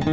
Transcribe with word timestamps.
Hallo 0.00 0.08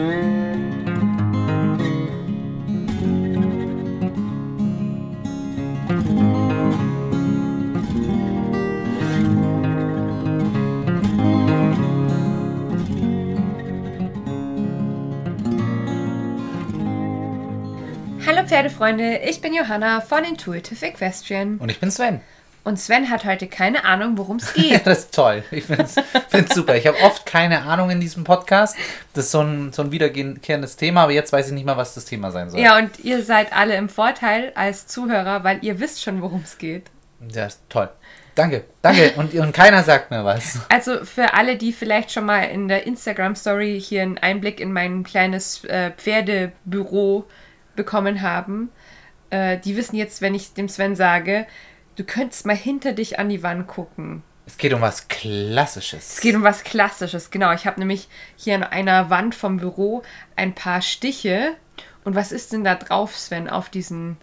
Pferdefreunde, 18.45 19.19
ich 19.19 19.39
bin 19.39 19.53
Johanna 19.53 20.01
von 20.01 20.25
Intuitive 20.25 20.85
Equestrian. 20.85 21.57
Und 21.59 21.71
ich 21.71 21.79
bin 21.79 21.91
Sven. 21.91 22.19
Und 22.67 22.77
Sven 22.77 23.09
hat 23.09 23.23
heute 23.23 23.47
keine 23.47 23.85
Ahnung, 23.85 24.17
worum 24.17 24.37
es 24.37 24.53
Ja, 24.55 24.61
geht. 24.77 24.87
das 24.87 24.99
ist 24.99 25.15
toll. 25.15 25.41
Ich 25.51 25.63
finde 25.63 25.85
es 25.85 26.49
super. 26.53 26.75
Ich 26.75 26.85
habe 26.85 26.99
oft 27.01 27.25
keine 27.25 27.61
Ahnung 27.61 27.89
in 27.91 28.01
diesem 28.01 28.25
Podcast. 28.25 28.75
Das 29.13 29.25
ist 29.25 29.31
so 29.31 29.39
ein, 29.41 29.71
so 29.71 29.83
ein 29.83 29.91
wiederkehrendes 29.93 30.75
Thema, 30.75 31.03
aber 31.03 31.13
jetzt 31.13 31.31
weiß 31.31 31.47
ich 31.47 31.53
nicht 31.53 31.65
mal, 31.65 31.77
was 31.77 31.93
das 31.95 32.03
Thema 32.03 32.29
sein 32.31 32.49
soll. 32.49 32.59
ja, 32.59 32.77
und 32.77 32.99
ihr 32.99 33.23
seid 33.23 33.53
alle 33.53 33.75
im 33.75 33.87
Vorteil 33.87 34.51
als 34.55 34.85
Zuhörer, 34.85 35.45
weil 35.45 35.59
ihr 35.63 35.79
wisst 35.79 36.03
schon, 36.03 36.21
worum 36.21 36.41
es 36.43 36.57
geht. 36.57 36.87
Ja, 37.33 37.45
ist 37.45 37.61
toll. 37.69 37.89
Danke, 38.35 38.65
danke. 38.81 39.13
Und, 39.15 39.33
und 39.33 39.53
keiner 39.53 39.81
sagt 39.83 40.11
mir 40.11 40.25
was. 40.25 40.59
Also 40.69 41.05
für 41.05 41.33
alle, 41.33 41.55
die 41.55 41.71
vielleicht 41.71 42.11
schon 42.11 42.25
mal 42.25 42.41
in 42.43 42.67
der 42.67 42.85
Instagram-Story 42.85 43.81
hier 43.81 44.01
einen 44.03 44.17
Einblick 44.17 44.59
in 44.59 44.73
mein 44.73 45.03
kleines 45.03 45.63
äh, 45.63 45.91
Pferdebüro 45.91 47.25
bekommen 47.75 48.21
haben, 48.21 48.69
äh, 49.29 49.57
die 49.57 49.75
wissen 49.77 49.95
jetzt, 49.95 50.21
wenn 50.21 50.35
ich 50.35 50.53
dem 50.53 50.67
Sven 50.69 50.95
sage, 50.97 51.47
du 51.97 52.03
könntest 52.05 52.45
mal 52.45 52.55
hinter 52.55 52.93
dich 52.93 53.19
an 53.19 53.27
die 53.27 53.43
Wand 53.43 53.67
gucken. 53.67 54.23
Es 54.45 54.57
geht 54.57 54.73
um 54.73 54.79
was 54.79 55.09
Klassisches. 55.09 56.13
Es 56.13 56.21
geht 56.21 56.35
um 56.35 56.43
was 56.43 56.63
Klassisches, 56.63 57.31
genau. 57.31 57.51
Ich 57.51 57.67
habe 57.67 57.79
nämlich 57.81 58.07
hier 58.37 58.55
an 58.55 58.63
einer 58.63 59.09
Wand 59.09 59.35
vom 59.35 59.57
Büro 59.57 60.03
ein 60.37 60.55
paar 60.55 60.81
Stiche. 60.81 61.55
Und 62.05 62.15
was 62.15 62.31
ist 62.31 62.53
denn 62.53 62.63
da 62.63 62.75
drauf, 62.75 63.17
Sven, 63.17 63.49
auf 63.49 63.67
diesen 63.67 64.15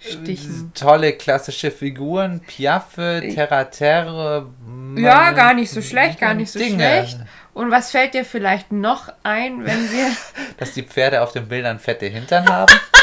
Stichen? 0.00 0.72
Tolle 0.74 1.12
klassische 1.12 1.70
Figuren, 1.70 2.40
Piaffe, 2.40 3.22
Terra-Terre. 3.32 4.50
Ja, 4.96 5.30
gar 5.30 5.54
nicht 5.54 5.70
so 5.70 5.82
schlecht, 5.82 6.18
gar 6.18 6.34
nicht 6.34 6.50
so 6.50 6.58
Dinge. 6.58 6.74
schlecht. 6.78 7.20
Und 7.54 7.70
was 7.70 7.92
fällt 7.92 8.14
dir 8.14 8.24
vielleicht 8.24 8.72
noch 8.72 9.12
ein, 9.22 9.64
wenn 9.64 9.92
wir. 9.92 10.10
Dass 10.56 10.72
die 10.72 10.82
Pferde 10.82 11.22
auf 11.22 11.30
den 11.30 11.46
Bildern 11.46 11.78
fette 11.78 12.06
Hintern 12.06 12.48
haben. 12.48 12.74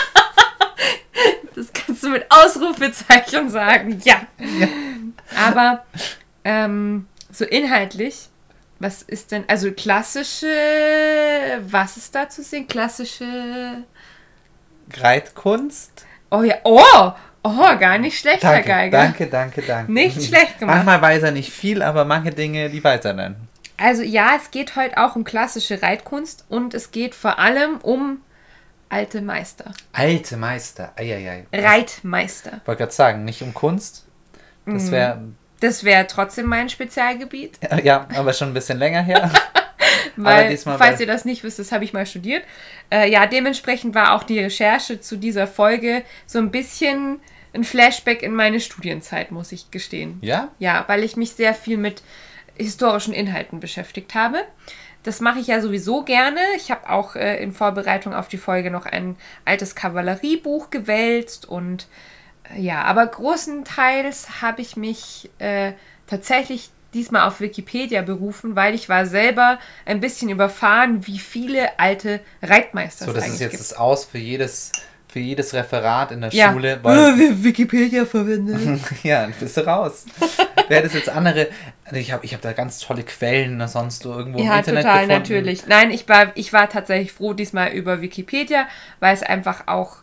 Das 1.57 1.73
kannst 1.73 2.03
du 2.03 2.09
mit 2.09 2.23
Ausrufezeichen 2.29 3.49
sagen, 3.49 3.99
ja. 4.05 4.21
Aber 5.35 5.83
ähm, 6.43 7.07
so 7.31 7.45
inhaltlich, 7.45 8.29
was 8.77 9.01
ist 9.01 9.31
denn, 9.31 9.43
also 9.47 9.71
klassische, 9.71 10.45
was 11.61 11.97
ist 11.97 12.13
da 12.13 12.29
zu 12.29 12.43
sehen? 12.43 12.67
Klassische, 12.67 13.83
Reitkunst. 14.93 16.05
oh 16.29 16.43
ja, 16.43 16.57
oh, 16.63 17.11
oh, 17.41 17.77
gar 17.79 17.97
nicht 17.97 18.19
schlecht, 18.19 18.43
Herr 18.43 18.51
Danke, 18.53 18.67
Geiger. 18.67 18.97
danke, 18.99 19.25
danke, 19.27 19.61
danke. 19.63 19.91
Nicht 19.91 20.23
schlecht 20.23 20.59
gemacht. 20.59 20.75
Manchmal 20.85 21.01
weiß 21.01 21.23
er 21.23 21.31
nicht 21.31 21.51
viel, 21.51 21.81
aber 21.81 22.05
manche 22.05 22.29
Dinge, 22.29 22.69
die 22.69 22.83
weiß 22.83 23.03
er 23.05 23.13
dann. 23.15 23.35
Also 23.77 24.03
ja, 24.03 24.35
es 24.35 24.51
geht 24.51 24.75
heute 24.75 24.97
auch 24.97 25.15
um 25.15 25.23
klassische 25.23 25.81
Reitkunst 25.81 26.45
und 26.49 26.75
es 26.75 26.91
geht 26.91 27.15
vor 27.15 27.39
allem 27.39 27.77
um 27.77 28.21
alte 28.89 29.21
Meister, 29.21 29.73
Alte 29.93 30.37
Meister. 30.37 30.93
Eieiei. 30.95 31.45
Reitmeister. 31.53 32.59
Ich 32.61 32.67
wollte 32.67 32.79
gerade 32.83 32.93
sagen, 32.93 33.25
nicht 33.25 33.41
um 33.41 33.53
Kunst. 33.53 34.05
Das 34.65 34.91
wäre, 34.91 35.21
Das 35.59 35.83
wäre 35.83 36.07
trotzdem 36.07 36.45
mein 36.47 36.69
Spezialgebiet. 36.69 37.57
ja, 37.83 38.07
aber 38.15 38.33
schon 38.33 38.49
ein 38.49 38.53
bisschen 38.53 38.77
länger 38.77 39.01
her. 39.01 39.31
Weil, 40.15 40.57
falls 40.57 40.99
ihr 40.99 41.05
das 41.07 41.25
nicht 41.25 41.43
wisst, 41.43 41.59
das 41.59 41.71
habe 41.71 41.83
ich 41.83 41.93
mal 41.93 42.05
studiert. 42.05 42.43
Äh, 42.91 43.09
ja, 43.11 43.27
dementsprechend 43.27 43.93
war 43.93 44.13
auch 44.15 44.23
die 44.23 44.39
Recherche 44.39 44.99
zu 44.99 45.15
dieser 45.15 45.45
Folge 45.47 46.03
so 46.25 46.39
ein 46.39 46.49
bisschen 46.51 47.19
ein 47.53 47.63
Flashback 47.63 48.23
in 48.23 48.33
meine 48.33 48.59
Studienzeit, 48.59 49.31
muss 49.31 49.51
ich 49.51 49.69
gestehen. 49.71 50.17
Ja? 50.21 50.49
Ja, 50.59 50.83
weil 50.87 51.03
ich 51.03 51.15
mich 51.15 51.33
sehr 51.33 51.53
viel 51.53 51.77
mit 51.77 52.01
historischen 52.55 53.13
Inhalten 53.13 53.59
beschäftigt 53.59 54.15
habe. 54.15 54.39
Das 55.03 55.19
mache 55.21 55.39
ich 55.39 55.47
ja 55.47 55.61
sowieso 55.61 56.03
gerne. 56.03 56.39
Ich 56.55 56.71
habe 56.71 56.89
auch 56.89 57.15
äh, 57.15 57.41
in 57.41 57.53
Vorbereitung 57.53 58.13
auf 58.13 58.27
die 58.27 58.37
Folge 58.37 58.71
noch 58.71 58.85
ein 58.85 59.15
altes 59.45 59.75
Kavalleriebuch 59.75 60.69
gewälzt 60.69 61.47
und 61.47 61.87
äh, 62.53 62.61
ja, 62.61 62.83
aber 62.83 63.05
großenteils 63.05 64.41
habe 64.41 64.61
ich 64.61 64.75
mich 64.75 65.29
äh, 65.39 65.73
tatsächlich 66.07 66.71
diesmal 66.93 67.27
auf 67.27 67.41
Wikipedia 67.41 68.01
berufen, 68.01 68.55
weil 68.55 68.73
ich 68.73 68.89
war 68.89 69.05
selber 69.05 69.59
ein 69.85 69.99
bisschen 69.99 70.29
überfahren, 70.29 71.05
wie 71.05 71.19
viele 71.19 71.79
alte 71.79 72.21
Reitmeister 72.41 73.05
So, 73.05 73.11
es 73.11 73.17
das 73.17 73.27
ist 73.27 73.39
jetzt 73.39 73.51
gibt. 73.51 73.61
das 73.61 73.73
Aus 73.73 74.05
für 74.05 74.17
jedes, 74.17 74.71
für 75.09 75.19
jedes 75.19 75.53
Referat 75.53 76.11
in 76.11 76.21
der 76.21 76.31
ja. 76.31 76.51
Schule. 76.51 76.79
Weil, 76.83 77.19
Äh, 77.19 77.43
Wikipedia 77.43 78.05
verwendet. 78.05 78.79
ja, 79.03 79.21
dann 79.21 79.33
bist 79.39 79.55
du 79.57 79.65
raus. 79.65 80.05
Wer 80.67 80.81
das 80.81 80.93
jetzt 80.93 81.09
andere, 81.09 81.47
also 81.85 81.95
ich 81.95 82.11
habe 82.11 82.25
ich 82.25 82.33
hab 82.33 82.41
da 82.41 82.51
ganz 82.53 82.79
tolle 82.79 83.03
Quellen 83.03 83.57
ne, 83.57 83.67
sonst 83.69 84.03
so 84.03 84.13
irgendwo 84.13 84.39
im 84.39 84.45
Ja, 84.45 84.57
Internet 84.57 84.83
total, 84.83 85.07
gefunden. 85.07 85.21
natürlich. 85.21 85.65
Nein, 85.67 85.91
ich 85.91 86.07
war, 86.09 86.31
ich 86.35 86.51
war 86.51 86.69
tatsächlich 86.69 87.13
froh 87.13 87.33
diesmal 87.33 87.69
über 87.71 88.01
Wikipedia, 88.01 88.67
weil 88.99 89.13
es 89.13 89.23
einfach 89.23 89.67
auch 89.67 89.97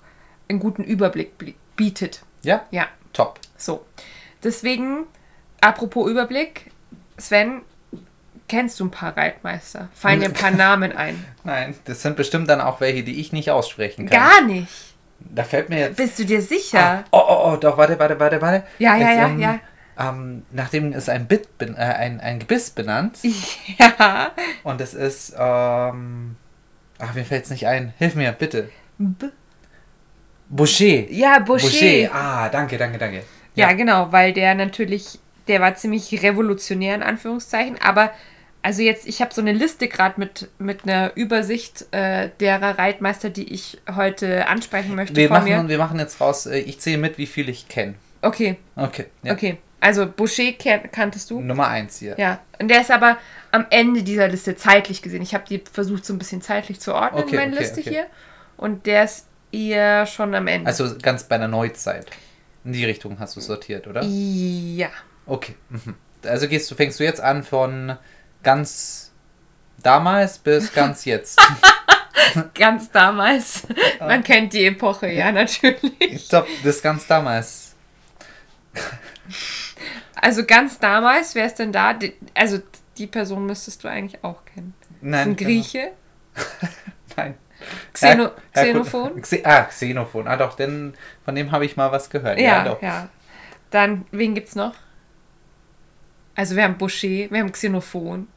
einen 0.49 0.59
guten 0.59 0.85
Überblick 0.85 1.37
bli- 1.39 1.55
bietet. 1.77 2.23
Ja, 2.43 2.65
Ja, 2.71 2.87
top. 3.13 3.41
so. 3.59 3.85
Deswegen, 4.43 5.05
apropos 5.61 6.11
Überblick, 6.11 6.71
Sven, 7.19 7.61
kennst 8.49 8.81
du 8.81 8.85
ein 8.87 8.91
paar 8.91 9.17
Reitmeister? 9.17 9.89
Fallen 9.95 10.21
dir 10.21 10.27
ein 10.27 10.33
paar 10.35 10.51
Namen 10.67 10.93
ein? 10.93 11.25
Nein, 11.45 11.75
das 11.85 12.03
sind 12.03 12.17
bestimmt 12.17 12.49
dann 12.49 12.61
auch 12.61 12.81
welche, 12.81 13.03
die 13.05 13.21
ich 13.21 13.33
nicht 13.33 13.51
aussprechen 13.51 14.09
kann. 14.09 14.21
Gar 14.29 14.43
nicht. 14.47 14.69
Da 15.31 15.43
fällt 15.45 15.69
mir 15.69 15.79
jetzt. 15.81 15.97
Bist 15.97 16.19
du 16.19 16.25
dir 16.25 16.41
sicher? 16.41 17.05
Oh, 17.11 17.19
oh, 17.27 17.53
oh, 17.53 17.57
doch, 17.57 17.77
warte, 17.77 17.99
warte, 17.99 18.19
warte, 18.21 18.41
warte. 18.41 18.65
Ja, 18.79 18.97
ja, 18.97 19.09
Jetzt, 19.09 19.19
ja, 19.19 19.27
ähm, 19.27 19.39
ja. 19.39 19.61
Ähm, 19.97 20.43
nachdem 20.51 20.93
ist 20.93 21.09
ein 21.09 21.27
Bit, 21.27 21.49
äh, 21.61 21.75
ein, 21.77 22.21
ein 22.21 22.41
Gebiss 22.41 22.71
benannt 22.71 23.19
Ja. 23.79 24.33
und 24.65 24.81
es 24.81 24.93
ist, 24.93 25.35
ähm, 25.39 26.37
ach, 26.99 27.15
mir 27.15 27.25
fällt 27.25 27.45
es 27.45 27.51
nicht 27.51 27.67
ein. 27.67 27.95
Hilf 27.99 28.15
mir, 28.17 28.33
bitte. 28.33 28.71
B 28.99 29.27
Boucher. 30.49 31.11
ja, 31.11 31.39
Boucher. 31.39 32.11
Ah, 32.13 32.49
danke, 32.49 32.77
danke, 32.77 32.99
danke. 32.99 33.23
Ja, 33.55 33.73
genau, 33.73 34.11
weil 34.13 34.33
der 34.33 34.55
natürlich, 34.55 35.19
der 35.49 35.61
war 35.61 35.75
ziemlich 35.75 36.23
revolutionär 36.23 36.95
in 36.97 37.03
Anführungszeichen, 37.03 37.81
aber 37.81 38.11
also 38.65 38.81
jetzt, 38.81 39.07
ich 39.07 39.21
habe 39.21 39.33
so 39.35 39.43
eine 39.43 39.53
Liste 39.53 39.89
gerade 39.89 40.19
mit, 40.19 40.49
mit 40.59 40.85
einer 40.85 41.15
Übersicht 41.17 41.85
äh, 41.91 42.31
derer 42.41 42.79
Reitmeister, 42.79 43.29
die 43.29 43.53
ich 43.53 43.79
heute 43.95 44.49
ansprechen 44.49 44.95
möchte 44.95 45.15
Wir 45.15 45.29
machen, 45.29 45.45
mir. 45.45 45.69
wir 45.69 45.77
machen 45.77 45.99
jetzt 45.99 46.19
raus, 46.19 46.47
äh, 46.47 46.61
ich 46.61 46.81
zähle 46.81 46.97
mit, 46.97 47.19
wie 47.19 47.27
viel 47.27 47.51
ich 47.51 47.69
kenne. 47.69 47.95
Okay, 48.23 48.57
Okay, 48.75 49.05
ja. 49.23 49.35
okay. 49.35 49.59
Also 49.81 50.07
Boucher 50.07 50.53
kan 50.53 50.91
kanntest 50.91 51.31
du? 51.31 51.43
Nummer 51.43 51.69
eins 51.69 51.99
hier. 51.99 52.15
Ja. 52.19 52.41
Und 52.59 52.69
der 52.69 52.81
ist 52.81 52.91
aber 52.91 53.19
am 53.51 53.67
Ende 53.69 54.03
dieser 54.03 54.29
Liste 54.29 54.57
zeitlich 54.57 55.03
gesehen. 55.03 55.21
Ich 55.21 55.35
habe 55.35 55.45
die 55.47 55.63
versucht, 55.71 56.07
so 56.07 56.15
ein 56.15 56.19
bisschen 56.19 56.41
zeitlich 56.41 56.81
zu 56.81 56.95
ordnen, 56.95 57.23
Okay, 57.23 57.37
meine 57.37 57.53
okay, 57.53 57.61
Liste 57.63 57.81
okay. 57.81 57.91
hier. 57.91 58.07
Und 58.57 58.87
der 58.87 59.05
ist 59.05 59.27
eher 59.53 60.07
schon 60.07 60.35
am 60.35 60.47
Ende. 60.47 60.67
Also 60.67 60.97
ganz 61.03 61.25
bei 61.25 61.37
der 61.37 61.49
Neuzeit. 61.49 62.07
In 62.65 62.73
die 62.73 62.87
Richtung 62.87 63.19
hast 63.19 63.37
du 63.37 63.41
sortiert, 63.41 63.87
oder? 63.87 64.03
ja. 64.03 64.89
Okay. 65.27 65.55
Mhm. 65.69 65.97
Also 66.27 66.49
gehst 66.49 66.71
du, 66.71 66.75
fängst 66.75 66.99
du 66.99 67.05
jetzt 67.05 67.21
an 67.21 67.43
von 67.43 67.99
ganz 68.45 69.13
damals 69.83 70.39
bis 70.39 70.73
ganz 70.73 71.05
jetzt. 71.05 71.41
Ganz 72.55 72.91
damals. 72.91 73.67
Man 74.01 74.23
kennt 74.23 74.53
die 74.53 74.65
Epoche, 74.67 75.09
ja, 75.09 75.31
natürlich. 75.31 75.93
Ich 76.01 76.29
glaube, 76.29 76.49
das 76.63 76.81
ganz 76.81 77.07
damals. 77.07 77.75
Also 80.15 80.45
ganz 80.45 80.79
damals, 80.79 81.35
wer 81.35 81.47
ist 81.47 81.57
denn 81.59 81.73
da? 81.73 81.99
Also 82.35 82.61
die 82.97 83.07
Person 83.07 83.47
müsstest 83.47 83.85
du 83.85 83.89
eigentlich 83.89 84.23
auch 84.25 84.45
kennen. 84.45 84.75
Das 84.81 84.91
ist 84.97 85.03
Nein. 85.03 85.29
ein 85.29 85.37
Grieche. 85.37 85.93
Nein. 87.17 87.35
Xeno 87.93 88.31
Herr- 88.53 88.65
Xenophon. 88.65 89.21
Xe 89.21 89.43
ah, 89.45 89.65
Xenophon. 89.65 90.29
Ah, 90.29 90.37
doch, 90.37 90.55
denn 90.55 90.95
von 91.25 91.35
dem 91.35 91.53
habe 91.53 91.65
ich 91.65 91.77
mal 91.77 91.93
was 91.93 92.11
gehört. 92.11 92.39
Ja, 92.39 92.65
doch. 92.65 92.81
ja. 92.83 93.09
Dann, 93.71 94.07
wen 94.13 94.35
gibt's 94.35 94.55
noch? 94.55 94.75
Also 96.35 96.57
wir 96.57 96.65
haben 96.65 96.79
Boucher, 96.79 97.31
wir 97.31 97.41
haben 97.41 97.53
Xenophon. 97.53 98.29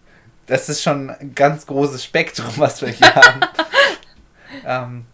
Das 0.48 0.70
ist 0.70 0.82
schon 0.82 1.10
ein 1.10 1.36
ganz 1.36 1.66
großes 1.68 2.04
Spektrum, 2.04 2.54
was 2.58 2.82
wir 2.82 2.90
hier 2.90 3.14
haben. 3.14 3.40
ähm, 4.66 5.06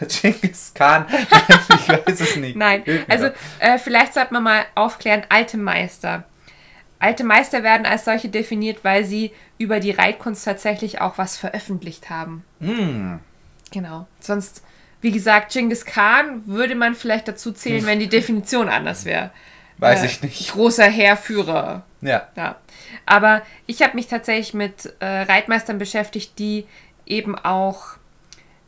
Genghis 0.22 0.72
Khan, 0.74 1.06
ich 1.70 1.88
weiß 1.88 2.20
es 2.20 2.36
nicht. 2.36 2.56
Nein, 2.56 2.82
also 3.08 3.30
äh, 3.60 3.78
vielleicht 3.78 4.12
sollte 4.14 4.34
man 4.34 4.42
mal 4.42 4.64
aufklären, 4.74 5.22
alte 5.30 5.56
Meister. 5.56 6.24
Alte 6.98 7.24
Meister 7.24 7.62
werden 7.62 7.86
als 7.86 8.04
solche 8.04 8.28
definiert, 8.28 8.78
weil 8.82 9.04
sie 9.04 9.32
über 9.58 9.80
die 9.80 9.90
Reitkunst 9.90 10.44
tatsächlich 10.44 11.00
auch 11.00 11.16
was 11.18 11.36
veröffentlicht 11.36 12.10
haben. 12.10 12.44
Hm, 12.60 13.20
Genau. 13.70 14.06
Sonst, 14.20 14.62
wie 15.00 15.10
gesagt, 15.10 15.52
Genghis 15.52 15.84
Khan 15.84 16.42
würde 16.46 16.74
man 16.74 16.94
vielleicht 16.94 17.26
dazu 17.28 17.52
zählen, 17.52 17.86
wenn 17.86 17.98
die 17.98 18.08
Definition 18.08 18.68
anders 18.68 19.04
wäre. 19.04 19.30
weiß 19.78 20.02
Äh, 20.02 20.06
ich 20.06 20.22
nicht. 20.22 20.52
Großer 20.52 20.84
Heerführer. 20.84 21.84
Ja. 22.04 22.28
Ja. 22.36 22.56
Aber 23.06 23.42
ich 23.66 23.82
habe 23.82 23.94
mich 23.94 24.06
tatsächlich 24.06 24.54
mit 24.54 24.94
äh, 25.00 25.06
Reitmeistern 25.06 25.78
beschäftigt, 25.78 26.38
die 26.38 26.66
eben 27.06 27.36
auch 27.36 27.96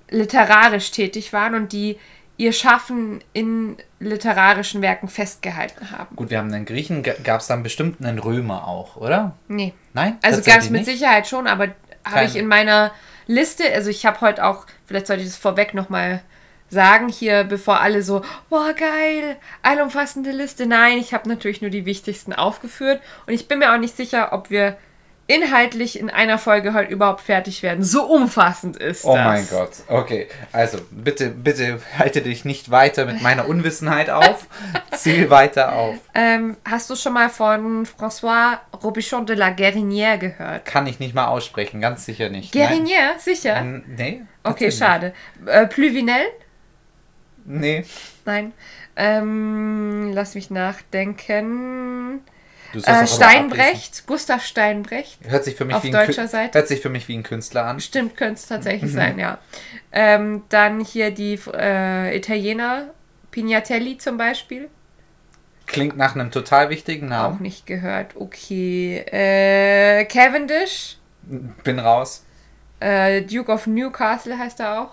literarisch 0.09 0.91
tätig 0.91 1.33
waren 1.33 1.55
und 1.55 1.73
die 1.73 1.99
ihr 2.39 2.53
Schaffen 2.53 3.21
in 3.33 3.77
literarischen 3.99 4.83
Werken 4.83 5.09
festgehalten 5.09 5.91
haben. 5.91 6.15
Gut, 6.17 6.31
wir 6.31 6.39
haben 6.39 6.53
einen 6.53 6.67
Griechen, 6.67 7.03
gab 7.03 7.41
es 7.41 7.47
dann 7.47 7.63
bestimmt 7.63 8.05
einen 8.05 8.19
Römer 8.19 8.69
auch, 8.69 8.97
oder? 8.97 9.37
Nee. 9.49 9.73
Nein? 9.95 10.19
Also 10.23 10.37
Tatsächlich 10.39 10.55
ganz 10.55 10.71
mit 10.71 10.87
nicht? 10.87 10.99
Sicherheit 10.99 11.27
schon, 11.27 11.47
aber 11.47 11.69
habe 12.05 12.25
ich 12.25 12.37
in 12.37 12.47
meiner 12.47 12.93
Liste, 13.27 13.65
also 13.73 13.91
ich 13.91 14.05
habe 14.07 14.21
heute 14.21 14.45
auch, 14.45 14.67
vielleicht 14.85 15.07
sollte 15.07 15.23
ich 15.23 15.29
das 15.29 15.37
vorweg 15.37 15.75
nochmal 15.75 16.23
sagen, 16.69 17.09
hier, 17.09 17.45
bevor 17.45 17.81
alle 17.81 18.03
so, 18.03 18.23
boah, 18.51 18.73
geil, 18.73 19.37
allumfassende 19.63 20.31
Liste. 20.33 20.67
Nein, 20.67 20.99
ich 20.99 21.15
habe 21.15 21.29
natürlich 21.29 21.61
nur 21.63 21.71
die 21.71 21.87
wichtigsten 21.87 22.33
aufgeführt 22.33 23.01
und 23.27 23.33
ich 23.35 23.49
bin 23.49 23.59
mir 23.61 23.73
auch 23.73 23.79
nicht 23.79 23.97
sicher, 23.97 24.33
ob 24.33 24.51
wir 24.51 24.77
inhaltlich 25.29 25.99
in 25.99 26.09
einer 26.09 26.39
Folge 26.39 26.73
heute 26.73 26.93
überhaupt 26.93 27.21
fertig 27.21 27.65
werden. 27.65 27.83
So 27.83 28.05
umfassend 28.05 28.77
ist 28.77 29.05
Oh 29.05 29.13
das. 29.15 29.25
mein 29.25 29.49
Gott. 29.51 29.71
Okay, 29.89 30.29
also 30.53 30.79
bitte, 30.93 31.31
bitte 31.31 31.81
halte 31.99 32.23
dich 32.23 32.45
nicht 32.45 32.71
weiter 32.71 33.07
mit 33.07 33.21
meiner 33.23 33.49
Unwissenheit 33.49 34.09
auf. 34.09 34.47
Ziel 34.93 35.29
weiter 35.29 35.73
auf. 35.73 35.97
Ähm, 36.15 36.57
hast 36.65 36.89
du 36.91 36.95
schon 36.95 37.13
mal 37.13 37.29
von 37.29 37.87
François 37.87 38.59
Robichon 38.85 39.27
de 39.27 39.35
la 39.35 39.49
Guérinière 39.49 40.19
gehört? 40.19 40.65
Kann 40.65 40.87
ich 40.87 41.01
nicht 41.01 41.15
mal 41.15 41.27
aussprechen, 41.27 41.81
ganz 41.81 42.05
sicher 42.07 42.29
nicht. 42.29 42.55
Guérinière, 42.55 43.19
sicher? 43.19 43.57
N- 43.57 43.85
Nee. 43.97 44.23
Okay, 44.45 44.71
schade. 44.71 45.13
Äh, 45.45 45.67
Pluvinel? 45.67 46.23
Nee. 47.47 47.85
Nein. 48.25 48.53
Ähm, 48.97 50.11
lass 50.13 50.35
mich 50.35 50.51
nachdenken. 50.51 52.21
Äh. 52.75 53.07
Steinbrecht, 53.07 54.07
Gustav 54.07 54.45
Steinbrecht. 54.45 55.19
Hört 55.27 55.45
sich 55.45 55.55
für 55.55 55.65
mich 55.65 55.77
Auf 55.77 55.85
wie 55.85 55.95
ein 55.95 56.07
deutscher 56.07 56.29
Seite? 56.29 56.59
Hört 56.59 56.69
sich 56.69 56.81
für 56.81 56.89
mich 56.91 57.07
wie 57.09 57.17
ein 57.17 57.23
Künstler 57.23 57.65
an. 57.65 57.81
Stimmt, 57.81 58.17
könnte 58.17 58.35
es 58.35 58.47
tatsächlich 58.47 58.91
Mhm. 58.93 58.97
sein, 58.97 59.19
ja. 59.19 59.39
Ähm, 59.93 60.43
dann 60.49 60.81
hier 60.81 61.11
die 61.11 61.39
äh, 61.55 62.17
Italiener, 62.17 62.91
Pignatelli 63.31 63.97
zum 63.99 64.17
Beispiel. 64.19 64.69
Klingt 65.67 65.97
nach 65.97 66.15
einem 66.15 66.31
total 66.31 66.69
wichtigen 66.71 67.07
Auch 67.07 67.31
Namen. 67.31 67.43
nicht 67.43 67.67
gehört. 67.67 68.15
Okay. 68.17 68.99
Äh, 69.11 70.05
Cavendish, 70.07 70.99
Bin 71.65 71.79
raus. 71.79 72.25
äh, 72.81 73.23
Duke 73.23 73.51
of 73.53 73.67
Newcastle 73.67 74.39
heißt 74.39 74.61
er 74.61 74.83
auch. 74.83 74.91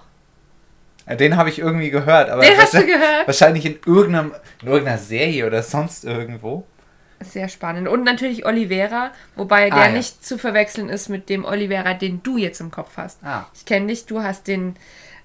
Äh, 1.05 1.17
Den 1.17 1.35
habe 1.37 1.49
ich 1.49 1.59
irgendwie 1.59 1.89
gehört, 1.89 2.29
aber 2.29 2.41
Den 2.41 2.57
hast 2.57 2.73
du 2.73 2.77
wahrscheinlich- 2.79 2.95
gehört? 2.95 3.27
wahrscheinlich 3.27 3.65
in, 3.65 3.79
irgendeinem, 3.85 4.33
in 4.61 4.67
irgendeiner 4.67 4.97
Serie 4.97 5.45
oder 5.47 5.61
sonst 5.63 6.03
irgendwo. 6.05 6.65
Sehr 7.21 7.47
spannend. 7.47 7.87
Und 7.87 8.03
natürlich 8.03 8.45
Oliveira, 8.45 9.11
wobei 9.35 9.69
der 9.69 9.77
Ah, 9.79 9.85
ja. 9.87 9.91
nicht 9.93 10.25
zu 10.25 10.37
verwechseln 10.37 10.89
ist 10.89 11.07
mit 11.09 11.29
dem 11.29 11.45
Oliveira, 11.45 11.93
den 11.93 12.21
du 12.21 12.37
jetzt 12.37 12.59
im 12.59 12.69
Kopf 12.69 12.97
hast. 12.97 13.23
Ah. 13.23 13.45
Ich 13.53 13.65
kenne 13.65 13.87
dich, 13.87 14.05
du 14.05 14.21
hast 14.21 14.47
den 14.47 14.75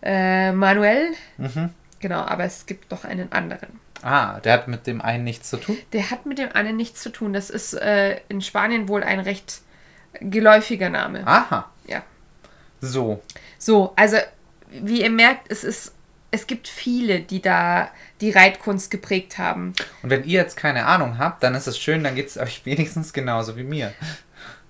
äh, 0.03 0.53
Manuel. 0.53 1.09
Mhm. 1.39 1.71
Genau, 1.99 2.21
aber 2.21 2.45
es 2.45 2.67
gibt 2.67 2.93
doch 2.93 3.05
einen 3.05 3.33
anderen. 3.33 3.81
Ah, 4.03 4.39
der 4.41 4.53
hat 4.53 4.69
mit 4.69 4.87
dem 4.87 5.01
einen 5.01 5.25
nichts 5.25 5.51
zu 5.51 5.57
tun. 5.57 5.77
Der 5.93 6.11
hat 6.13 6.25
mit 6.25 6.39
dem 6.39 6.51
einen 6.55 6.77
nichts 6.77 7.03
zu 7.03 7.11
tun. 7.11 7.33
Das 7.33 7.51
ist 7.51 7.75
äh, 7.75 8.21
in 8.29 8.41
Spanien 8.43 8.87
wohl 8.89 9.03
ein 9.03 9.19
recht 9.19 9.63
geläufiger 10.21 10.89
Name. 10.91 11.27
Aha. 11.27 11.69
Ja. 11.89 12.03
So. 12.81 13.21
So, 13.59 13.93
also 13.97 14.19
wie 14.71 15.03
ihr 15.03 15.11
merkt, 15.11 15.51
es 15.51 15.65
ist 15.65 15.93
es 16.31 16.47
gibt 16.47 16.69
viele, 16.69 17.21
die 17.21 17.41
da 17.41 17.91
die 18.21 18.31
Reitkunst 18.31 18.91
geprägt 18.91 19.39
haben. 19.39 19.73
Und 20.03 20.11
wenn 20.11 20.25
ihr 20.25 20.41
jetzt 20.41 20.57
keine 20.57 20.87
Ahnung 20.87 21.19
habt, 21.19 21.43
dann 21.43 21.55
ist 21.55 21.67
es 21.67 21.79
schön, 21.79 22.05
dann 22.05 22.15
geht 22.15 22.29
es 22.29 22.37
euch 22.37 22.63
wenigstens 22.67 23.13
genauso 23.13 23.57
wie 23.57 23.65
mir. 23.65 23.93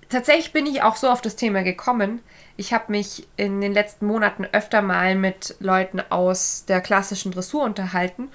Tatsächlich 0.09 0.53
bin 0.53 0.65
ich 0.65 0.81
auch 0.81 0.95
so 0.95 1.09
auf 1.09 1.21
das 1.21 1.35
Thema 1.35 1.63
gekommen. 1.63 2.21
Ich 2.57 2.73
habe 2.73 2.91
mich 2.91 3.27
in 3.37 3.61
den 3.61 3.73
letzten 3.73 4.07
Monaten 4.07 4.45
öfter 4.51 4.81
mal 4.81 5.15
mit 5.15 5.55
Leuten 5.59 6.01
aus 6.09 6.65
der 6.65 6.81
klassischen 6.81 7.31
Dressur 7.31 7.63
unterhalten 7.63 8.29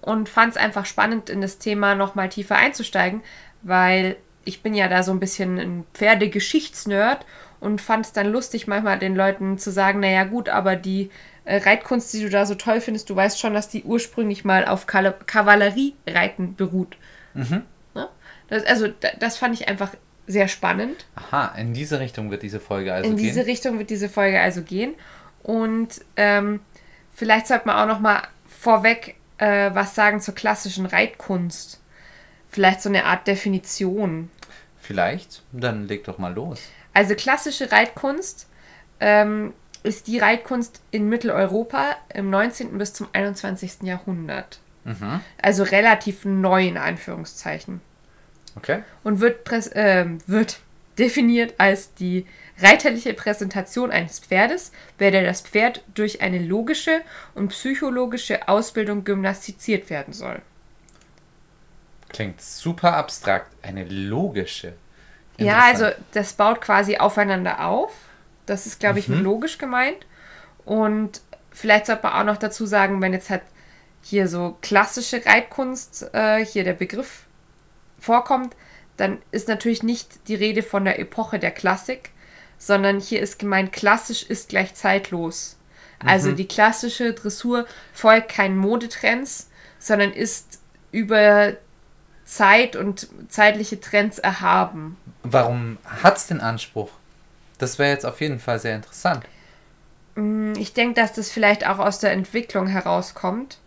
und 0.00 0.28
fand 0.28 0.52
es 0.52 0.56
einfach 0.56 0.86
spannend, 0.86 1.28
in 1.28 1.42
das 1.42 1.58
Thema 1.58 1.94
nochmal 1.94 2.30
tiefer 2.30 2.56
einzusteigen, 2.56 3.20
weil 3.62 4.16
ich 4.44 4.62
bin 4.62 4.72
ja 4.72 4.88
da 4.88 5.02
so 5.02 5.12
ein 5.12 5.20
bisschen 5.20 5.58
ein 5.58 5.84
Pferdegeschichtsnerd 5.92 7.26
und 7.60 7.80
fand 7.80 8.06
es 8.06 8.12
dann 8.12 8.28
lustig, 8.28 8.66
manchmal 8.66 8.98
den 8.98 9.16
Leuten 9.16 9.58
zu 9.58 9.70
sagen, 9.70 10.00
naja 10.00 10.24
gut, 10.24 10.48
aber 10.48 10.76
die 10.76 11.10
äh, 11.44 11.58
Reitkunst, 11.58 12.12
die 12.12 12.22
du 12.22 12.30
da 12.30 12.46
so 12.46 12.54
toll 12.54 12.80
findest, 12.80 13.10
du 13.10 13.16
weißt 13.16 13.40
schon, 13.40 13.54
dass 13.54 13.68
die 13.68 13.84
ursprünglich 13.84 14.44
mal 14.44 14.66
auf 14.66 14.86
Kavalleriereiten 14.86 16.56
beruht. 16.56 16.96
Ne? 17.94 18.08
Das, 18.48 18.64
also 18.64 18.88
da, 18.88 19.08
das 19.18 19.36
fand 19.38 19.54
ich 19.54 19.68
einfach 19.68 19.92
sehr 20.26 20.48
spannend. 20.48 21.06
Aha, 21.14 21.54
in 21.56 21.72
diese 21.72 22.00
Richtung 22.00 22.30
wird 22.30 22.42
diese 22.42 22.60
Folge 22.60 22.92
also 22.92 23.08
In 23.08 23.16
gehen. 23.16 23.24
diese 23.26 23.46
Richtung 23.46 23.78
wird 23.78 23.90
diese 23.90 24.08
Folge 24.08 24.40
also 24.40 24.62
gehen. 24.62 24.94
Und 25.42 26.02
ähm, 26.16 26.60
vielleicht 27.14 27.46
sollte 27.46 27.66
man 27.66 27.76
auch 27.76 27.86
noch 27.86 28.00
mal 28.00 28.22
vorweg 28.46 29.16
äh, 29.38 29.70
was 29.72 29.94
sagen 29.94 30.20
zur 30.20 30.34
klassischen 30.34 30.86
Reitkunst. 30.86 31.80
Vielleicht 32.50 32.82
so 32.82 32.88
eine 32.88 33.04
Art 33.04 33.26
Definition. 33.26 34.30
Vielleicht. 34.80 35.42
Dann 35.52 35.86
leg 35.86 36.04
doch 36.04 36.18
mal 36.18 36.34
los. 36.34 36.60
Also 36.98 37.14
klassische 37.14 37.70
Reitkunst 37.70 38.48
ähm, 38.98 39.54
ist 39.84 40.08
die 40.08 40.18
Reitkunst 40.18 40.80
in 40.90 41.08
Mitteleuropa 41.08 41.94
im 42.12 42.28
19. 42.28 42.76
bis 42.76 42.92
zum 42.92 43.06
21. 43.12 43.82
Jahrhundert. 43.82 44.58
Mhm. 44.82 45.20
Also 45.40 45.62
relativ 45.62 46.24
neu 46.24 46.66
in 46.66 46.76
Anführungszeichen. 46.76 47.80
Okay. 48.56 48.82
und 49.04 49.20
wird, 49.20 49.48
ähm, 49.74 50.18
wird 50.26 50.58
definiert 50.98 51.54
als 51.58 51.94
die 51.94 52.26
reiterliche 52.60 53.14
Präsentation 53.14 53.92
eines 53.92 54.18
Pferdes, 54.18 54.72
bei 54.98 55.12
der 55.12 55.22
das 55.22 55.42
Pferd 55.42 55.84
durch 55.94 56.20
eine 56.20 56.40
logische 56.40 57.02
und 57.36 57.50
psychologische 57.50 58.48
Ausbildung 58.48 59.04
gymnastiziert 59.04 59.88
werden 59.88 60.12
soll. 60.12 60.42
Klingt 62.08 62.40
super 62.40 62.96
abstrakt. 62.96 63.52
Eine 63.62 63.84
logische. 63.84 64.72
Ja, 65.46 65.60
also 65.60 65.86
das 66.12 66.32
baut 66.34 66.60
quasi 66.60 66.96
aufeinander 66.98 67.64
auf. 67.66 67.92
Das 68.46 68.66
ist, 68.66 68.80
glaube 68.80 68.98
ich, 68.98 69.08
Mhm. 69.08 69.22
logisch 69.22 69.58
gemeint. 69.58 70.06
Und 70.64 71.20
vielleicht 71.50 71.86
sollte 71.86 72.02
man 72.04 72.12
auch 72.14 72.24
noch 72.24 72.38
dazu 72.38 72.66
sagen, 72.66 73.00
wenn 73.00 73.12
jetzt 73.12 73.30
halt 73.30 73.42
hier 74.02 74.28
so 74.28 74.56
klassische 74.62 75.24
Reitkunst, 75.24 76.10
äh, 76.14 76.44
hier 76.44 76.64
der 76.64 76.72
Begriff 76.74 77.24
vorkommt, 77.98 78.54
dann 78.96 79.18
ist 79.30 79.48
natürlich 79.48 79.82
nicht 79.82 80.28
die 80.28 80.34
Rede 80.34 80.62
von 80.62 80.84
der 80.84 80.98
Epoche 80.98 81.38
der 81.38 81.50
Klassik, 81.50 82.10
sondern 82.58 83.00
hier 83.00 83.20
ist 83.20 83.38
gemeint, 83.38 83.72
klassisch 83.72 84.24
ist 84.24 84.48
gleich 84.48 84.74
zeitlos. 84.74 85.56
Also 86.04 86.30
die 86.32 86.46
klassische 86.48 87.12
Dressur 87.12 87.66
folgt 87.92 88.28
keinen 88.30 88.56
Modetrends, 88.56 89.50
sondern 89.80 90.12
ist 90.12 90.60
über 90.92 91.54
Zeit 92.28 92.76
und 92.76 93.08
zeitliche 93.30 93.80
Trends 93.80 94.18
erhaben. 94.18 94.98
Warum 95.22 95.78
hat 95.84 96.18
es 96.18 96.26
den 96.26 96.40
Anspruch? 96.40 96.90
Das 97.56 97.78
wäre 97.78 97.90
jetzt 97.90 98.04
auf 98.04 98.20
jeden 98.20 98.38
Fall 98.38 98.58
sehr 98.58 98.76
interessant. 98.76 99.24
Ich 100.58 100.74
denke, 100.74 101.00
dass 101.00 101.14
das 101.14 101.30
vielleicht 101.30 101.66
auch 101.66 101.78
aus 101.78 102.00
der 102.00 102.12
Entwicklung 102.12 102.66
herauskommt, 102.66 103.58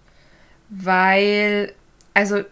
weil, 0.69 1.73
also 2.13 2.43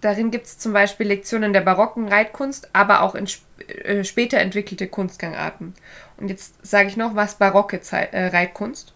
darin 0.00 0.30
gibt 0.30 0.46
es 0.46 0.58
zum 0.58 0.72
Beispiel 0.72 1.08
Lektionen 1.08 1.52
der 1.52 1.60
barocken 1.60 2.08
Reitkunst, 2.08 2.70
aber 2.72 3.02
auch 3.02 3.14
in 3.14 3.26
sp 3.28 3.44
äh, 3.68 4.02
später 4.02 4.38
entwickelte 4.38 4.88
Kunstgangarten. 4.88 5.74
Und 6.16 6.28
jetzt 6.28 6.66
sage 6.66 6.88
ich 6.88 6.96
noch 6.96 7.16
was 7.16 7.34
barocke 7.36 7.82
Zei 7.82 8.04
äh, 8.04 8.28
Reitkunst. 8.28 8.94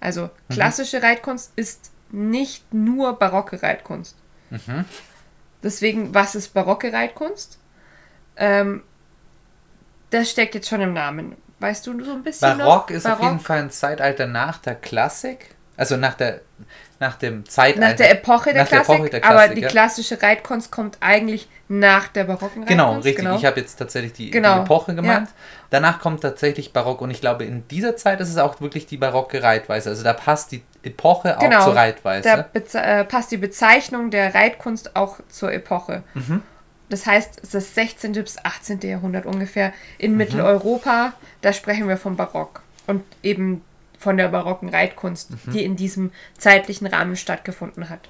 Also 0.00 0.28
klassische 0.50 1.02
Reitkunst 1.02 1.52
ist 1.56 1.90
nicht 2.10 2.72
nur 2.74 3.18
barocke 3.18 3.62
Reitkunst. 3.62 4.16
Mhm. 4.50 4.84
Deswegen, 5.64 6.14
was 6.14 6.34
ist 6.34 6.54
barocke 6.54 6.92
Reitkunst? 6.92 7.58
Ähm, 8.36 8.82
das 10.10 10.30
steckt 10.30 10.54
jetzt 10.54 10.68
schon 10.68 10.80
im 10.80 10.92
Namen. 10.92 11.36
Weißt 11.58 11.86
du 11.86 12.04
so 12.04 12.12
ein 12.12 12.22
bisschen 12.22 12.58
Barock 12.58 12.90
noch? 12.90 12.96
ist 12.96 13.06
auf 13.06 13.22
jeden 13.22 13.40
Fall 13.40 13.58
ein 13.60 13.70
Zeitalter 13.70 14.26
nach 14.26 14.58
der 14.58 14.74
Klassik. 14.74 15.54
Also 15.76 15.96
nach 15.96 16.14
der 16.14 16.40
nach 17.00 17.16
dem 17.16 17.44
Zeitalter. 17.48 17.88
Nach 17.88 17.96
der 17.96 18.10
Epoche 18.12 18.52
der, 18.52 18.62
nach 18.62 18.68
der 18.68 18.78
Klassik, 18.80 18.94
Epoche 18.94 19.10
der 19.10 19.24
aber 19.24 19.34
Klassik, 19.34 19.54
die 19.56 19.62
ja. 19.62 19.68
klassische 19.68 20.22
Reitkunst 20.22 20.70
kommt 20.70 20.96
eigentlich 21.00 21.48
nach 21.68 22.08
der 22.08 22.24
barocken 22.24 22.64
Genau, 22.66 22.92
Reitkunst. 22.92 23.06
richtig. 23.06 23.28
Ich 23.34 23.44
habe 23.44 23.60
jetzt 23.60 23.76
tatsächlich 23.76 24.12
die, 24.12 24.30
Genau, 24.30 24.54
die 24.56 24.60
Epoche 24.60 24.94
gemeint. 24.94 25.28
ja. 25.28 25.34
Danach 25.70 25.98
kommt 25.98 26.20
tatsächlich 26.22 26.72
Barock 26.72 27.00
und 27.00 27.10
ich 27.10 27.20
glaube, 27.20 27.44
in 27.44 27.66
dieser 27.68 27.96
Zeit 27.96 28.20
ist 28.20 28.28
es 28.28 28.36
auch 28.36 28.60
wirklich 28.60 28.86
die 28.86 28.96
barocke 28.96 29.42
Reitweise. 29.42 29.90
Also 29.90 30.04
da 30.04 30.12
passt 30.12 30.52
die 30.52 30.62
Epoche 30.84 31.36
auch 31.36 31.40
Genau, 31.40 31.64
zur 31.64 31.76
Reitweise. 31.76 32.46
da 32.72 32.80
äh, 33.00 33.04
passt 33.04 33.30
die 33.30 33.36
Bezeichnung 33.36 34.10
der 34.10 34.34
Reitkunst 34.34 34.94
auch 34.96 35.18
zur 35.28 35.52
Epoche. 35.52 36.02
Mhm. 36.14 36.42
Das 36.90 37.06
heißt, 37.06 37.38
es 37.38 37.44
ist 37.44 37.54
das 37.54 37.74
16. 37.74 38.12
bis 38.12 38.36
18. 38.44 38.80
Jahrhundert 38.82 39.26
ungefähr 39.26 39.72
in 39.98 40.12
Mhm. 40.12 40.18
Mitteleuropa. 40.18 41.14
Da 41.40 41.52
sprechen 41.52 41.88
wir 41.88 41.96
vom 41.96 42.16
Barock 42.16 42.62
und 42.86 43.02
eben 43.22 43.62
von 43.98 44.16
der 44.18 44.28
barocken 44.28 44.68
Reitkunst, 44.68 45.30
Mhm. 45.30 45.52
die 45.52 45.64
in 45.64 45.76
diesem 45.76 46.12
zeitlichen 46.36 46.86
Rahmen 46.86 47.16
stattgefunden 47.16 47.88
hat. 47.88 48.00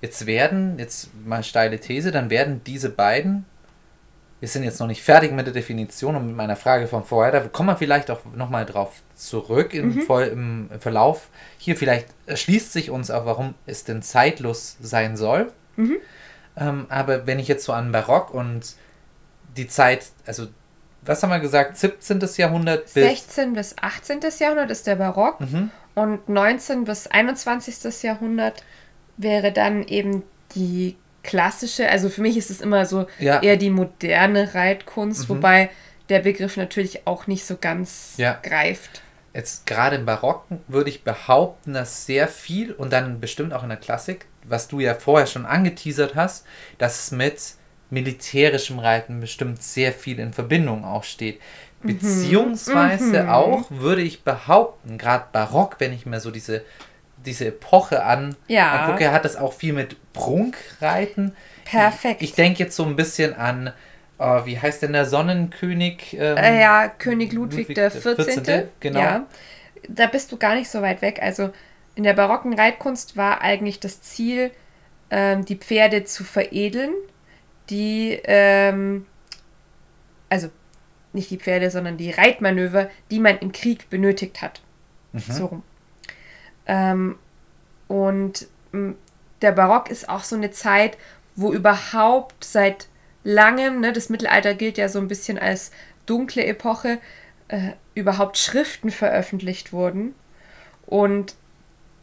Jetzt 0.00 0.26
werden, 0.26 0.78
jetzt 0.78 1.10
mal 1.26 1.44
steile 1.44 1.78
These, 1.78 2.10
dann 2.10 2.30
werden 2.30 2.62
diese 2.64 2.88
beiden 2.90 3.44
wir 4.42 4.48
sind 4.48 4.64
jetzt 4.64 4.80
noch 4.80 4.88
nicht 4.88 5.04
fertig 5.04 5.30
mit 5.30 5.46
der 5.46 5.52
Definition 5.52 6.16
und 6.16 6.26
mit 6.26 6.34
meiner 6.34 6.56
Frage 6.56 6.88
von 6.88 7.04
vorher. 7.04 7.30
Da 7.30 7.40
kommen 7.46 7.68
wir 7.68 7.76
vielleicht 7.76 8.10
auch 8.10 8.18
nochmal 8.34 8.66
drauf 8.66 9.00
zurück 9.14 9.72
im, 9.72 9.94
Mhm. 9.94 10.02
Voll, 10.02 10.24
im 10.24 10.68
Verlauf. 10.80 11.28
Hier 11.58 11.76
vielleicht 11.76 12.08
erschließt 12.26 12.72
sich 12.72 12.90
uns 12.90 13.12
auch, 13.12 13.24
warum 13.24 13.54
es 13.66 13.84
denn 13.84 14.02
zeitlos 14.02 14.76
sein 14.80 15.16
soll. 15.16 15.52
Mhm. 15.76 15.98
Ähm, 16.56 16.86
aber 16.88 17.24
wenn 17.28 17.38
ich 17.38 17.46
jetzt 17.46 17.64
so 17.64 17.72
an 17.72 17.92
Barock 17.92 18.34
und 18.34 18.74
die 19.56 19.68
Zeit, 19.68 20.06
also 20.26 20.48
was 21.02 21.22
haben 21.22 21.30
wir 21.30 21.38
gesagt, 21.38 21.76
17. 21.76 22.20
Jahrhundert 22.36 22.82
bis 22.92 22.94
16. 22.94 23.52
bis 23.52 23.76
18. 23.80 24.18
Jahrhundert 24.40 24.72
ist 24.72 24.88
der 24.88 24.96
Barock 24.96 25.40
Mhm. 25.40 25.70
und 25.94 26.28
19. 26.28 26.82
bis 26.82 27.06
21. 27.06 28.02
Jahrhundert 28.02 28.64
wäre 29.16 29.52
dann 29.52 29.84
eben 29.84 30.24
die 30.56 30.96
klassische, 31.22 31.88
also 31.88 32.08
für 32.08 32.20
mich 32.22 32.36
ist 32.36 32.50
es 32.50 32.60
immer 32.60 32.84
so 32.86 33.06
Ja. 33.18 33.40
eher 33.42 33.56
die 33.56 33.70
moderne 33.70 34.54
Reitkunst, 34.54 35.28
Mhm. 35.28 35.34
wobei 35.36 35.70
der 36.08 36.18
Begriff 36.20 36.56
natürlich 36.56 37.06
auch 37.06 37.26
nicht 37.26 37.44
so 37.44 37.56
ganz 37.60 38.14
Ja. 38.16 38.38
greift. 38.42 39.02
Jetzt 39.34 39.64
gerade 39.66 39.96
im 39.96 40.04
Barocken 40.04 40.60
würde 40.68 40.90
ich 40.90 41.04
behaupten, 41.04 41.72
dass 41.72 42.04
sehr 42.04 42.28
viel 42.28 42.72
und 42.72 42.92
dann 42.92 43.18
bestimmt 43.20 43.54
auch 43.54 43.62
in 43.62 43.70
der 43.70 43.78
Klassik, 43.78 44.26
was 44.44 44.68
du 44.68 44.80
ja 44.80 44.94
vorher 44.94 45.26
schon 45.26 45.46
angeteasert 45.46 46.14
hast, 46.16 46.44
dass 46.76 46.98
es 47.04 47.10
mit 47.12 47.40
militärischem 47.88 48.78
Reiten 48.78 49.20
bestimmt 49.20 49.62
sehr 49.62 49.92
viel 49.92 50.18
in 50.18 50.32
Verbindung 50.32 50.84
auch 50.84 51.04
steht. 51.04 51.40
Beziehungsweise 51.82 53.22
Mhm. 53.24 53.28
auch, 53.28 53.70
würde 53.70 54.02
ich 54.02 54.22
behaupten, 54.24 54.98
gerade 54.98 55.24
Barock, 55.32 55.76
wenn 55.78 55.92
ich 55.92 56.06
mir 56.06 56.20
so 56.20 56.30
diese, 56.30 56.62
diese 57.24 57.46
Epoche 57.46 58.04
an, 58.04 58.36
Ja. 58.48 58.84
angucke, 58.84 59.12
hat 59.12 59.24
das 59.24 59.36
auch 59.36 59.52
viel 59.52 59.72
mit 59.72 59.96
Prunkreiten. 60.12 61.34
Perfekt. 61.64 62.22
Ich 62.22 62.34
denke 62.34 62.60
jetzt 62.62 62.76
so 62.76 62.84
ein 62.84 62.96
bisschen 62.96 63.34
an, 63.34 63.72
äh, 64.18 64.44
wie 64.44 64.58
heißt 64.58 64.82
denn 64.82 64.92
der 64.92 65.06
Sonnenkönig? 65.06 66.16
Ähm, 66.18 66.36
Äh, 66.36 66.60
ja, 66.60 66.88
König 66.88 67.32
Ludwig, 67.32 67.68
Ludwig 67.68 67.74
der 67.76 67.90
der 67.90 68.00
14. 68.00 68.44
14., 68.44 68.68
genau. 68.80 69.00
Ja, 69.00 69.26
da 69.88 70.06
bist 70.06 70.30
du 70.32 70.36
gar 70.36 70.54
nicht 70.54 70.70
so 70.70 70.82
weit 70.82 71.02
weg. 71.02 71.20
Also 71.22 71.50
in 71.94 72.04
der 72.04 72.14
barocken 72.14 72.54
Reitkunst 72.54 73.16
war 73.16 73.40
eigentlich 73.40 73.80
das 73.80 74.00
Ziel, 74.02 74.50
ähm, 75.10 75.44
die 75.44 75.56
Pferde 75.56 76.04
zu 76.04 76.24
veredeln, 76.24 76.92
die, 77.70 78.20
ähm, 78.24 79.06
also 80.28 80.48
nicht 81.12 81.30
die 81.30 81.36
Pferde, 81.38 81.70
sondern 81.70 81.96
die 81.96 82.10
Reitmanöver, 82.10 82.88
die 83.10 83.18
man 83.20 83.38
im 83.38 83.52
Krieg 83.52 83.90
benötigt 83.90 84.40
hat. 84.40 84.62
So 85.14 85.46
rum. 85.46 85.62
Ähm, 86.66 87.16
und 87.88 88.46
m, 88.72 88.96
der 89.42 89.52
Barock 89.52 89.90
ist 89.90 90.08
auch 90.08 90.24
so 90.24 90.36
eine 90.36 90.50
Zeit, 90.50 90.96
wo 91.36 91.52
überhaupt 91.52 92.44
seit 92.44 92.86
langem, 93.24 93.80
ne, 93.80 93.92
das 93.92 94.08
Mittelalter 94.08 94.54
gilt 94.54 94.78
ja 94.78 94.88
so 94.88 94.98
ein 94.98 95.08
bisschen 95.08 95.38
als 95.38 95.70
dunkle 96.06 96.44
Epoche, 96.44 96.98
äh, 97.48 97.70
überhaupt 97.94 98.38
Schriften 98.38 98.90
veröffentlicht 98.90 99.72
wurden. 99.72 100.14
Und 100.86 101.34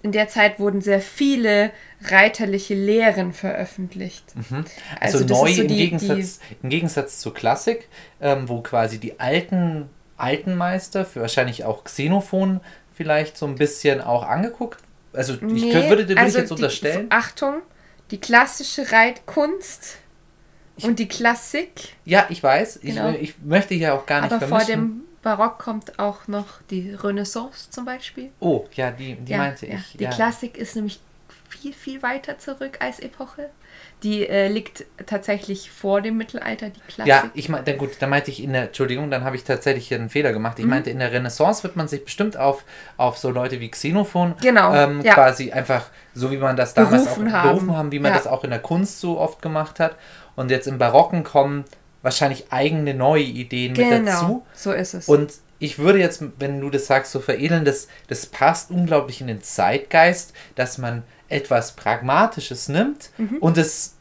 in 0.02 0.12
der 0.14 0.30
Zeit 0.30 0.60
wurden 0.60 0.80
sehr 0.82 1.02
viele 1.02 1.72
reiterliche 2.06 2.74
Lehren 2.74 3.34
veröffentlicht. 3.34 4.24
Also, 5.00 5.20
das 5.26 5.30
neu 5.38 5.54
so 5.54 5.62
im, 5.64 5.68
die- 5.68 5.76
Gegensatz, 5.76 6.40
im 6.64 6.70
Gegensatz 6.70 7.20
zur 7.20 7.34
Klassik, 7.34 7.90
ähm, 8.22 8.48
wo 8.48 8.62
quasi 8.62 8.98
die 8.98 9.20
alten, 9.20 9.90
alten 10.16 10.56
Meister, 10.56 11.06
für 11.06 11.20
wahrscheinlich 11.22 11.66
auch 11.66 11.84
Xenophon 11.84 12.62
vielleicht 13.00 13.38
so 13.38 13.46
ein 13.46 13.56
bisschen 13.56 14.02
auch 14.02 14.24
angeguckt. 14.24 14.82
Also 15.14 15.36
ich 15.36 15.42
Nee, 15.42 15.72
könnte, 15.72 15.90
würde, 15.90 16.08
würde 16.10 16.20
also 16.22 16.38
ich 16.38 16.42
jetzt 16.42 16.50
die- 16.50 16.54
unterstellen. 16.56 17.08
Achtung, 17.10 17.62
die 18.12 18.20
klassische 18.20 18.92
Reitkunst 18.92 20.00
und 20.84 21.00
die 21.00 21.08
Klassik. 21.08 21.96
Ja, 22.04 22.26
ich 22.28 22.44
weiß. 22.44 22.78
Ich, 22.84 22.96
Genau. 22.96 23.12
ich 23.12 23.36
möchte 23.42 23.74
hier 23.74 23.94
auch 23.94 24.06
gar 24.06 24.20
nicht 24.22 24.34
Aber 24.34 24.46
vor 24.46 24.60
vermischen. 24.60 24.82
dem 24.82 25.02
Barock 25.22 25.60
kommt 25.60 25.98
auch 25.98 26.28
noch 26.28 26.62
die 26.70 26.92
Renaissance 26.92 27.70
zum 27.72 27.86
Beispiel. 27.86 28.32
oh, 28.42 28.66
ja, 28.74 28.92
die, 28.92 29.16
die 29.16 29.32
ja, 29.32 29.38
meinte 29.38 29.66
ja. 29.68 29.76
ich. 29.76 29.98
Die 29.98 30.04
ja. 30.04 30.10
Klassik 30.10 30.58
ist 30.58 30.76
nämlich 30.76 31.00
viel, 31.48 31.72
viel 31.74 32.02
weiter 32.04 32.38
zurück 32.38 32.78
als 32.82 33.00
Epoche. 33.00 33.50
Die 34.04 34.26
äh, 34.28 34.48
liegt 34.48 34.86
tatsächlich 35.08 35.72
vor 35.72 36.02
dem 36.02 36.16
Mittelalter, 36.16 36.70
die 36.70 36.80
Klassik. 36.88 37.06
Ja, 37.06 37.30
ich 37.34 37.50
meinte, 37.50 37.76
gut, 37.76 37.92
da 38.00 38.08
meinte 38.08 38.32
ich 38.32 38.42
in 38.42 38.54
der, 38.54 38.64
Entschuldigung, 38.64 39.12
dann 39.12 39.26
habe 39.26 39.36
ich 39.36 39.44
tatsächlich 39.44 39.90
hier 39.90 39.98
einen 39.98 40.10
Fehler 40.10 40.32
gemacht. 40.32 40.58
Mhm. 40.58 40.64
Ich 40.64 40.70
meinte, 40.70 40.90
in 40.90 41.00
der 41.00 41.12
Renaissance 41.12 41.64
wird 41.64 41.76
man 41.76 41.90
sich 41.90 42.06
bestimmt 42.06 42.38
auf, 42.38 42.64
auf 42.96 43.18
so 43.18 43.30
Leute 43.30 43.60
wie 43.60 43.70
Xenophon 43.70 44.36
Genau, 44.42 44.74
ähm, 44.74 45.02
ja. 45.02 45.14
quasi 45.16 45.52
einfach, 45.52 45.88
so 46.14 46.32
wie 46.32 46.38
man 46.38 46.56
das 46.56 46.74
damals 46.74 47.04
Berufen 47.06 47.28
auch 47.28 47.32
haben. 47.34 47.50
berufen 47.50 47.76
haben, 47.78 47.92
wie 47.92 48.00
man 48.00 48.12
Ja. 48.12 48.18
das 48.18 48.28
auch 48.28 48.46
in 48.46 48.52
der 48.52 48.60
Kunst 48.60 49.02
so 49.02 49.20
oft 49.20 49.42
gemacht 49.42 49.80
hat. 49.82 49.96
Und 50.38 50.50
jetzt 50.50 50.68
im 50.68 50.78
Barocken 50.78 51.26
kommen 51.26 51.66
wahrscheinlich 52.02 52.46
eigene 52.52 52.94
neue 52.94 53.24
Ideen 53.24 53.74
mit 53.74 53.82
genau, 53.90 54.12
dazu. 54.12 54.46
so 54.54 54.72
ist 54.72 54.94
es. 54.94 55.10
Und 55.10 55.34
ich 55.60 55.78
würde 55.78 56.00
jetzt, 56.00 56.24
wenn 56.38 56.62
du 56.62 56.70
das 56.70 56.88
sagst, 56.88 57.12
so 57.12 57.20
veredeln, 57.20 57.66
das, 57.66 57.90
das 58.08 58.26
passt 58.28 58.72
unglaublich 58.72 59.20
in 59.20 59.28
den 59.28 59.44
Zeitgeist, 59.44 60.32
dass 60.56 60.78
man 60.78 61.04
etwas 61.30 61.74
Pragmatisches 61.74 62.68
nimmt 62.70 63.12
und 63.40 63.58
es 63.58 63.96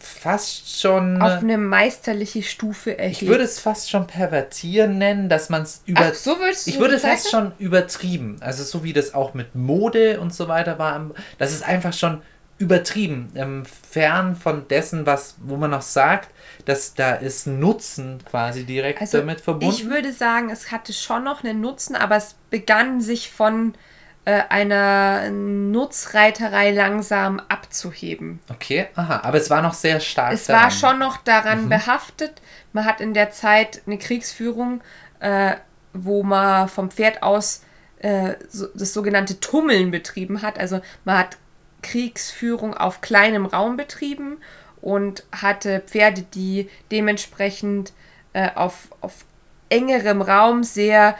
fast 0.00 0.80
schon. 0.80 1.14
Mhm. 1.14 1.22
auf 1.22 1.38
eine 1.40 1.58
meisterliche 1.58 2.42
Stufe 2.42 2.96
erhebt. 2.98 3.22
Ich 3.22 3.28
würde 3.28 3.44
es 3.44 3.58
fast 3.58 3.90
schon 3.90 4.06
pervertieren 4.06 4.98
nennen, 4.98 5.28
dass 5.28 5.50
man 5.50 5.62
es 5.62 5.82
über. 5.86 6.10
Ach, 6.10 6.14
so 6.14 6.38
würdest 6.38 6.66
du 6.66 6.70
ich 6.70 6.78
würde 6.78 6.94
das 6.94 7.02
fast 7.02 7.30
schon 7.30 7.52
übertrieben. 7.58 8.36
Also 8.40 8.64
so 8.64 8.82
wie 8.82 8.92
das 8.92 9.14
auch 9.14 9.34
mit 9.34 9.54
Mode 9.54 10.20
und 10.20 10.32
so 10.34 10.48
weiter 10.48 10.78
war. 10.78 11.10
Das 11.38 11.52
ist 11.52 11.62
einfach 11.62 11.92
schon 11.92 12.22
übertrieben. 12.58 13.30
Ähm, 13.34 13.64
fern 13.64 14.36
von 14.36 14.68
dessen, 14.68 15.06
was, 15.06 15.36
wo 15.42 15.56
man 15.56 15.70
noch 15.70 15.82
sagt, 15.82 16.28
dass 16.66 16.94
da 16.94 17.14
ist 17.14 17.46
Nutzen 17.46 18.18
quasi 18.28 18.64
direkt 18.64 19.00
Also 19.00 19.18
damit 19.18 19.40
verbunden. 19.40 19.74
ich 19.74 19.88
würde 19.88 20.12
sagen, 20.12 20.50
es 20.50 20.70
hatte 20.70 20.92
schon 20.92 21.24
noch 21.24 21.42
einen 21.42 21.60
Nutzen, 21.60 21.96
aber 21.96 22.16
es 22.16 22.36
begann 22.50 23.00
sich 23.00 23.30
von 23.30 23.74
äh, 24.24 24.42
einer 24.48 25.30
Nutzreiterei 25.30 26.70
langsam 26.72 27.40
abzuheben. 27.48 28.40
okay, 28.50 28.88
aha, 28.94 29.20
aber 29.24 29.38
es 29.38 29.48
war 29.50 29.62
noch 29.62 29.74
sehr 29.74 30.00
stark. 30.00 30.32
Es 30.34 30.48
war 30.48 30.56
daran. 30.56 30.70
schon 30.70 30.98
noch 30.98 31.16
daran 31.18 31.64
Mhm. 31.64 31.68
behaftet. 31.70 32.42
Man 32.72 32.84
hat 32.84 33.00
in 33.00 33.14
der 33.14 33.30
Zeit 33.30 33.82
eine 33.86 33.98
Kriegsführung, 33.98 34.82
äh, 35.20 35.54
wo 35.92 36.22
man 36.22 36.68
vom 36.68 36.90
Pferd 36.90 37.22
aus 37.22 37.62
äh, 37.98 38.34
so, 38.48 38.66
das 38.74 38.92
sogenannte 38.94 39.40
Tummeln 39.40 39.90
betrieben 39.90 40.40
hat. 40.42 40.58
Also 40.58 40.80
man 41.04 41.18
hat 41.18 41.36
Kriegsführung 41.82 42.74
auf 42.74 43.00
kleinem 43.00 43.44
Raum 43.46 43.76
betrieben 43.76 44.38
und 44.80 45.24
hatte 45.32 45.80
Pferde, 45.80 46.22
die 46.22 46.70
dementsprechend 46.90 47.92
äh, 48.32 48.48
auf, 48.54 48.88
auf 49.00 49.24
engerem 49.68 50.22
Raum 50.22 50.62
sehr 50.62 51.16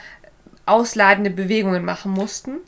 ausladende 0.71 1.31
Bewegungen 1.31 1.85
machen 1.85 2.13
mussten. 2.13 2.59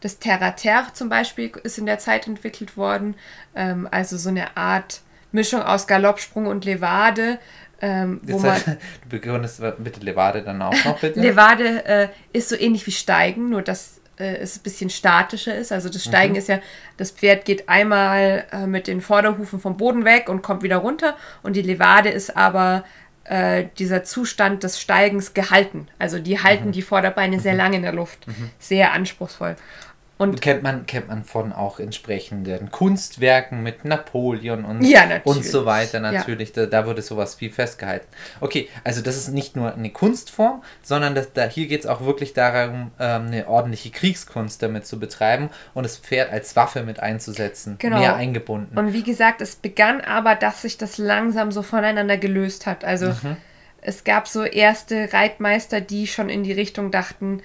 Das 0.00 0.18
Terre-à-Terre 0.18 0.92
zum 0.92 1.08
Beispiel 1.08 1.52
ist 1.62 1.78
in 1.78 1.86
der 1.86 1.98
Zeit 1.98 2.26
entwickelt 2.26 2.76
worden, 2.76 3.14
ähm, 3.54 3.88
also 3.90 4.16
so 4.16 4.28
eine 4.28 4.56
Art 4.56 5.00
Mischung 5.32 5.62
aus 5.62 5.86
Galoppsprung 5.86 6.46
und 6.46 6.64
Levade, 6.64 7.38
ähm, 7.80 8.20
wo 8.22 8.34
Jetzt, 8.34 8.66
man 8.66 8.78
du 9.02 9.08
begründest 9.08 9.62
bitte 9.78 10.00
Levade 10.00 10.42
dann 10.42 10.62
auch 10.62 10.84
noch, 10.84 11.00
bitte. 11.00 11.20
Levade 11.20 11.84
äh, 11.84 12.08
ist 12.32 12.48
so 12.48 12.56
ähnlich 12.56 12.86
wie 12.86 12.92
Steigen, 12.92 13.48
nur 13.48 13.62
dass 13.62 14.00
äh, 14.18 14.36
es 14.36 14.56
ein 14.56 14.62
bisschen 14.62 14.90
statischer 14.90 15.54
ist. 15.56 15.72
Also 15.72 15.88
das 15.88 16.04
Steigen 16.04 16.36
ist 16.36 16.48
ja, 16.48 16.60
das 16.96 17.10
Pferd 17.10 17.44
geht 17.44 17.68
einmal 17.68 18.44
äh, 18.52 18.66
mit 18.66 18.86
den 18.86 19.00
Vorderhufen 19.00 19.58
vom 19.58 19.76
Boden 19.76 20.04
weg 20.04 20.28
und 20.28 20.42
kommt 20.42 20.62
wieder 20.62 20.76
runter. 20.76 21.16
Und 21.42 21.56
die 21.56 21.62
Levade 21.62 22.10
ist 22.10 22.36
aber 22.36 22.84
äh, 23.24 23.64
dieser 23.78 24.04
Zustand 24.04 24.62
des 24.62 24.80
Steigens 24.80 25.34
gehalten. 25.34 25.88
Also 25.98 26.18
die 26.18 26.40
halten 26.40 26.72
die 26.72 26.82
Vorderbeine 26.82 27.40
sehr 27.40 27.54
lange 27.54 27.76
in 27.76 27.82
der 27.82 27.92
Luft. 27.92 28.26
Sehr 28.58 28.92
anspruchsvoll. 28.92 29.56
Und 30.30 30.40
kennt 30.42 30.62
man, 30.62 30.86
kennt 30.86 31.08
man 31.08 31.24
von 31.24 31.52
auch 31.52 31.78
entsprechenden 31.80 32.70
Kunstwerken 32.70 33.62
mit 33.62 33.84
Napoleon 33.84 34.64
und, 34.64 34.82
Ja, 34.84 35.02
und 35.24 35.44
so 35.44 35.64
weiter 35.66 36.00
Ja. 36.02 36.12
natürlich. 36.12 36.52
Da, 36.52 36.66
da 36.66 36.86
wurde 36.86 37.02
sowas 37.02 37.34
viel 37.34 37.50
festgehalten. 37.50 38.06
Okay, 38.40 38.68
also 38.84 39.02
das 39.02 39.16
ist 39.16 39.28
nicht 39.28 39.56
nur 39.56 39.74
eine 39.74 39.90
Kunstform, 39.90 40.62
sondern 40.82 41.14
das, 41.14 41.32
da, 41.32 41.44
hier 41.44 41.66
geht 41.66 41.80
es 41.80 41.86
auch 41.86 42.00
wirklich 42.02 42.32
darum, 42.32 42.90
ähm, 43.00 43.26
eine 43.26 43.48
ordentliche 43.48 43.90
Kriegskunst 43.90 44.62
damit 44.62 44.86
zu 44.86 44.98
betreiben 44.98 45.50
und 45.74 45.84
das 45.84 45.96
Pferd 45.96 46.32
als 46.32 46.54
Waffe 46.56 46.82
mit 46.82 47.00
einzusetzen. 47.00 47.76
Genau. 47.78 47.98
Mehr 47.98 48.16
eingebunden. 48.16 48.76
Und 48.78 48.92
wie 48.92 49.02
gesagt, 49.02 49.40
es 49.40 49.56
begann 49.56 50.00
aber, 50.00 50.34
dass 50.34 50.62
sich 50.62 50.78
das 50.78 50.98
langsam 50.98 51.52
so 51.52 51.62
voneinander 51.62 52.16
gelöst 52.16 52.66
hat. 52.66 52.84
Also 52.84 53.06
Mhm. 53.06 53.36
es 53.80 54.04
gab 54.04 54.28
so 54.28 54.44
erste 54.44 55.12
Reitmeister, 55.12 55.80
die 55.80 56.06
schon 56.06 56.28
in 56.28 56.42
die 56.44 56.52
Richtung 56.52 56.90
dachten, 56.90 57.42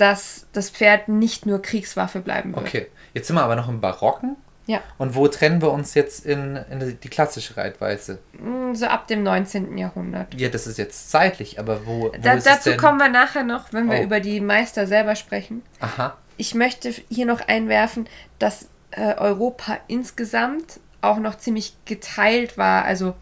dass 0.00 0.46
das 0.52 0.70
Pferd 0.70 1.08
nicht 1.08 1.46
nur 1.46 1.60
Kriegswaffe 1.62 2.20
bleiben 2.20 2.54
wird. 2.54 2.66
okay, 2.66 2.86
jetzt 3.14 3.26
sind 3.26 3.36
wir 3.36 3.42
aber 3.42 3.56
noch 3.56 3.68
im 3.68 3.80
Barocken. 3.80 4.36
Ja, 4.66 4.80
Und 4.98 5.16
wo 5.16 5.26
trennen 5.26 5.60
wir 5.62 5.72
uns 5.72 5.94
jetzt 5.94 6.24
in, 6.24 6.54
in 6.70 6.98
die 7.02 7.08
klassische 7.08 7.56
Reitweise? 7.56 8.18
mm, 8.34 8.74
so 8.74 8.86
ab 8.86 9.08
dem 9.08 9.24
19. 9.24 9.76
Jahrhundert. 9.76 10.32
Ja, 10.40 10.48
das 10.48 10.68
ist 10.68 10.78
jetzt 10.78 11.10
zeitlich, 11.10 11.58
aber 11.58 11.86
wo, 11.86 12.02
wo 12.04 12.08
Da, 12.22 12.36
dazu 12.36 12.76
kommen 12.76 12.98
wir 12.98 13.08
nachher 13.08 13.42
noch, 13.42 13.72
wenn 13.72 13.90
wir 13.90 13.98
Oh. 13.98 14.02
über 14.02 14.20
die 14.20 14.40
Meister 14.40 14.86
selber 14.86 15.16
sprechen. 15.16 15.62
Aha. 15.80 16.16
Ich 16.36 16.54
möchte 16.54 16.94
hier 17.08 17.26
noch 17.26 17.40
einwerfen, 17.48 18.08
dass 18.38 18.68
äh, 18.92 19.14
Europa 19.16 19.78
insgesamt 19.88 20.78
auch 21.00 21.18
noch 21.18 21.36
ziemlich 21.38 21.74
geteilt 21.84 22.56
war. 22.56 22.84
Also 22.84 23.14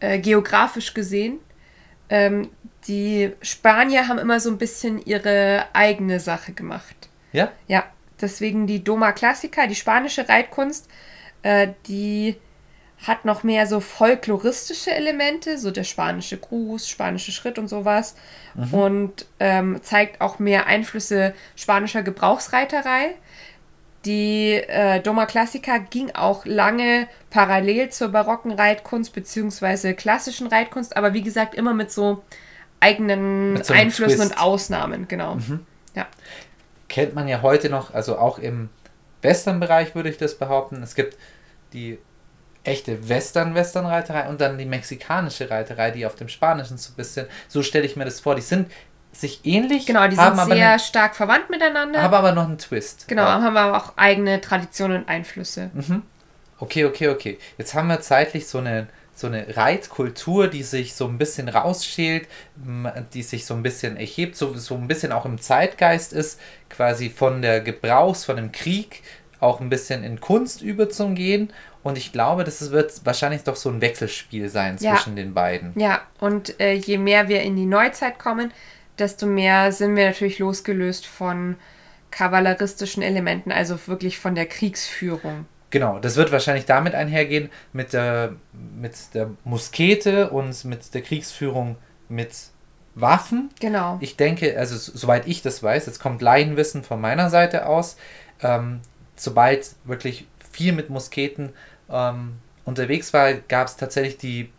äh, 0.00 0.18
geografisch 0.18 0.92
gesehen. 0.92 1.38
Ähm, 2.10 2.50
die 2.88 3.32
Spanier 3.42 4.08
haben 4.08 4.18
immer 4.18 4.40
so 4.40 4.50
ein 4.50 4.58
bisschen 4.58 5.04
ihre 5.04 5.66
eigene 5.72 6.20
Sache 6.20 6.52
gemacht. 6.52 7.08
Ja? 7.32 7.50
Ja, 7.68 7.84
deswegen 8.20 8.66
die 8.66 8.82
Doma 8.84 9.12
Classica, 9.12 9.66
die 9.66 9.74
spanische 9.74 10.28
Reitkunst, 10.28 10.88
äh, 11.42 11.68
die 11.86 12.36
hat 13.06 13.24
noch 13.24 13.42
mehr 13.42 13.66
so 13.66 13.80
folkloristische 13.80 14.90
Elemente, 14.90 15.58
so 15.58 15.70
der 15.70 15.84
spanische 15.84 16.38
Gruß, 16.38 16.88
spanische 16.88 17.30
Schritt 17.30 17.58
und 17.58 17.68
sowas. 17.68 18.16
Und 18.72 19.26
ähm, 19.38 19.80
zeigt 19.82 20.22
auch 20.22 20.38
mehr 20.38 20.66
Einflüsse 20.66 21.34
spanischer 21.56 22.02
Gebrauchsreiterei. 22.02 23.14
Die 24.06 24.52
äh, 24.52 25.00
Doma 25.00 25.26
Classica 25.26 25.76
ging 25.78 26.12
auch 26.12 26.46
lange 26.46 27.06
parallel 27.28 27.90
zur 27.90 28.08
barocken 28.08 28.52
Reitkunst 28.52 29.12
bzw. 29.12 29.92
klassischen 29.92 30.46
Reitkunst, 30.46 30.96
aber 30.96 31.12
wie 31.12 31.22
gesagt 31.22 31.54
immer 31.54 31.74
mit 31.74 31.92
so 31.92 32.22
eigenen 32.80 33.62
so 33.62 33.72
Einflüssen 33.74 34.18
Twist. 34.18 34.32
und 34.32 34.38
Ausnahmen, 34.40 35.08
genau. 35.08 35.38
Ja. 35.94 36.06
kennt 36.88 37.14
man 37.14 37.26
ja 37.28 37.42
heute 37.42 37.70
noch, 37.70 37.94
also 37.94 38.18
auch 38.18 38.38
im 38.38 38.68
Western-Bereich 39.22 39.94
würde 39.94 40.08
ich 40.10 40.18
das 40.18 40.36
behaupten. 40.38 40.82
Es 40.82 40.94
gibt 40.94 41.16
die 41.72 41.98
echte 42.64 43.08
Western-Western-Reiterei 43.08 44.28
und 44.28 44.40
dann 44.40 44.58
die 44.58 44.66
mexikanische 44.66 45.50
Reiterei, 45.50 45.90
die 45.90 46.04
auf 46.06 46.14
dem 46.16 46.28
Spanischen 46.28 46.76
so 46.78 46.92
ein 46.92 46.96
bisschen, 46.96 47.26
so 47.48 47.62
stelle 47.62 47.86
ich 47.86 47.96
mir 47.96 48.04
das 48.04 48.20
vor, 48.20 48.34
die 48.34 48.42
sind 48.42 48.70
sich 49.12 49.40
ähnlich, 49.44 49.86
Genau, 49.86 50.06
die 50.08 50.16
haben, 50.18 50.36
sind 50.36 50.52
sehr 50.52 50.70
einen, 50.72 50.78
stark 50.78 51.16
verwandt 51.16 51.48
miteinander. 51.48 52.02
haben 52.02 52.12
aber 52.14 52.32
noch 52.32 52.44
einen 52.44 52.58
Twist. 52.58 53.08
genau, 53.08 53.22
Ja. 53.22 53.40
haben 53.40 53.56
aber 53.56 53.76
auch 53.78 53.96
eigene 53.96 54.40
Traditionen 54.42 54.98
und 55.02 55.08
Einflüsse. 55.08 55.70
Okay, 56.58 56.84
okay, 56.84 57.08
okay. 57.08 57.38
Jetzt 57.56 57.74
haben 57.74 57.88
wir 57.88 58.00
zeitlich 58.00 58.46
so 58.46 58.58
eine, 58.58 58.88
so 59.16 59.26
eine 59.26 59.56
Reitkultur, 59.56 60.46
die 60.48 60.62
sich 60.62 60.94
so 60.94 61.06
ein 61.06 61.16
bisschen 61.16 61.48
rausschält, 61.48 62.28
die 63.14 63.22
sich 63.22 63.46
so 63.46 63.54
ein 63.54 63.62
bisschen 63.62 63.96
erhebt, 63.96 64.36
so, 64.36 64.54
so 64.54 64.74
ein 64.74 64.86
bisschen 64.86 65.10
auch 65.10 65.24
im 65.24 65.40
Zeitgeist 65.40 66.12
ist, 66.12 66.38
quasi 66.68 67.08
von 67.08 67.40
der 67.40 67.62
Gebrauchs-, 67.62 68.24
von 68.26 68.36
dem 68.36 68.52
Krieg 68.52 69.02
auch 69.40 69.60
ein 69.60 69.70
bisschen 69.70 70.04
in 70.04 70.20
Kunst 70.20 70.60
überzugehen. 70.62 71.50
Und 71.82 71.96
ich 71.96 72.12
glaube, 72.12 72.44
das 72.44 72.70
wird 72.72 73.00
wahrscheinlich 73.04 73.42
doch 73.42 73.56
so 73.56 73.70
ein 73.70 73.80
Wechselspiel 73.80 74.48
sein 74.48 74.76
Ja. 74.80 74.94
zwischen 74.94 75.16
den 75.16 75.32
beiden. 75.34 75.72
Ja, 75.78 76.02
und 76.20 76.60
äh, 76.60 76.72
je 76.74 76.98
mehr 76.98 77.28
wir 77.28 77.42
in 77.42 77.56
die 77.56 77.66
Neuzeit 77.66 78.18
kommen, 78.18 78.52
desto 78.98 79.26
mehr 79.26 79.72
sind 79.72 79.96
wir 79.96 80.06
natürlich 80.06 80.38
losgelöst 80.38 81.06
von 81.06 81.56
kavalleristischen 82.10 83.02
Elementen, 83.02 83.52
also 83.52 83.78
wirklich 83.86 84.18
von 84.18 84.34
der 84.34 84.46
Kriegsführung. 84.46 85.46
Genau, 85.70 85.98
das 85.98 86.16
wird 86.16 86.30
wahrscheinlich 86.32 86.64
damit 86.64 86.94
einhergehen, 86.94 87.50
mit 87.72 87.92
der, 87.92 88.34
mit 88.52 88.94
der 89.14 89.30
Muskete 89.44 90.30
und 90.30 90.64
mit 90.64 90.94
der 90.94 91.02
Kriegsführung 91.02 91.76
mit 92.08 92.34
Waffen. 92.94 93.50
Genau. 93.60 93.98
Ich 94.00 94.16
denke, 94.16 94.58
also 94.58 94.76
soweit 94.76 95.26
ich 95.26 95.42
das 95.42 95.62
weiß, 95.62 95.86
jetzt 95.86 96.00
kommt 96.00 96.22
Laienwissen 96.22 96.82
von 96.82 97.00
meiner 97.00 97.30
Seite 97.30 97.66
aus, 97.66 97.96
ähm, 98.42 98.80
sobald 99.16 99.74
wirklich 99.84 100.26
viel 100.50 100.72
mit 100.72 100.88
Musketen 100.88 101.52
ähm, 101.90 102.36
unterwegs 102.64 103.12
war, 103.12 103.34
gab 103.34 103.68
es 103.68 103.76
tatsächlich 103.76 104.18
die, 104.18 104.50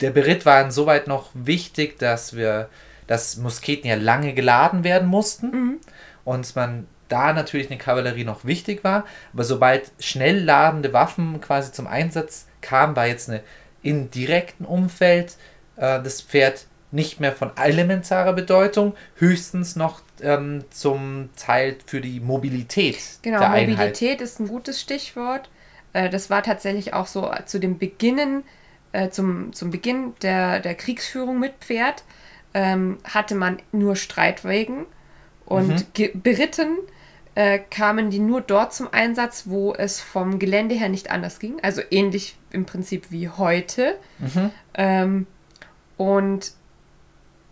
der 0.00 0.10
Beritt 0.10 0.46
war 0.46 0.62
insoweit 0.62 1.08
noch 1.08 1.30
wichtig, 1.34 1.98
dass 1.98 2.34
wir, 2.34 2.68
dass 3.06 3.36
Musketen 3.36 3.88
ja 3.88 3.96
lange 3.96 4.34
geladen 4.34 4.84
werden 4.84 5.08
mussten 5.08 5.80
und 6.24 6.56
man 6.56 6.86
da 7.08 7.32
natürlich 7.32 7.68
eine 7.70 7.78
Kavallerie 7.78 8.24
noch 8.24 8.44
wichtig 8.44 8.84
war, 8.84 9.04
aber 9.32 9.44
sobald 9.44 9.92
schnell 10.00 10.42
ladende 10.42 10.92
Waffen 10.92 11.40
quasi 11.40 11.72
zum 11.72 11.86
Einsatz 11.86 12.46
kamen, 12.60 12.96
war 12.96 13.06
jetzt 13.06 13.28
eine 13.30 13.42
im 13.82 14.10
direkten 14.10 14.64
Umfeld 14.64 15.36
äh, 15.76 16.02
das 16.02 16.20
Pferd 16.22 16.66
nicht 16.92 17.20
mehr 17.20 17.32
von 17.32 17.50
elementarer 17.56 18.32
Bedeutung, 18.32 18.94
höchstens 19.16 19.76
noch 19.76 20.02
ähm, 20.22 20.64
zum 20.70 21.28
Teil 21.36 21.76
für 21.86 22.00
die 22.00 22.20
Mobilität 22.20 22.96
Genau, 23.22 23.40
der 23.40 23.50
Einheit. 23.50 23.76
Mobilität 23.78 24.20
ist 24.20 24.40
ein 24.40 24.48
gutes 24.48 24.80
Stichwort. 24.80 25.50
Äh, 25.92 26.08
Das 26.10 26.30
war 26.30 26.42
tatsächlich 26.42 26.94
auch 26.94 27.06
so 27.06 27.30
zu 27.44 27.58
dem 27.60 27.78
Beginnen, 27.78 28.44
äh, 28.92 29.10
zum, 29.10 29.52
zum 29.52 29.70
Beginn 29.70 30.14
der, 30.22 30.60
der 30.60 30.74
Kriegsführung 30.74 31.38
mit 31.38 31.52
Pferd, 31.60 32.04
ähm, 32.54 32.98
hatte 33.04 33.34
man 33.34 33.58
nur 33.72 33.96
Streitwagen 33.96 34.86
und 35.44 35.86
Mhm. 35.98 36.22
beritten 36.22 36.78
äh, 37.36 37.58
kamen 37.58 38.08
die 38.08 38.18
nur 38.18 38.40
dort 38.40 38.72
zum 38.72 38.88
Einsatz, 38.90 39.44
wo 39.44 39.74
es 39.74 40.00
vom 40.00 40.38
Gelände 40.38 40.74
her 40.74 40.88
nicht 40.88 41.10
anders 41.10 41.38
ging. 41.38 41.62
Also 41.62 41.82
ähnlich 41.90 42.34
im 42.50 42.64
Prinzip 42.64 43.10
wie 43.10 43.28
heute. 43.28 43.98
Mhm. 44.18 44.50
Ähm, 44.74 45.26
und 45.98 46.52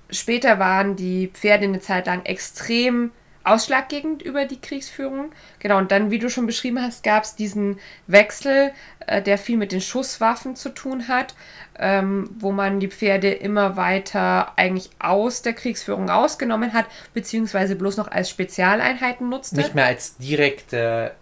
später 0.09 0.59
waren 0.59 0.97
die 0.97 1.29
Pferde 1.29 1.65
eine 1.65 1.81
Zeit 1.81 2.07
lang 2.07 2.25
extrem 2.25 3.11
ausschlaggebend 3.45 4.23
über 4.23 4.47
die 4.47 4.61
Kriegsführung. 4.61 5.31
Genau, 5.59 5.79
und 5.79 5.93
dann, 5.93 6.11
wie 6.11 6.19
du 6.19 6.31
schon 6.31 6.47
beschrieben 6.47 6.81
hast, 6.81 7.05
gab 7.05 7.25
es 7.25 7.37
diesen 7.37 7.79
Wechsel, 8.07 8.73
äh, 9.07 9.23
der 9.23 9.39
viel 9.39 9.59
mit 9.59 9.71
den 9.71 9.81
Schusswaffen 9.81 10.57
zu 10.57 10.71
tun 10.71 11.09
hat, 11.09 11.35
ähm, 11.79 12.31
wo 12.39 12.53
man 12.53 12.81
die 12.81 12.89
Pferde 12.89 13.31
immer 13.31 13.77
weiter 13.77 14.53
eigentlich 14.57 14.91
aus 14.99 15.43
der 15.43 15.53
Kriegsführung 15.53 16.09
rausgenommen 16.09 16.73
hat, 16.73 16.87
beziehungsweise 17.13 17.77
bloß 17.77 17.99
noch 17.99 18.11
als 18.11 18.31
Spezialeinheiten 18.31 19.29
nutzte. 19.29 19.57
Nicht 19.57 19.75
mehr 19.75 19.87
als 19.87 20.17
direkte, 20.17 21.15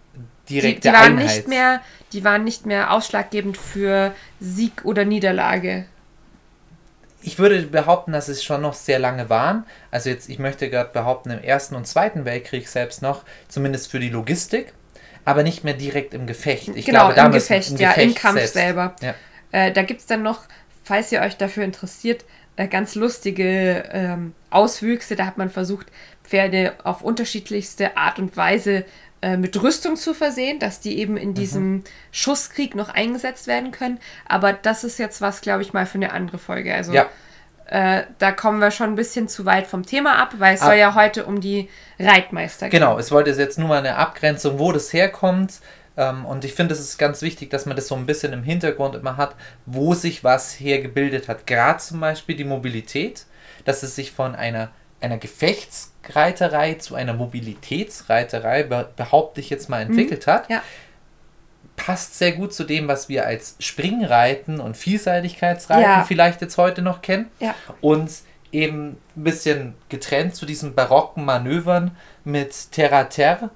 die, 0.47 0.61
direkte 0.61 0.89
die, 0.89 0.93
waren 0.93 1.17
Einheit. 1.17 1.35
nicht 1.35 1.47
mehr, 1.47 1.81
die 2.13 2.23
waren 2.23 2.43
nicht 2.43 2.65
mehr 2.65 2.91
ausschlaggebend 2.91 3.57
für 3.57 4.13
Sieg 4.39 4.85
oder 4.85 5.03
Niederlage. 5.03 5.85
Ich 7.23 7.39
würde 7.39 7.61
behaupten, 7.63 8.11
dass 8.11 8.27
es 8.27 8.43
schon 8.43 8.61
noch 8.61 8.73
sehr 8.73 8.99
lange 8.99 9.29
waren. 9.29 9.65
Also 9.91 10.09
jetzt, 10.09 10.29
ich 10.29 10.39
möchte 10.39 10.69
gerade 10.69 10.91
behaupten, 10.91 11.31
im 11.31 11.41
Ersten 11.41 11.75
und 11.75 11.87
Zweiten 11.87 12.25
Weltkrieg 12.25 12.67
selbst 12.67 13.01
noch, 13.01 13.23
zumindest 13.47 13.89
für 13.89 13.99
die 13.99 14.09
Logistik, 14.09 14.73
aber 15.25 15.43
nicht 15.43 15.63
mehr 15.63 15.73
direkt 15.73 16.13
im 16.13 16.27
Gefecht. 16.27 16.69
Ich 16.75 16.85
genau, 16.85 17.05
glaube, 17.05 17.15
damals 17.15 17.49
im 17.49 17.57
Gefecht, 17.57 17.79
ja, 17.79 17.91
im 17.91 18.09
Gefecht 18.09 18.21
Kampf 18.21 18.39
selbst. 18.39 18.53
selber. 18.53 18.95
Ja. 19.01 19.15
Äh, 19.51 19.71
da 19.71 19.83
gibt 19.83 20.01
es 20.01 20.05
dann 20.05 20.21
noch, 20.21 20.41
falls 20.83 21.11
ihr 21.11 21.21
euch 21.21 21.37
dafür 21.37 21.63
interessiert, 21.63 22.25
äh, 22.55 22.67
ganz 22.67 22.95
lustige 22.95 23.83
ähm, 23.91 24.33
Auswüchse. 24.49 25.15
Da 25.15 25.25
hat 25.25 25.37
man 25.37 25.49
versucht, 25.49 25.87
Pferde 26.23 26.73
auf 26.83 27.01
unterschiedlichste 27.01 27.97
Art 27.97 28.19
und 28.19 28.35
Weise 28.37 28.85
äh, 29.23 29.37
mit 29.37 29.61
Rüstung 29.63 29.95
zu 29.95 30.13
versehen, 30.13 30.59
dass 30.59 30.79
die 30.81 30.97
eben 30.99 31.13
Mhm. 31.13 31.19
in 31.19 31.33
diesem 31.33 31.83
Schusskrieg 32.11 32.75
noch 32.75 32.89
eingesetzt 32.89 33.47
werden 33.47 33.71
können. 33.71 33.99
Aber 34.27 34.51
das 34.53 34.83
ist 34.83 34.99
jetzt 34.99 35.21
was, 35.21 35.41
glaube 35.41 35.61
ich, 35.63 35.71
mal 35.73 35.85
für 35.85 35.95
eine 35.95 36.11
andere 36.11 36.37
Folge. 36.37 36.73
Also 36.75 36.91
Ja, 36.93 37.07
äh, 37.67 38.03
da 38.19 38.31
kommen 38.33 38.59
wir 38.59 38.71
schon 38.71 38.89
ein 38.89 38.95
bisschen 38.95 39.27
zu 39.27 39.45
weit 39.45 39.65
vom 39.67 39.85
Thema 39.85 40.21
ab, 40.21 40.35
weil 40.39 40.55
es 40.55 40.61
Ab- 40.61 40.67
soll 40.69 40.75
ja 40.77 40.93
heute 40.95 41.25
um 41.25 41.39
die 41.41 41.69
Reitmeister 41.99 42.69
gehen. 42.69 42.79
genau. 42.81 42.97
Es 42.99 43.11
wollte 43.11 43.31
jetzt 43.31 43.57
nur 43.57 43.67
mal 43.69 43.79
eine 43.79 43.95
Abgrenzung, 43.95 44.59
wo 44.59 44.71
das 44.71 44.91
herkommt. 44.93 45.59
Ähm, 45.95 46.25
und 46.25 46.43
ich 46.43 46.53
finde, 46.53 46.73
es 46.73 46.79
ist 46.79 46.97
ganz 46.97 47.21
wichtig, 47.21 47.49
dass 47.51 47.65
man 47.65 47.75
das 47.75 47.87
so 47.87 47.95
ein 47.95 48.05
bisschen 48.07 48.33
im 48.33 48.43
Hintergrund 48.43 48.95
immer 48.95 49.15
hat, 49.15 49.35
wo 49.67 49.93
sich 49.93 50.23
was 50.23 50.59
hergebildet 50.59 51.27
hat. 51.27 51.45
Gerade 51.47 51.77
zum 51.79 51.99
Beispiel 51.99 52.35
die 52.35 52.43
Mobilität, 52.43 53.25
dass 53.63 53.83
es 53.83 53.95
sich 53.95 54.11
von 54.11 54.33
einer, 54.35 54.71
einer 55.03 55.17
Gefechtsreiterei 55.17 56.75
zu 56.75 56.95
einer 56.95 57.13
Mobilitätsreiterei, 57.13 58.63
be 58.63 58.89
behaupte 58.95 59.41
ich 59.41 59.49
jetzt 59.49 59.69
mal, 59.69 59.81
entwickelt 59.81 60.27
hat. 60.27 60.49
Ja. 60.49 60.61
passt 61.75 62.19
sehr 62.19 62.33
gut 62.33 62.53
zu 62.53 62.63
dem, 62.63 62.87
was 62.87 63.09
wir 63.09 63.25
als 63.25 63.55
Springreiten 63.59 64.59
und 64.59 64.77
Vielseitigkeitsreiten 64.77 65.83
Ja. 65.83 66.03
vielleicht 66.03 66.39
jetzt 66.41 66.57
heute 66.57 66.81
noch 66.83 67.01
kennen. 67.01 67.31
Ja. 67.39 67.55
Und 67.81 68.11
eben 68.51 68.97
ein 69.17 69.23
bisschen 69.23 69.73
getrennt 69.89 70.35
zu 70.35 70.45
diesen 70.45 70.75
barocken 70.75 71.25
Manövern 71.25 71.97
mit 72.23 72.71
Terra-Terre 72.71 73.49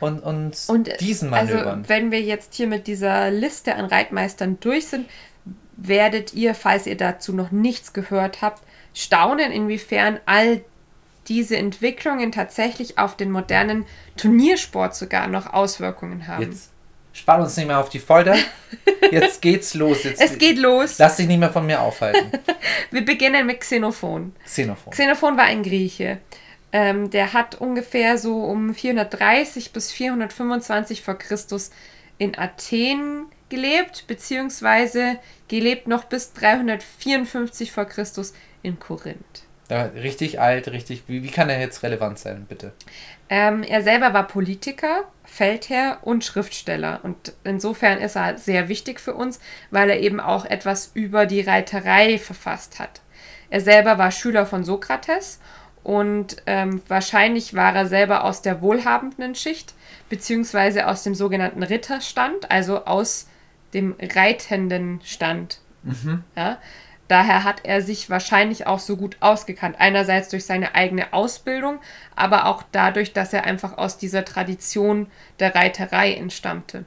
und, 0.00 0.20
und, 0.20 0.56
Und 0.68 1.00
diesen 1.00 1.30
Manövern. 1.30 1.78
Also, 1.80 1.88
wenn 1.88 2.10
wir 2.12 2.22
jetzt 2.22 2.54
hier 2.54 2.68
mit 2.68 2.86
dieser 2.86 3.30
Liste 3.30 3.74
an 3.74 3.86
Reitmeistern 3.86 4.58
durch 4.60 4.86
sind, 4.86 5.08
werdet 5.76 6.32
ihr, 6.32 6.54
falls 6.54 6.86
ihr 6.86 6.96
dazu 6.96 7.32
noch 7.32 7.50
nichts 7.50 7.92
gehört 7.92 8.40
habt, 8.40 8.62
staunen, 8.94 9.50
inwiefern 9.50 10.20
all 10.26 10.60
diese 11.28 11.56
Entwicklungen 11.56 12.32
tatsächlich 12.32 12.98
auf 12.98 13.16
den 13.16 13.30
modernen 13.30 13.86
Turniersport 14.16 14.94
sogar 14.94 15.26
noch 15.26 15.52
Auswirkungen 15.52 16.26
haben. 16.26 16.42
jetzt 16.42 16.70
spann 17.12 17.40
uns 17.40 17.56
nicht 17.56 17.66
mehr 17.66 17.78
auf 17.78 17.88
die 17.88 18.00
Folter. 18.00 18.36
Jetzt 19.10 19.40
geht's 19.40 19.74
los. 19.74 20.02
Jetzt, 20.02 20.20
es 20.20 20.38
geht 20.38 20.58
los. 20.58 20.98
Lass 20.98 21.16
dich 21.16 21.26
nicht 21.26 21.38
mehr 21.38 21.50
von 21.50 21.64
mir 21.64 21.80
aufhalten. 21.80 22.32
Wir 22.90 23.04
beginnen 23.04 23.46
mit 23.46 23.60
Xenophon. 23.60 24.34
Xenophon. 24.44 24.92
Xenophon 24.92 25.36
war 25.36 25.44
ein 25.44 25.62
Grieche. 25.62 26.18
Ähm, 26.72 27.10
der 27.10 27.32
hat 27.32 27.60
ungefähr 27.60 28.18
so 28.18 28.42
um 28.42 28.74
430 28.74 29.72
bis 29.72 29.92
425 29.92 31.02
vor 31.02 31.14
Christus 31.14 31.70
in 32.18 32.36
Athen 32.36 33.26
gelebt, 33.48 34.06
beziehungsweise 34.08 35.18
gelebt 35.46 35.86
noch 35.86 36.04
bis 36.04 36.32
354 36.32 37.70
vor 37.70 37.84
Christus 37.84 38.34
in 38.62 38.80
Korinth. 38.80 39.44
Ja, 39.74 39.86
richtig 39.86 40.40
alt, 40.40 40.68
richtig. 40.68 41.02
Wie, 41.08 41.24
wie 41.24 41.32
kann 41.32 41.50
er 41.50 41.58
jetzt 41.58 41.82
relevant 41.82 42.16
sein, 42.16 42.46
bitte? 42.48 42.72
Ähm, 43.28 43.64
er 43.64 43.82
selber 43.82 44.14
war 44.14 44.28
Politiker, 44.28 45.02
Feldherr 45.24 45.98
und 46.02 46.24
Schriftsteller. 46.24 47.00
Und 47.02 47.32
insofern 47.42 47.98
ist 47.98 48.14
er 48.14 48.38
sehr 48.38 48.68
wichtig 48.68 49.00
für 49.00 49.14
uns, 49.14 49.40
weil 49.72 49.90
er 49.90 49.98
eben 49.98 50.20
auch 50.20 50.44
etwas 50.44 50.92
über 50.94 51.26
die 51.26 51.40
Reiterei 51.40 52.18
verfasst 52.18 52.78
hat. 52.78 53.00
Er 53.50 53.60
selber 53.60 53.98
war 53.98 54.12
Schüler 54.12 54.46
von 54.46 54.62
Sokrates 54.62 55.40
und 55.82 56.36
ähm, 56.46 56.80
wahrscheinlich 56.86 57.54
war 57.54 57.74
er 57.74 57.86
selber 57.86 58.22
aus 58.22 58.42
der 58.42 58.62
wohlhabenden 58.62 59.34
Schicht, 59.34 59.74
beziehungsweise 60.08 60.86
aus 60.86 61.02
dem 61.02 61.16
sogenannten 61.16 61.64
Ritterstand, 61.64 62.48
also 62.48 62.84
aus 62.84 63.26
dem 63.72 63.96
reitenden 64.00 65.00
Stand. 65.02 65.58
Mhm. 65.82 66.22
Ja? 66.36 66.58
Daher 67.08 67.44
hat 67.44 67.60
er 67.64 67.82
sich 67.82 68.08
wahrscheinlich 68.08 68.66
auch 68.66 68.78
so 68.78 68.96
gut 68.96 69.16
ausgekannt. 69.20 69.76
Einerseits 69.78 70.30
durch 70.30 70.46
seine 70.46 70.74
eigene 70.74 71.12
Ausbildung, 71.12 71.78
aber 72.16 72.46
auch 72.46 72.62
dadurch, 72.72 73.12
dass 73.12 73.32
er 73.32 73.44
einfach 73.44 73.76
aus 73.76 73.98
dieser 73.98 74.24
Tradition 74.24 75.08
der 75.38 75.54
Reiterei 75.54 76.14
entstammte. 76.14 76.86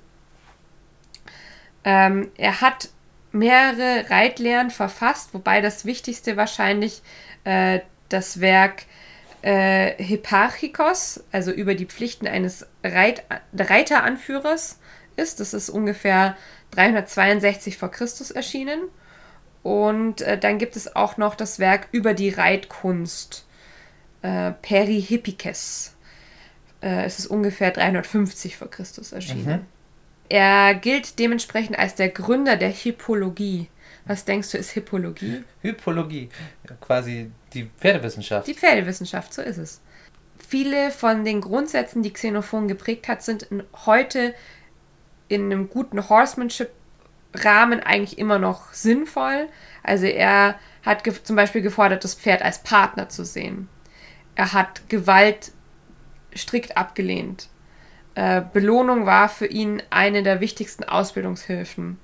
Ähm, 1.84 2.32
er 2.38 2.62
hat 2.62 2.90
mehrere 3.32 4.10
Reitlehren 4.10 4.72
verfasst, 4.72 5.34
wobei 5.34 5.62
das 5.62 5.86
wichtigste 5.86 6.36
wahrscheinlich 6.36 7.02
äh, 7.44 7.82
das 8.10 8.42
Werk 8.42 8.86
äh, 9.44 10.02
Hipparchikos, 10.04 11.24
also 11.32 11.52
über 11.52 11.76
die 11.76 11.86
Pflichten 11.86 12.28
eines 12.28 12.66
Reit 12.84 13.24
Reiteranführers 13.58 14.80
ist. 15.16 15.40
Das 15.40 15.54
ist 15.54 15.70
ungefähr 15.70 16.36
362 16.72 17.78
vor 17.78 17.92
Christus 17.92 18.32
erschienen. 18.32 18.80
Und 19.68 20.22
äh, 20.22 20.38
dann 20.38 20.60
gibt 20.60 20.78
es 20.78 20.96
auch 20.96 21.18
noch 21.18 21.36
das 21.36 21.60
Werk 21.60 21.90
über 21.92 22.14
die 22.14 22.30
Reitkunst, 22.30 23.46
äh, 24.22 24.54
Perihippikes. 24.62 25.94
Äh, 26.82 27.04
es 27.04 27.20
ist 27.20 27.28
ungefähr 27.28 27.72
350 27.72 28.56
vor 28.56 28.70
Christus 28.70 29.12
erschienen. 29.12 29.46
Mhm. 29.46 29.66
Er 30.30 30.74
gilt 30.74 31.20
dementsprechend 31.20 31.78
als 31.78 31.96
der 31.96 32.08
Gründer 32.08 32.56
der 32.56 32.70
Hippologie. 32.70 33.68
Was 34.06 34.24
denkst 34.24 34.52
du, 34.52 34.58
ist 34.58 34.70
Hippologie? 34.70 35.44
Hypologie, 35.62 36.30
ja, 36.70 36.76
quasi 36.80 37.30
die 37.52 37.70
Pferdewissenschaft. 37.78 38.48
Die 38.48 38.54
Pferdewissenschaft, 38.54 39.34
so 39.34 39.42
ist 39.42 39.58
es. 39.58 39.82
Viele 40.38 40.92
von 40.92 41.26
den 41.26 41.42
Grundsätzen, 41.42 42.04
die 42.04 42.14
Xenophon 42.14 42.70
geprägt 42.70 43.10
hat, 43.10 43.22
sind 43.22 43.44
in, 43.44 43.64
heute 43.86 44.34
in 45.28 45.52
einem 45.52 45.70
guten 45.70 46.08
Horsemanship-Rahmen 47.38 47.80
eigentlich 47.82 48.18
immer 48.18 48.40
noch 48.40 48.74
sinnvoll. 48.74 49.48
Also 49.84 50.06
er 50.06 50.56
hat 50.86 51.04
zum 51.24 51.36
Beispiel 51.36 51.62
gefordert, 51.62 52.04
das 52.04 52.16
Pferd 52.16 52.42
als 52.42 52.60
Partner 52.60 53.10
zu 53.10 53.24
sehen. 53.26 53.70
Er 54.36 54.54
hat 54.54 54.90
Gewalt 54.90 55.52
strikt 56.36 56.78
abgelehnt. 56.78 57.50
Äh, 58.16 58.42
Belohnung 58.54 59.06
war 59.06 59.30
für 59.30 59.48
ihn 59.48 59.82
eine 59.90 60.24
der 60.24 60.40
wichtigsten 60.40 60.84
Ausbildungshilfen. 60.84 62.00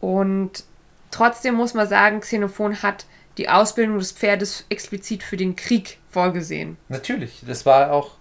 Und 0.00 0.64
trotzdem 1.10 1.54
muss 1.54 1.74
man 1.74 1.88
sagen, 1.88 2.20
Xenophon 2.20 2.82
hat 2.82 3.06
die 3.38 3.48
Ausbildung 3.48 3.98
des 3.98 4.12
Pferdes 4.12 4.64
explizit 4.68 5.22
für 5.22 5.36
den 5.36 5.56
Krieg 5.56 5.98
vorgesehen. 6.10 6.76
Natürlich, 6.88 7.42
das 7.46 7.66
war 7.66 7.92
auch 7.92 8.12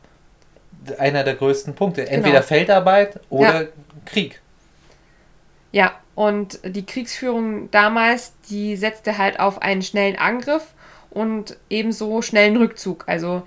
einer 0.97 1.23
der 1.23 1.35
größten 1.35 1.73
Punkte. 1.73 2.07
Entweder 2.09 2.39
Genau. 2.39 2.47
Feldarbeit 2.47 3.19
oder 3.29 3.63
Ja. 3.63 3.67
Krieg. 4.05 4.41
Ja, 5.75 5.91
und 6.15 6.61
die 6.63 6.85
Kriegsführung 6.85 7.69
damals, 7.69 8.31
die 8.49 8.77
setzte 8.77 9.17
halt 9.17 9.41
auf 9.41 9.61
einen 9.61 9.81
schnellen 9.81 10.15
Angriff 10.15 10.73
und 11.09 11.57
ebenso 11.69 12.21
schnellen 12.21 12.55
Rückzug. 12.55 13.03
Also 13.07 13.45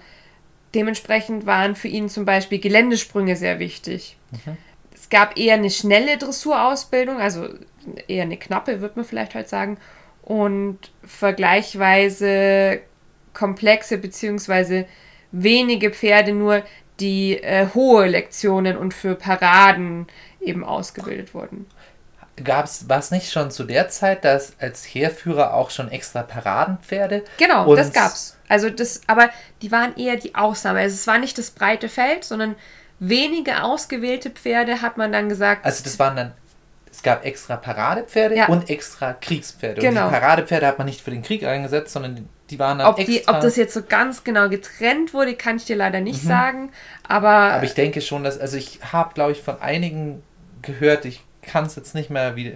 dementsprechend 0.74 1.46
waren 1.46 1.74
für 1.74 1.88
ihn 1.88 2.10
zum 2.10 2.26
Beispiel 2.26 2.58
Geländesprünge 2.58 3.34
sehr 3.34 3.58
wichtig. 3.60 4.18
Es 4.94 5.08
gab 5.08 5.38
eher 5.38 5.54
eine 5.54 5.70
schnelle 5.70 6.18
Dressurausbildung, 6.18 7.16
also 7.18 7.48
eher 8.08 8.24
eine 8.24 8.36
knappe, 8.36 8.82
wird 8.82 8.96
man 8.96 9.06
vielleicht 9.06 9.34
halt 9.34 9.48
sagen, 9.48 9.78
und 10.20 10.78
vergleichsweise 11.02 12.80
komplexe 13.32 13.96
beziehungsweise 13.96 14.84
wenige 15.32 15.92
Pferde 15.92 16.32
nur, 16.32 16.62
die 17.00 17.38
äh, 17.42 17.68
hohe 17.74 18.06
Lektionen 18.06 18.76
und 18.76 18.92
für 18.92 19.14
Paraden 19.14 20.08
eben 20.42 20.62
ausgebildet 20.62 21.32
wurden. 21.32 21.66
Gab's, 22.44 22.88
war 22.88 22.98
es 22.98 23.10
nicht 23.10 23.30
schon 23.32 23.50
zu 23.50 23.64
der 23.64 23.88
Zeit, 23.88 24.24
dass 24.24 24.52
als 24.58 24.84
Heerführer 24.84 25.54
auch 25.54 25.70
schon 25.70 25.90
extra 25.90 26.22
Paradenpferde? 26.22 27.24
Genau, 27.38 27.74
das 27.74 27.92
gab's. 27.92 28.36
Also 28.48 28.70
das, 28.70 29.00
aber 29.06 29.30
die 29.62 29.70
waren 29.72 29.96
eher 29.96 30.16
die 30.16 30.34
Ausnahme. 30.34 30.80
Also 30.80 30.94
es 30.94 31.06
war 31.06 31.18
nicht 31.18 31.36
das 31.38 31.50
breite 31.50 31.88
Feld, 31.88 32.24
sondern 32.24 32.54
wenige 32.98 33.62
ausgewählte 33.62 34.30
Pferde 34.30 34.82
hat 34.82 34.96
man 34.96 35.12
dann 35.12 35.28
gesagt. 35.28 35.64
Also 35.64 35.84
das 35.84 35.98
waren 35.98 36.16
dann, 36.16 36.32
es 36.90 37.02
gab 37.02 37.24
extra 37.24 37.56
Paradepferde 37.56 38.36
Ja. 38.36 38.46
und 38.48 38.70
extra 38.70 39.12
Kriegspferde. 39.12 39.80
Genau. 39.80 40.06
Und 40.06 40.14
die 40.14 40.18
Paradepferde 40.20 40.66
hat 40.66 40.78
man 40.78 40.86
nicht 40.86 41.00
für 41.00 41.10
den 41.10 41.22
Krieg 41.22 41.44
eingesetzt, 41.44 41.92
sondern 41.92 42.16
die, 42.16 42.24
die 42.50 42.58
waren 42.58 42.78
dann 42.78 42.88
ob, 42.88 42.96
die, 42.96 43.18
extra. 43.18 43.36
ob 43.36 43.40
das 43.42 43.56
jetzt 43.56 43.74
so 43.74 43.82
ganz 43.82 44.24
genau 44.24 44.48
getrennt 44.48 45.12
wurde, 45.14 45.34
kann 45.34 45.56
ich 45.56 45.66
dir 45.66 45.76
leider 45.76 46.00
nicht 46.00 46.22
sagen. 46.22 46.72
Aber, 47.06 47.28
Aber 47.28 47.64
ich 47.64 47.74
denke 47.74 48.00
schon, 48.00 48.24
dass, 48.24 48.38
also 48.38 48.56
ich 48.56 48.80
habe, 48.92 49.14
glaube 49.14 49.32
ich, 49.32 49.42
von 49.42 49.60
einigen 49.60 50.22
gehört, 50.62 51.04
ich 51.04 51.22
kann 51.48 51.64
es 51.66 51.74
jetzt 51.76 51.94
nicht 51.94 52.10
mehr 52.10 52.36
wieder, 52.36 52.52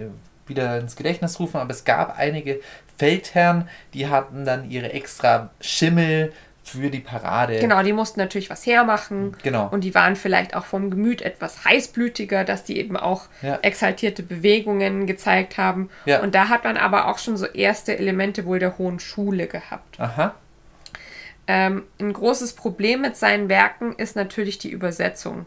wieder 0.47 0.77
ins 0.79 0.95
Gedächtnis 0.95 1.39
rufen, 1.39 1.57
aber 1.57 1.71
es 1.71 1.83
gab 1.83 2.17
einige 2.17 2.59
Feldherren, 2.97 3.67
die 3.93 4.07
hatten 4.07 4.45
dann 4.45 4.69
ihre 4.69 4.93
extra 4.93 5.49
Schimmel 5.59 6.31
für 6.65 6.89
die 6.89 7.01
Parade. 7.01 7.59
genau, 7.59 7.83
die 7.83 7.91
mussten 7.91 8.21
natürlich 8.21 8.49
was 8.49 8.65
hermachen. 8.65 9.35
Genau. 9.43 9.67
Und 9.69 9.83
die 9.83 9.93
waren 9.93 10.15
vielleicht 10.15 10.55
auch 10.55 10.63
vom 10.63 10.89
Gemüt 10.89 11.21
etwas 11.21 11.65
heißblütiger, 11.65 12.45
dass 12.45 12.63
die 12.63 12.77
eben 12.77 12.95
auch 12.95 13.23
Ja. 13.41 13.59
exaltierte 13.61 14.23
Bewegungen 14.23 15.05
gezeigt 15.05 15.57
haben. 15.57 15.89
Ja. 16.05 16.21
Und 16.21 16.35
da 16.35 16.47
hat 16.47 16.63
man 16.63 16.77
aber 16.77 17.09
auch 17.09 17.17
schon 17.17 17.35
so 17.35 17.45
erste 17.47 17.97
Elemente 17.97 18.45
wohl 18.45 18.59
der 18.59 18.77
hohen 18.77 19.01
Schule 19.01 19.47
gehabt. 19.47 19.99
Aha. 19.99 20.35
Ähm, 21.47 21.83
ein 21.99 22.13
großes 22.13 22.53
Problem 22.53 23.01
mit 23.01 23.17
seinen 23.17 23.49
Werken 23.49 23.93
ist 23.97 24.15
natürlich 24.15 24.57
die 24.57 24.69
Übersetzung. 24.69 25.45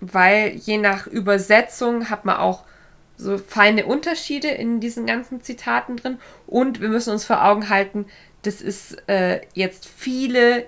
Weil 0.00 0.54
je 0.56 0.78
nach 0.78 1.06
Übersetzung 1.06 2.10
hat 2.10 2.24
man 2.24 2.36
auch 2.36 2.64
so 3.16 3.38
feine 3.38 3.86
Unterschiede 3.86 4.48
in 4.48 4.80
diesen 4.80 5.06
ganzen 5.06 5.40
Zitaten 5.42 5.96
drin. 5.96 6.18
Und 6.46 6.80
wir 6.80 6.88
müssen 6.88 7.10
uns 7.10 7.24
vor 7.24 7.44
Augen 7.44 7.68
halten, 7.68 8.06
das 8.42 8.60
ist 8.60 9.08
äh, 9.08 9.40
jetzt 9.54 9.88
viele 9.88 10.66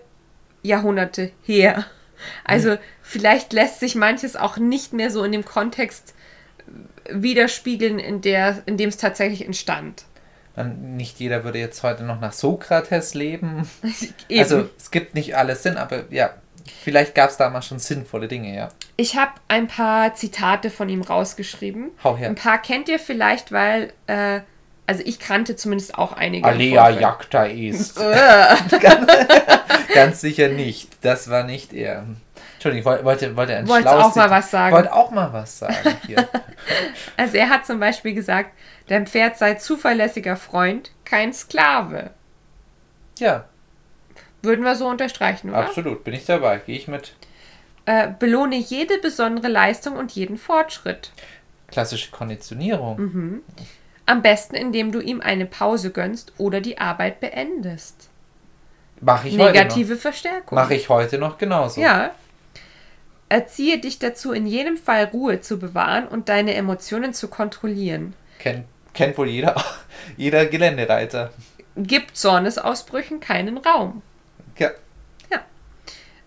Jahrhunderte 0.62 1.30
her. 1.42 1.86
Also 2.44 2.76
vielleicht 3.02 3.52
lässt 3.52 3.80
sich 3.80 3.94
manches 3.94 4.34
auch 4.34 4.56
nicht 4.56 4.92
mehr 4.92 5.10
so 5.10 5.22
in 5.22 5.32
dem 5.32 5.44
Kontext 5.44 6.14
widerspiegeln, 7.08 7.98
in, 7.98 8.20
der, 8.20 8.62
in 8.66 8.76
dem 8.76 8.88
es 8.88 8.96
tatsächlich 8.96 9.44
entstand. 9.44 10.04
Nicht 10.80 11.20
jeder 11.20 11.44
würde 11.44 11.60
jetzt 11.60 11.84
heute 11.84 12.02
noch 12.02 12.20
nach 12.20 12.32
Sokrates 12.32 13.14
leben. 13.14 13.68
Eben. 14.28 14.40
Also 14.40 14.68
es 14.76 14.90
gibt 14.90 15.14
nicht 15.14 15.36
alles 15.36 15.62
Sinn, 15.62 15.76
aber 15.76 16.04
ja, 16.10 16.34
vielleicht 16.72 17.14
gab 17.14 17.30
es 17.30 17.36
damals 17.36 17.66
schon 17.66 17.78
sinnvolle 17.78 18.28
Dinge, 18.28 18.54
ja. 18.54 18.68
Ich 18.96 19.16
habe 19.16 19.32
ein 19.48 19.66
paar 19.68 20.14
Zitate 20.14 20.70
von 20.70 20.88
ihm 20.88 21.02
rausgeschrieben. 21.02 21.90
Hau 22.02 22.16
her. 22.16 22.28
Ein 22.28 22.34
paar 22.34 22.60
kennt 22.60 22.88
ihr 22.88 22.98
vielleicht, 22.98 23.52
weil, 23.52 23.92
äh, 24.06 24.40
also 24.86 25.02
ich 25.04 25.18
kannte 25.18 25.56
zumindest 25.56 25.96
auch 25.96 26.12
einige. 26.12 26.46
Alea 26.46 26.90
jacta 26.90 27.44
ist. 27.44 27.98
Äh, 28.00 28.56
Ganz 29.94 30.20
sicher 30.20 30.48
nicht. 30.48 30.88
Das 31.02 31.30
war 31.30 31.44
nicht 31.44 31.72
er. 31.72 32.04
Entschuldigung, 32.54 32.80
ich 32.80 32.84
wollte, 32.84 33.04
wollte, 33.04 33.36
wollte 33.36 33.56
ein 33.56 33.66
schlaues 33.66 33.86
auch 33.86 34.16
mal 34.16 34.30
was 34.30 34.50
sagen. 34.50 34.74
wollte 34.74 34.92
auch 34.92 35.10
mal 35.10 35.32
was 35.32 35.58
sagen 35.60 35.96
hier. 36.06 36.28
Also 37.16 37.36
er 37.36 37.48
hat 37.48 37.66
zum 37.66 37.80
Beispiel 37.80 38.14
gesagt, 38.14 38.50
dein 38.88 39.06
Pferd 39.06 39.38
sei 39.38 39.54
zuverlässiger 39.54 40.36
Freund, 40.36 40.92
kein 41.04 41.32
Sklave. 41.32 42.10
ja, 43.18 43.46
Würden 44.42 44.64
wir 44.64 44.76
so 44.76 44.86
unterstreichen, 44.86 45.50
oder? 45.50 45.58
absolut. 45.58 46.04
Bin 46.04 46.14
ich 46.14 46.24
dabei. 46.24 46.58
Gehe 46.58 46.76
ich 46.76 46.88
mit. 46.88 47.14
Äh, 47.86 48.08
belohne 48.18 48.56
jede 48.56 48.98
besondere 48.98 49.48
Leistung 49.48 49.96
und 49.96 50.12
jeden 50.12 50.36
Fortschritt. 50.36 51.10
Klassische 51.68 52.10
Konditionierung. 52.10 53.00
Mhm. 53.00 53.42
Am 54.06 54.22
besten, 54.22 54.54
indem 54.54 54.92
du 54.92 55.00
ihm 55.00 55.20
eine 55.20 55.46
Pause 55.46 55.90
gönnst 55.90 56.32
oder 56.38 56.60
die 56.60 56.78
Arbeit 56.78 57.20
beendest. 57.20 58.08
Mache 59.00 59.28
ich 59.28 59.38
heute 59.38 59.52
Negative 59.52 59.94
noch. 59.94 60.00
Verstärkung. 60.00 60.56
Mache 60.56 60.74
ich 60.74 60.88
heute 60.88 61.18
noch 61.18 61.38
genauso. 61.38 61.80
Ja. 61.80 62.14
Erziehe 63.28 63.78
dich 63.78 63.98
dazu, 63.98 64.32
in 64.32 64.46
jedem 64.46 64.76
Fall 64.76 65.04
Ruhe 65.04 65.40
zu 65.40 65.58
bewahren 65.58 66.08
und 66.08 66.28
deine 66.28 66.54
Emotionen 66.54 67.12
zu 67.12 67.28
kontrollieren. 67.28 68.14
Kennt, 68.38 68.64
kennt 68.94 69.18
wohl 69.18 69.28
jeder, 69.28 69.62
jeder 70.16 70.46
Geländereiter. 70.46 71.30
Gib 71.76 72.16
Zornesausbrüchen 72.16 73.20
keinen 73.20 73.58
Raum. 73.58 74.02
Ja. 74.58 74.70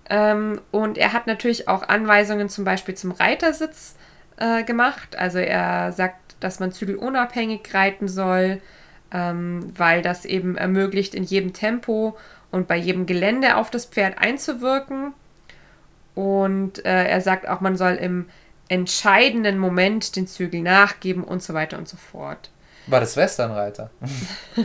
Ähm, 0.10 0.62
und 0.72 0.98
er 0.98 1.14
hat 1.14 1.28
natürlich 1.28 1.68
auch 1.68 1.88
Anweisungen 1.88 2.50
zum 2.50 2.66
Beispiel 2.66 2.96
zum 2.96 3.12
Reitersitz 3.12 3.96
äh, 4.38 4.64
gemacht. 4.64 5.16
Also 5.18 5.40
er 5.40 5.92
sagt, 5.94 6.36
dass 6.42 6.60
man 6.60 6.72
zügelunabhängig 6.72 7.74
reiten 7.74 8.08
soll, 8.08 8.62
ähm, 9.14 9.72
weil 9.78 10.02
das 10.02 10.26
eben 10.26 10.58
ermöglicht, 10.58 11.16
in 11.16 11.24
jedem 11.24 11.54
Tempo 11.54 12.18
und 12.52 12.68
bei 12.68 12.76
jedem 12.76 13.06
Gelände 13.06 13.56
auf 13.56 13.70
das 13.70 13.86
Pferd 13.86 14.18
einzuwirken. 14.18 15.14
Und 16.16 16.84
äh, 16.86 17.06
er 17.08 17.22
sagt 17.22 17.48
auch, 17.48 17.62
man 17.62 17.78
soll 17.78 17.94
im 17.94 18.28
entscheidenden 18.68 19.58
Moment 19.60 20.16
den 20.16 20.28
Zügel 20.28 20.62
nachgeben 20.62 21.24
und 21.24 21.42
so 21.44 21.54
weiter 21.54 21.78
und 21.78 21.88
so 21.88 21.98
fort. 21.98 22.50
War 22.88 23.00
das 23.00 23.16
Westernreiter? 23.16 23.92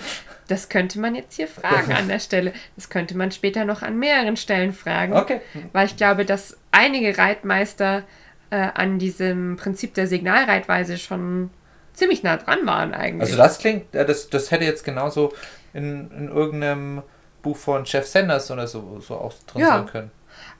Das 0.48 0.68
könnte 0.68 1.00
man 1.00 1.14
jetzt 1.14 1.34
hier 1.34 1.48
fragen 1.48 1.92
an 1.92 2.08
der 2.08 2.18
Stelle. 2.20 2.52
Das 2.76 2.88
könnte 2.88 3.16
man 3.16 3.32
später 3.32 3.64
noch 3.64 3.82
an 3.82 3.98
mehreren 3.98 4.36
Stellen 4.36 4.72
fragen. 4.72 5.12
Okay. 5.14 5.40
Weil 5.72 5.86
ich 5.86 5.96
glaube, 5.96 6.24
dass 6.24 6.56
einige 6.70 7.18
Reitmeister 7.18 8.04
äh, 8.50 8.56
an 8.74 8.98
diesem 8.98 9.56
Prinzip 9.56 9.94
der 9.94 10.06
Signalreitweise 10.06 10.98
schon 10.98 11.50
ziemlich 11.94 12.22
nah 12.22 12.36
dran 12.36 12.64
waren 12.64 12.94
eigentlich. 12.94 13.22
Also 13.30 13.36
das 13.36 13.58
klingt, 13.58 13.94
äh, 13.94 14.04
das, 14.06 14.30
das 14.30 14.50
hätte 14.50 14.64
jetzt 14.64 14.84
genauso 14.84 15.32
in, 15.74 16.10
in 16.12 16.28
irgendeinem 16.28 17.02
Buch 17.42 17.56
von 17.56 17.84
Jeff 17.84 18.06
Sanders 18.06 18.50
oder 18.50 18.66
so, 18.66 19.00
so 19.00 19.14
auch 19.16 19.34
drin 19.46 19.62
Ja. 19.62 19.68
sein 19.78 19.86
können. 19.86 20.10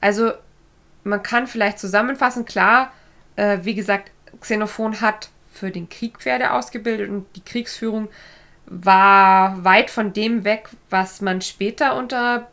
Also 0.01 0.31
man 1.03 1.23
kann 1.23 1.47
vielleicht 1.47 1.79
zusammenfassen, 1.79 2.43
klar, 2.45 2.91
äh, 3.35 3.59
wie 3.61 3.75
gesagt, 3.75 4.11
Xenophon 4.41 4.99
hat 4.99 5.29
für 5.53 5.71
den 5.71 5.87
Krieg 5.89 6.19
Pferde 6.19 6.51
ausgebildet 6.51 7.09
und 7.09 7.25
die 7.35 7.41
Kriegsführung 7.43 8.09
war 8.67 9.63
weit 9.63 9.89
von 9.89 10.13
dem 10.13 10.43
weg, 10.43 10.69
was 10.89 11.21
man 11.21 11.41
später 11.41 11.95
unter 11.95 12.47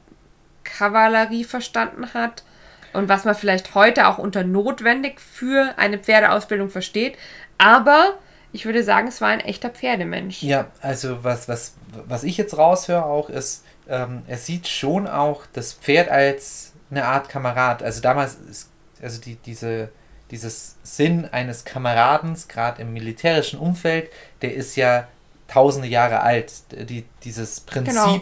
Kavallerie 0.62 1.44
verstanden 1.44 2.14
hat 2.14 2.44
und 2.92 3.08
was 3.08 3.24
man 3.24 3.34
vielleicht 3.34 3.74
heute 3.74 4.08
auch 4.08 4.18
unter 4.18 4.44
notwendig 4.44 5.20
für 5.20 5.74
eine 5.76 5.98
Pferdeausbildung 5.98 6.70
versteht. 6.70 7.16
Aber 7.58 8.14
ich 8.52 8.64
würde 8.64 8.84
sagen, 8.84 9.08
es 9.08 9.20
war 9.20 9.28
ein 9.28 9.40
echter 9.40 9.70
Pferdemensch. 9.70 10.42
Ja, 10.42 10.68
also 10.80 11.24
was, 11.24 11.48
was, 11.48 11.74
was 12.06 12.22
ich 12.22 12.36
jetzt 12.36 12.56
raushöre 12.56 13.04
auch 13.04 13.28
ist, 13.28 13.64
ähm, 13.88 14.22
er 14.28 14.38
sieht 14.38 14.68
schon 14.68 15.08
auch 15.08 15.44
das 15.52 15.72
Pferd 15.72 16.08
als 16.08 16.72
eine 16.90 17.04
Art 17.04 17.28
Kamerad. 17.28 17.82
Also 17.82 18.00
damals 18.00 18.36
ist, 18.36 18.70
also 19.02 19.20
die, 19.20 19.34
diese, 19.34 19.88
dieses 20.30 20.76
Sinn 20.84 21.28
eines 21.30 21.64
Kameradens, 21.64 22.46
gerade 22.46 22.82
im 22.82 22.92
militärischen 22.92 23.58
Umfeld, 23.58 24.10
der 24.40 24.54
ist 24.54 24.76
ja 24.76 25.08
tausende 25.48 25.88
Jahre 25.88 26.20
alt. 26.20 26.52
Die, 26.88 27.04
dieses 27.22 27.60
Prinzip, 27.60 27.94
Genau. 27.94 28.20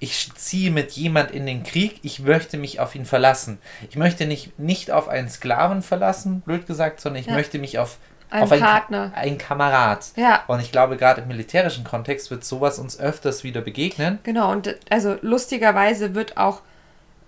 ich 0.00 0.32
ziehe 0.34 0.70
mit 0.70 0.92
jemand 0.92 1.30
in 1.30 1.46
den 1.46 1.62
Krieg, 1.62 2.00
ich 2.02 2.20
möchte 2.20 2.56
mich 2.56 2.80
auf 2.80 2.94
ihn 2.94 3.04
verlassen. 3.04 3.58
Ich 3.88 3.96
möchte 3.96 4.26
nicht, 4.26 4.58
nicht 4.58 4.90
auf 4.90 5.08
einen 5.08 5.28
Sklaven 5.28 5.82
verlassen, 5.82 6.40
blöd 6.42 6.66
gesagt, 6.66 7.00
sondern 7.00 7.20
ich 7.22 7.26
Ja. 7.28 7.34
möchte 7.34 7.58
mich 7.58 7.78
auf, 7.78 7.98
Ein 8.30 8.42
auf 8.42 8.52
einen, 8.52 8.62
Ka- 8.62 8.66
Partner. 8.70 9.12
einen 9.14 9.38
Kamerad. 9.38 10.06
Ja. 10.16 10.42
Und 10.48 10.60
ich 10.60 10.72
glaube, 10.72 10.96
gerade 10.96 11.20
im 11.22 11.28
militärischen 11.28 11.84
Kontext 11.84 12.30
wird 12.30 12.44
sowas 12.44 12.78
uns 12.78 12.98
öfters 12.98 13.44
wieder 13.44 13.60
begegnen. 13.60 14.18
Genau, 14.24 14.50
und 14.50 14.76
also 14.90 15.16
lustigerweise 15.22 16.14
wird 16.14 16.36
auch 16.36 16.60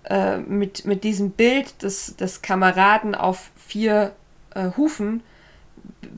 äh, 0.09 0.37
mit, 0.37 0.85
mit 0.85 1.03
diesem 1.03 1.31
Bild 1.31 1.81
des, 1.83 2.15
des 2.15 2.41
Kameraden 2.41 3.13
auf 3.15 3.49
vier 3.55 4.13
äh, 4.55 4.69
Hufen 4.77 5.21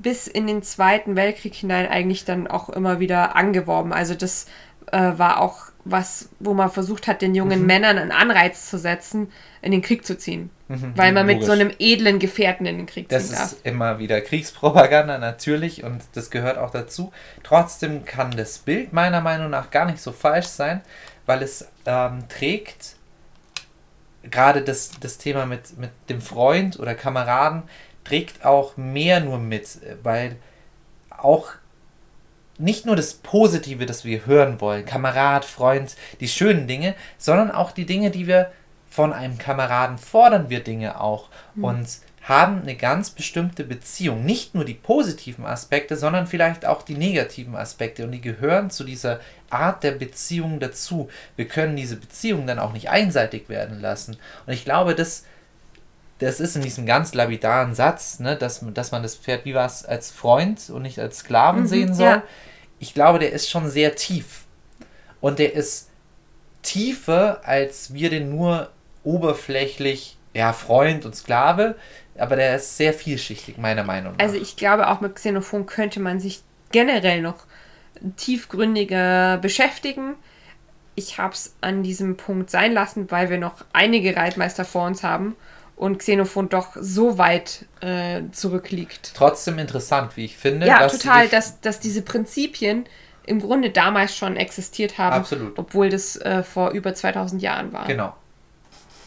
bis 0.02 0.28
in 0.28 0.48
den 0.48 0.64
Zweiten 0.64 1.16
Weltkrieg 1.16 1.54
hinein 1.54 1.88
eigentlich 1.88 2.26
dann 2.26 2.48
auch 2.48 2.70
immer 2.70 3.00
wieder 3.00 3.36
angeworben. 3.36 3.94
Also 3.94 4.16
das 4.16 4.48
äh, 4.92 4.98
war 5.18 5.42
auch 5.42 5.70
was, 5.86 6.30
wo 6.40 6.54
man 6.54 6.70
versucht 6.70 7.08
hat, 7.08 7.22
den 7.22 7.36
jungen 7.36 7.66
Männern 7.66 7.98
einen 7.98 8.12
Anreiz 8.12 8.70
zu 8.70 8.78
setzen, 8.78 9.32
in 9.62 9.72
den 9.72 9.82
Krieg 9.82 10.06
zu 10.06 10.18
ziehen. 10.18 10.50
Weil 10.68 11.14
man 11.14 11.26
mit 11.26 11.42
so 11.44 11.52
logisch. 11.52 11.62
einem 11.62 11.76
edlen 11.80 12.20
Gefährten 12.20 12.68
in 12.68 12.78
den 12.78 12.86
Krieg 12.86 13.10
Das 13.10 13.30
ziehen 13.30 13.38
darf. 13.38 13.52
ist 13.54 13.66
immer 13.66 13.98
wieder 13.98 14.22
Kriegspropaganda 14.22 15.18
natürlich 15.18 15.84
und 15.84 16.04
das 16.14 16.30
gehört 16.30 16.60
auch 16.60 16.70
dazu. 16.70 17.12
Trotzdem 17.42 18.06
kann 18.06 18.32
das 18.32 18.60
Bild 18.60 18.94
meiner 18.94 19.20
Meinung 19.22 19.50
nach 19.50 19.72
gar 19.72 19.86
nicht 19.86 20.00
so 20.00 20.12
falsch 20.12 20.46
sein, 20.46 20.82
weil 21.26 21.42
es 21.42 21.68
ähm, 21.88 22.26
trägt 22.30 22.98
gerade 24.30 24.62
das, 24.62 24.92
das 25.00 25.18
Thema 25.18 25.48
mit, 25.48 25.78
mit 25.80 25.90
dem 26.08 26.22
Freund 26.22 26.80
oder 26.80 26.94
Kameraden 26.94 27.64
trägt 28.04 28.46
auch 28.46 28.78
mehr 28.78 29.20
nur 29.20 29.38
mit, 29.38 29.80
weil 30.04 30.36
auch 31.10 31.50
nicht 32.58 32.86
nur 32.86 32.96
das 32.96 33.14
Positive, 33.14 33.86
das 33.86 34.04
wir 34.04 34.26
hören 34.26 34.60
wollen, 34.60 34.86
Kamerad, 34.86 35.46
Freund, 35.46 35.96
die 36.20 36.28
schönen 36.28 36.68
Dinge, 36.68 36.96
sondern 37.18 37.52
auch 37.52 37.72
die 37.72 37.86
Dinge, 37.86 38.12
die 38.12 38.28
wir 38.28 38.52
von 38.90 39.14
einem 39.14 39.38
Kameraden 39.38 39.98
fordern 39.98 40.50
wir 40.50 40.64
Dinge 40.64 41.00
auch 41.00 41.30
und 41.56 41.88
haben 42.24 42.62
eine 42.62 42.76
ganz 42.76 43.10
bestimmte 43.12 43.64
Beziehung. 43.64 44.26
Nicht 44.26 44.54
nur 44.54 44.66
die 44.66 44.74
positiven 44.74 45.46
Aspekte, 45.46 45.96
sondern 45.96 46.28
vielleicht 46.28 46.66
auch 46.66 46.84
die 46.84 46.96
negativen 46.96 47.56
Aspekte 47.56 48.04
und 48.04 48.12
die 48.12 48.22
gehören 48.22 48.70
zu 48.70 48.84
dieser 48.84 49.20
Art 49.50 49.84
der 49.84 49.92
Beziehung 49.92 50.60
dazu. 50.60 51.10
Wir 51.36 51.48
können 51.48 51.76
diese 51.76 51.96
Beziehung 51.96 52.46
dann 52.46 52.60
auch 52.60 52.74
nicht 52.74 52.90
einseitig 52.90 53.50
werden 53.50 53.80
lassen. 53.80 54.18
Und 54.46 54.54
ich 54.54 54.64
glaube, 54.64 54.96
das, 54.96 55.24
das 56.20 56.42
ist 56.42 56.56
in 56.56 56.62
diesem 56.62 56.86
ganz 56.86 57.14
lapidaren 57.14 57.74
Satz, 57.74 58.20
ne, 58.20 58.36
dass, 58.36 58.64
dass 58.74 58.92
man 58.92 59.02
das 59.02 59.16
Pferd 59.16 59.46
wie 59.46 59.56
was 59.56 59.86
als 59.86 60.12
Freund 60.12 60.70
und 60.70 60.82
nicht 60.82 61.00
als 61.00 61.20
Sklaven 61.20 61.66
sehen 61.66 61.94
soll. 61.94 62.06
ja. 62.06 62.24
Ich 62.78 62.94
glaube, 62.94 63.20
der 63.20 63.32
ist 63.32 63.50
schon 63.50 63.70
sehr 63.70 63.96
tief. 63.96 64.46
Und 65.22 65.40
der 65.40 65.54
ist 65.54 65.90
tiefer, 66.62 67.42
als 67.44 67.94
wir 67.94 68.10
den 68.10 68.30
nur 68.30 68.70
oberflächlich, 69.04 70.18
ja, 70.34 70.54
Freund 70.54 71.06
und 71.06 71.16
Sklave, 71.16 71.76
aber 72.18 72.36
der 72.36 72.56
ist 72.56 72.78
sehr 72.78 72.94
vielschichtig, 72.94 73.58
meiner 73.58 73.84
Meinung 73.84 74.14
nach. 74.18 74.24
Also 74.24 74.36
ich 74.36 74.56
glaube, 74.58 74.90
auch 74.90 75.02
mit 75.02 75.16
Xenophon 75.16 75.66
könnte 75.66 76.00
man 76.02 76.20
sich 76.20 76.42
generell 76.72 77.22
noch 77.22 77.46
tiefgründiger 78.18 79.38
beschäftigen. 79.38 80.16
Ich 80.96 81.18
habe 81.18 81.34
es 81.34 81.56
an 81.62 81.82
diesem 81.82 82.18
Punkt 82.18 82.50
sein 82.50 82.74
lassen, 82.74 83.10
weil 83.10 83.30
wir 83.30 83.38
noch 83.38 83.66
einige 83.72 84.16
Reitmeister 84.16 84.66
vor 84.66 84.86
uns 84.86 85.02
haben 85.02 85.36
und 85.80 86.00
Xenophon 86.00 86.50
doch 86.50 86.76
so 86.78 87.18
weit 87.18 87.65
äh, 87.80 88.24
zurückliegt. 88.34 89.13
Trotzdem 89.15 89.58
interessant, 89.60 90.18
wie 90.18 90.26
ich 90.26 90.36
finde. 90.36 90.68
Ja, 90.68 90.80
dass 90.80 90.98
total, 90.98 91.30
dass, 91.30 91.62
dass 91.62 91.80
diese 91.80 92.02
Prinzipien 92.02 92.86
im 93.26 93.39
Grunde 93.39 93.70
damals 93.70 94.13
schon 94.13 94.36
existiert 94.36 94.98
haben, 94.98 95.15
Absolut. 95.15 95.58
obwohl 95.58 95.89
das 95.89 96.18
äh, 96.18 96.44
vor 96.44 96.72
über 96.72 96.94
2000 96.94 97.42
Jahren 97.42 97.72
war. 97.72 97.88
Genau. 97.88 98.13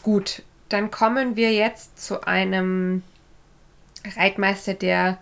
Gut, 0.02 0.42
dann 0.70 0.90
kommen 0.90 1.36
wir 1.36 1.52
jetzt 1.52 2.02
zu 2.02 2.22
einem 2.22 3.02
Reitmeister, 4.16 4.72
der 4.72 5.18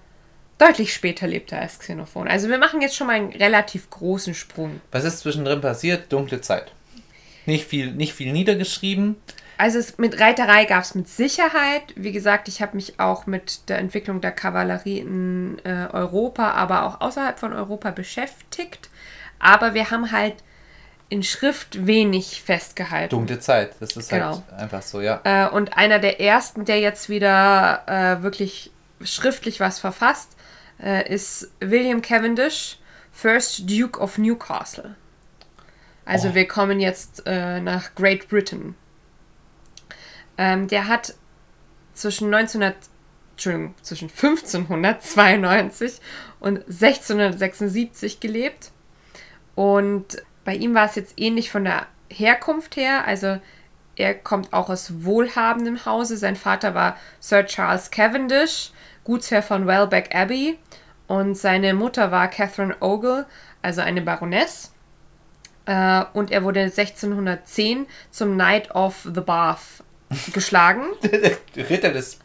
deutlich 0.56 0.94
später 0.94 1.26
lebte 1.26 1.58
als 1.58 1.80
Xenophon. 1.80 2.28
Also 2.28 2.48
wir 2.48 2.58
machen 2.58 2.80
jetzt 2.80 2.94
schon 2.94 3.08
mal 3.08 3.16
einen 3.16 3.32
relativ 3.32 3.90
großen 3.90 4.34
Sprung. 4.34 4.80
Was 4.92 5.02
ist 5.02 5.18
zwischendrin 5.18 5.60
passiert? 5.60 6.12
Dunkle 6.12 6.42
Zeit. 6.42 6.70
Nicht 7.50 7.66
viel, 7.66 7.90
nicht 7.92 8.14
viel 8.14 8.32
niedergeschrieben. 8.32 9.16
Also 9.58 9.78
es, 9.78 9.98
mit 9.98 10.18
Reiterei 10.20 10.64
gab 10.64 10.84
es 10.84 10.94
mit 10.94 11.08
Sicherheit. 11.08 11.82
Wie 11.96 12.12
gesagt, 12.12 12.48
ich 12.48 12.62
habe 12.62 12.76
mich 12.76 12.98
auch 13.00 13.26
mit 13.26 13.68
der 13.68 13.78
Entwicklung 13.78 14.20
der 14.20 14.30
Kavallerie 14.32 15.00
in 15.00 15.58
äh, 15.64 15.88
Europa, 15.92 16.52
aber 16.52 16.84
auch 16.86 17.00
außerhalb 17.00 17.38
von 17.38 17.52
Europa 17.52 17.90
beschäftigt. 17.90 18.88
Aber 19.38 19.74
wir 19.74 19.90
haben 19.90 20.12
halt 20.12 20.36
in 21.08 21.22
Schrift 21.24 21.86
wenig 21.86 22.40
festgehalten. 22.42 23.10
Dunkle 23.10 23.40
Zeit. 23.40 23.72
Das 23.80 23.96
ist 23.96 24.08
Genau. 24.10 24.42
halt 24.48 24.52
einfach 24.60 24.82
so, 24.82 25.00
ja. 25.00 25.20
Äh, 25.24 25.48
und 25.50 25.76
einer 25.76 25.98
der 25.98 26.20
ersten, 26.20 26.64
der 26.64 26.78
jetzt 26.78 27.08
wieder 27.08 27.82
äh, 27.86 28.22
wirklich 28.22 28.70
schriftlich 29.02 29.58
was 29.58 29.80
verfasst, 29.80 30.30
äh, 30.82 31.12
ist 31.12 31.50
William 31.58 32.00
Cavendish, 32.00 32.78
First 33.12 33.68
Duke 33.68 33.98
of 34.00 34.18
Newcastle. 34.18 34.94
Also 36.10 36.28
Oh. 36.30 36.34
wir 36.34 36.48
kommen 36.48 36.80
jetzt 36.80 37.22
äh, 37.26 37.60
nach 37.60 37.94
Great 37.94 38.28
Britain. 38.28 38.74
Ähm, 40.36 40.66
der 40.68 40.88
hat 40.88 41.14
zwischen 41.94 42.32
1900, 42.34 42.76
Entschuldigung, 43.32 43.74
zwischen 43.82 44.08
1592 44.08 46.00
und 46.40 46.58
1676 46.66 48.20
gelebt. 48.20 48.72
Und 49.54 50.22
bei 50.44 50.54
ihm 50.54 50.74
war 50.74 50.86
es 50.86 50.94
jetzt 50.94 51.14
ähnlich 51.16 51.50
von 51.50 51.64
der 51.64 51.86
Herkunft 52.08 52.76
her. 52.76 53.04
Also 53.06 53.38
er 53.96 54.14
kommt 54.14 54.52
auch 54.52 54.68
aus 54.70 55.04
wohlhabendem 55.04 55.84
Hause. 55.84 56.16
Sein 56.16 56.36
Vater 56.36 56.74
war 56.74 56.96
Sir 57.20 57.44
Charles 57.46 57.90
Cavendish, 57.90 58.72
Gutsherr 59.04 59.42
von 59.42 59.66
Welbeck 59.66 60.14
Abbey. 60.14 60.58
Und 61.06 61.36
seine 61.36 61.74
Mutter 61.74 62.10
war 62.10 62.28
Catherine 62.28 62.76
Ogle, 62.80 63.26
also 63.62 63.80
eine 63.80 64.00
Baroness. 64.00 64.72
Äh, 65.66 66.04
und 66.14 66.30
er 66.30 66.42
wurde 66.44 66.60
1610 66.60 67.86
zum 68.10 68.34
Knight 68.34 68.74
of 68.74 68.94
the 69.14 69.20
Bath 69.20 69.60
geschlagen. 70.32 70.82
Ritter 71.56 71.90
des. 71.90 72.18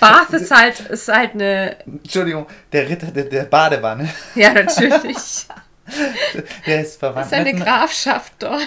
Bath 0.00 0.30
ist 0.32 0.50
halt, 0.50 0.80
ist 0.80 1.08
halt 1.08 1.34
eine. 1.34 1.76
Entschuldigung, 1.86 2.46
der 2.72 2.88
Ritter 2.88 3.08
der, 3.08 3.24
der 3.24 3.42
Badewanne. 3.44 4.08
Ja, 4.34 4.52
natürlich. 4.52 5.16
Der 6.66 6.80
ist 6.80 6.98
verwandt. 6.98 7.26
Das 7.26 7.32
ist 7.32 7.32
eine 7.34 7.52
mit- 7.52 7.62
Grafschaft 7.62 8.32
dort. 8.38 8.62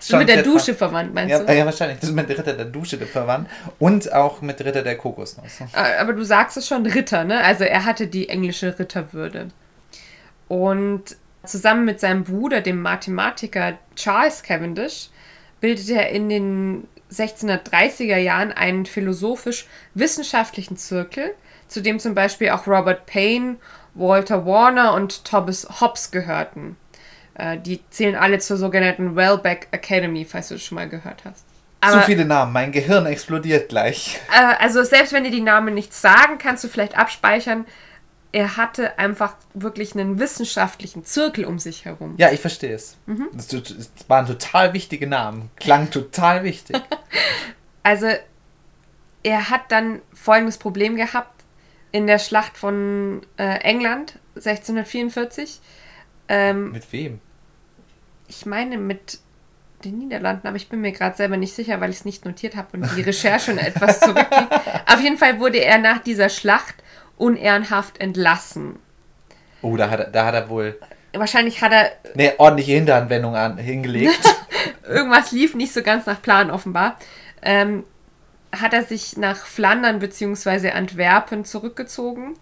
Ist 0.00 0.08
Schon 0.10 0.18
mit 0.18 0.28
der 0.28 0.42
Dusche 0.42 0.74
verwandt, 0.74 1.14
meinst 1.14 1.30
Ja, 1.30 1.38
du? 1.38 1.52
ja, 1.56 1.64
wahrscheinlich. 1.64 2.00
Das 2.00 2.08
ist 2.10 2.16
mit 2.16 2.28
Ritter 2.28 2.52
der 2.52 2.64
Dusche 2.64 2.98
verwandt. 3.06 3.48
Und 3.78 4.12
auch 4.12 4.40
mit 4.42 4.58
Ritter 4.64 4.82
der 4.82 4.98
Kokosnuss. 4.98 5.60
Äh, 5.72 5.98
Aber 6.00 6.14
du 6.14 6.24
sagst 6.24 6.56
es 6.56 6.66
schon 6.66 6.84
Ritter, 6.84 7.22
ne? 7.22 7.38
Also 7.44 7.62
er 7.62 7.84
hatte 7.84 8.08
die 8.08 8.28
englische 8.28 8.76
Ritterwürde. 8.76 9.48
Und 10.48 11.16
Zusammen 11.44 11.84
mit 11.84 12.00
seinem 12.00 12.24
Bruder, 12.24 12.60
dem 12.60 12.82
Mathematiker 12.82 13.78
Charles 13.94 14.42
Cavendish, 14.42 15.08
bildete 15.60 15.94
er 15.94 16.10
in 16.10 16.28
den 16.28 16.88
1630er 17.12 18.16
Jahren 18.16 18.52
einen 18.52 18.86
philosophisch-wissenschaftlichen 18.86 20.76
Zirkel, 20.76 21.34
zu 21.66 21.80
dem 21.80 21.98
zum 21.98 22.14
Beispiel 22.14 22.50
auch 22.50 22.66
Robert 22.66 23.06
Payne, 23.06 23.56
Walter 23.94 24.46
Warner 24.46 24.94
und 24.94 25.24
Thomas 25.24 25.80
Hobbes 25.80 26.10
gehörten. 26.10 26.76
Äh, 27.34 27.58
die 27.58 27.80
zählen 27.90 28.16
alle 28.16 28.38
zur 28.38 28.56
sogenannten 28.56 29.16
Wellbeck 29.16 29.68
Academy, 29.70 30.24
falls 30.24 30.48
du 30.48 30.54
das 30.54 30.64
schon 30.64 30.76
mal 30.76 30.88
gehört 30.88 31.24
hast. 31.24 31.44
Aber, 31.80 32.00
Zu 32.00 32.06
viele 32.06 32.24
Namen, 32.24 32.52
mein 32.52 32.72
Gehirn 32.72 33.06
explodiert 33.06 33.68
gleich. 33.68 34.18
Äh, 34.32 34.54
also 34.58 34.82
selbst 34.82 35.12
wenn 35.12 35.24
dir 35.24 35.30
die 35.30 35.40
Namen 35.40 35.74
nichts 35.74 36.00
sagen, 36.00 36.38
kannst 36.38 36.64
du 36.64 36.68
vielleicht 36.68 36.98
abspeichern. 36.98 37.66
Er 38.30 38.56
hatte 38.56 38.98
einfach 38.98 39.36
wirklich 39.54 39.94
einen 39.94 40.18
wissenschaftlichen 40.18 41.04
Zirkel 41.04 41.44
um 41.46 41.58
sich 41.58 41.86
herum. 41.86 42.14
Ja, 42.18 42.30
ich 42.30 42.40
verstehe 42.40 42.74
es. 42.74 42.96
Mhm. 43.06 43.28
Das, 43.32 43.48
das 43.48 43.90
waren 44.06 44.26
total 44.26 44.74
wichtige 44.74 45.06
Namen. 45.06 45.50
Klang 45.56 45.90
total 45.90 46.44
wichtig. 46.44 46.76
also 47.82 48.08
er 49.22 49.50
hat 49.50 49.72
dann 49.72 50.02
folgendes 50.12 50.58
Problem 50.58 50.96
gehabt 50.96 51.44
in 51.90 52.06
der 52.06 52.18
Schlacht 52.18 52.56
von 52.56 53.22
äh, 53.38 53.60
England 53.60 54.18
1644. 54.36 55.60
Ähm, 56.28 56.72
mit 56.72 56.92
wem? 56.92 57.20
Ich 58.28 58.44
meine 58.44 58.76
mit 58.76 59.20
den 59.84 59.98
Niederlanden, 59.98 60.46
aber 60.46 60.56
ich 60.56 60.68
bin 60.68 60.80
mir 60.80 60.92
gerade 60.92 61.16
selber 61.16 61.36
nicht 61.36 61.54
sicher, 61.54 61.80
weil 61.80 61.90
ich 61.90 61.96
es 61.96 62.04
nicht 62.04 62.24
notiert 62.24 62.56
habe 62.56 62.76
und 62.76 62.96
die 62.96 63.02
Recherche 63.02 63.52
etwas 63.52 64.00
zurückliegt. 64.00 64.52
Auf 64.86 65.00
jeden 65.00 65.18
Fall 65.18 65.38
wurde 65.38 65.58
er 65.58 65.78
nach 65.78 65.98
dieser 65.98 66.28
Schlacht 66.28 66.74
unehrenhaft 67.18 68.00
entlassen. 68.00 68.78
Oh, 69.62 69.76
da 69.76 69.90
hat, 69.90 70.00
er, 70.00 70.10
da 70.10 70.26
hat 70.26 70.34
er 70.34 70.48
wohl. 70.48 70.78
Wahrscheinlich 71.12 71.62
hat 71.62 71.72
er. 71.72 71.92
Eine 72.14 72.38
ordentliche 72.38 72.72
Hinteranwendung 72.72 73.34
an, 73.34 73.58
hingelegt. 73.58 74.18
Irgendwas 74.88 75.32
lief 75.32 75.54
nicht 75.54 75.72
so 75.72 75.82
ganz 75.82 76.06
nach 76.06 76.22
Plan, 76.22 76.50
offenbar. 76.50 76.96
Ähm, 77.42 77.84
hat 78.56 78.72
er 78.72 78.82
sich 78.82 79.16
nach 79.16 79.36
Flandern 79.36 79.98
bzw. 79.98 80.70
Antwerpen 80.70 81.44
zurückgezogen 81.44 82.34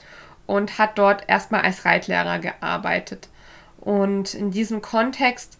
und 0.46 0.78
hat 0.78 0.98
dort 0.98 1.24
erstmal 1.28 1.62
als 1.62 1.84
Reitlehrer 1.84 2.38
gearbeitet. 2.38 3.28
Und 3.80 4.34
in 4.34 4.50
diesem 4.50 4.82
Kontext 4.82 5.58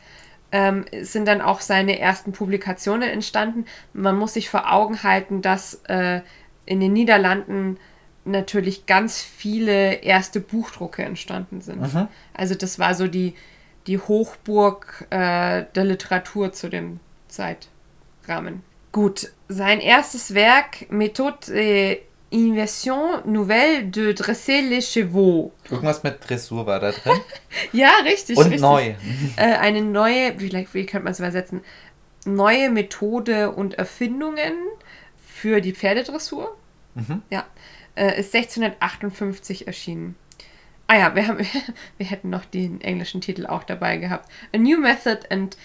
ähm, 0.53 0.85
sind 1.01 1.27
dann 1.27 1.41
auch 1.41 1.61
seine 1.61 1.99
ersten 1.99 2.33
Publikationen 2.33 3.09
entstanden. 3.09 3.67
Man 3.93 4.17
muss 4.17 4.35
sich 4.35 4.49
vor 4.49 4.73
Augen 4.73 5.03
halten, 5.03 5.43
dass 5.43 5.83
äh, 5.89 6.21
in 6.65 6.81
den 6.81 6.93
Niederlanden 6.93 7.79
natürlich 8.27 8.87
ganz 8.87 9.23
viele 9.23 9.95
erste 10.03 10.41
Buchdrucke 10.41 11.03
entstanden 11.03 11.61
sind. 11.61 11.95
Mhm. 11.95 12.09
Also 12.35 12.55
das 12.55 12.79
war 12.79 12.95
so 12.95 13.07
die, 13.07 13.35
die 13.87 13.99
Hochburg 13.99 15.07
äh, 15.11 15.65
der 15.75 15.85
Literatur 15.85 16.53
zu 16.53 16.69
dem 16.69 17.01
Zeitrahmen. 17.29 18.63
Gut, 18.93 19.31
sein 19.49 19.81
erstes 19.81 20.35
Werk, 20.35 20.87
Méthode 20.91 22.01
Inversion 22.31 23.23
Nouvelle 23.25 23.85
de 23.85 24.13
Dresser 24.13 24.63
les 24.63 24.93
Chevaux. 24.93 25.53
Irgendwas 25.71 26.03
mit 26.03 26.17
Dressur 26.29 26.67
war 26.67 26.81
da 26.81 26.91
drin. 26.91 27.21
ja, 27.73 27.91
richtig. 28.05 28.37
Und 28.37 28.45
richtig. 28.45 28.61
neu. 28.61 28.95
Äh, 29.37 29.57
eine 29.57 29.83
neue, 29.83 30.41
wie, 30.41 30.51
wie 30.51 30.87
könnte 30.87 31.05
man 31.05 31.13
es 31.13 31.19
übersetzen? 31.19 31.61
Neue 32.25 32.71
Methode 32.71 33.53
und 33.53 33.75
Erfindungen 33.75 34.55
für 35.25 35.61
die 35.61 35.73
Pferdedressur. 35.73 36.57
Mhm. 36.95 37.23
Ja. 37.31 37.45
Äh, 37.97 38.21
ist 38.21 38.35
1658 38.35 39.67
erschienen. 39.67 40.15
Ah 40.87 40.99
ja, 40.99 41.15
wir, 41.17 41.27
haben, 41.27 41.39
wir 41.99 42.07
hätten 42.07 42.31
noch 42.31 42.45
den 42.45 42.81
englischen 42.81 43.21
Titel 43.21 43.47
auch 43.47 43.65
dabei 43.65 43.97
gehabt. 43.97 44.31
A 44.55 44.59
New 44.59 44.79
Method 44.79 45.21
and 45.31 45.57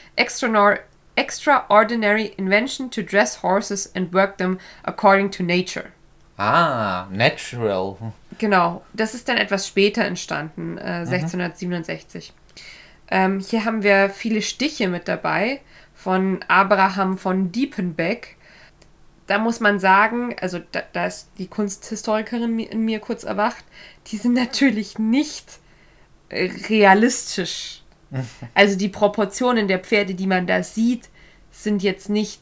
Extraordinary 1.15 2.33
Invention 2.37 2.89
to 2.89 3.01
Dress 3.01 3.43
Horses 3.43 3.93
and 3.95 4.13
Work 4.13 4.37
Them 4.37 4.59
According 4.83 5.29
to 5.31 5.43
Nature. 5.43 5.91
Ah, 6.37 7.07
Natural. 7.11 7.97
Genau, 8.39 8.83
das 8.93 9.13
ist 9.13 9.29
dann 9.29 9.37
etwas 9.37 9.67
später 9.67 10.03
entstanden, 10.05 10.77
äh, 10.79 11.05
1667. 11.05 12.33
Mhm. 12.33 12.41
Ähm, 13.11 13.39
hier 13.39 13.65
haben 13.65 13.83
wir 13.83 14.09
viele 14.09 14.41
Stiche 14.41 14.87
mit 14.87 15.07
dabei 15.07 15.61
von 15.93 16.43
Abraham 16.47 17.17
von 17.17 17.51
Diepenbeck. 17.51 18.37
Da 19.31 19.37
muss 19.37 19.61
man 19.61 19.79
sagen, 19.79 20.35
also 20.41 20.59
da, 20.73 20.83
da 20.91 21.05
ist 21.05 21.29
die 21.37 21.47
Kunsthistorikerin 21.47 22.59
in 22.59 22.83
mir 22.83 22.99
kurz 22.99 23.23
erwacht, 23.23 23.63
die 24.07 24.17
sind 24.17 24.33
natürlich 24.33 24.99
nicht 24.99 25.59
äh, 26.27 26.51
realistisch. 26.67 27.77
Also 28.53 28.77
die 28.77 28.89
Proportionen 28.89 29.69
der 29.69 29.79
Pferde, 29.79 30.15
die 30.15 30.27
man 30.27 30.45
da 30.47 30.63
sieht, 30.63 31.07
sind 31.49 31.81
jetzt 31.81 32.09
nicht 32.09 32.41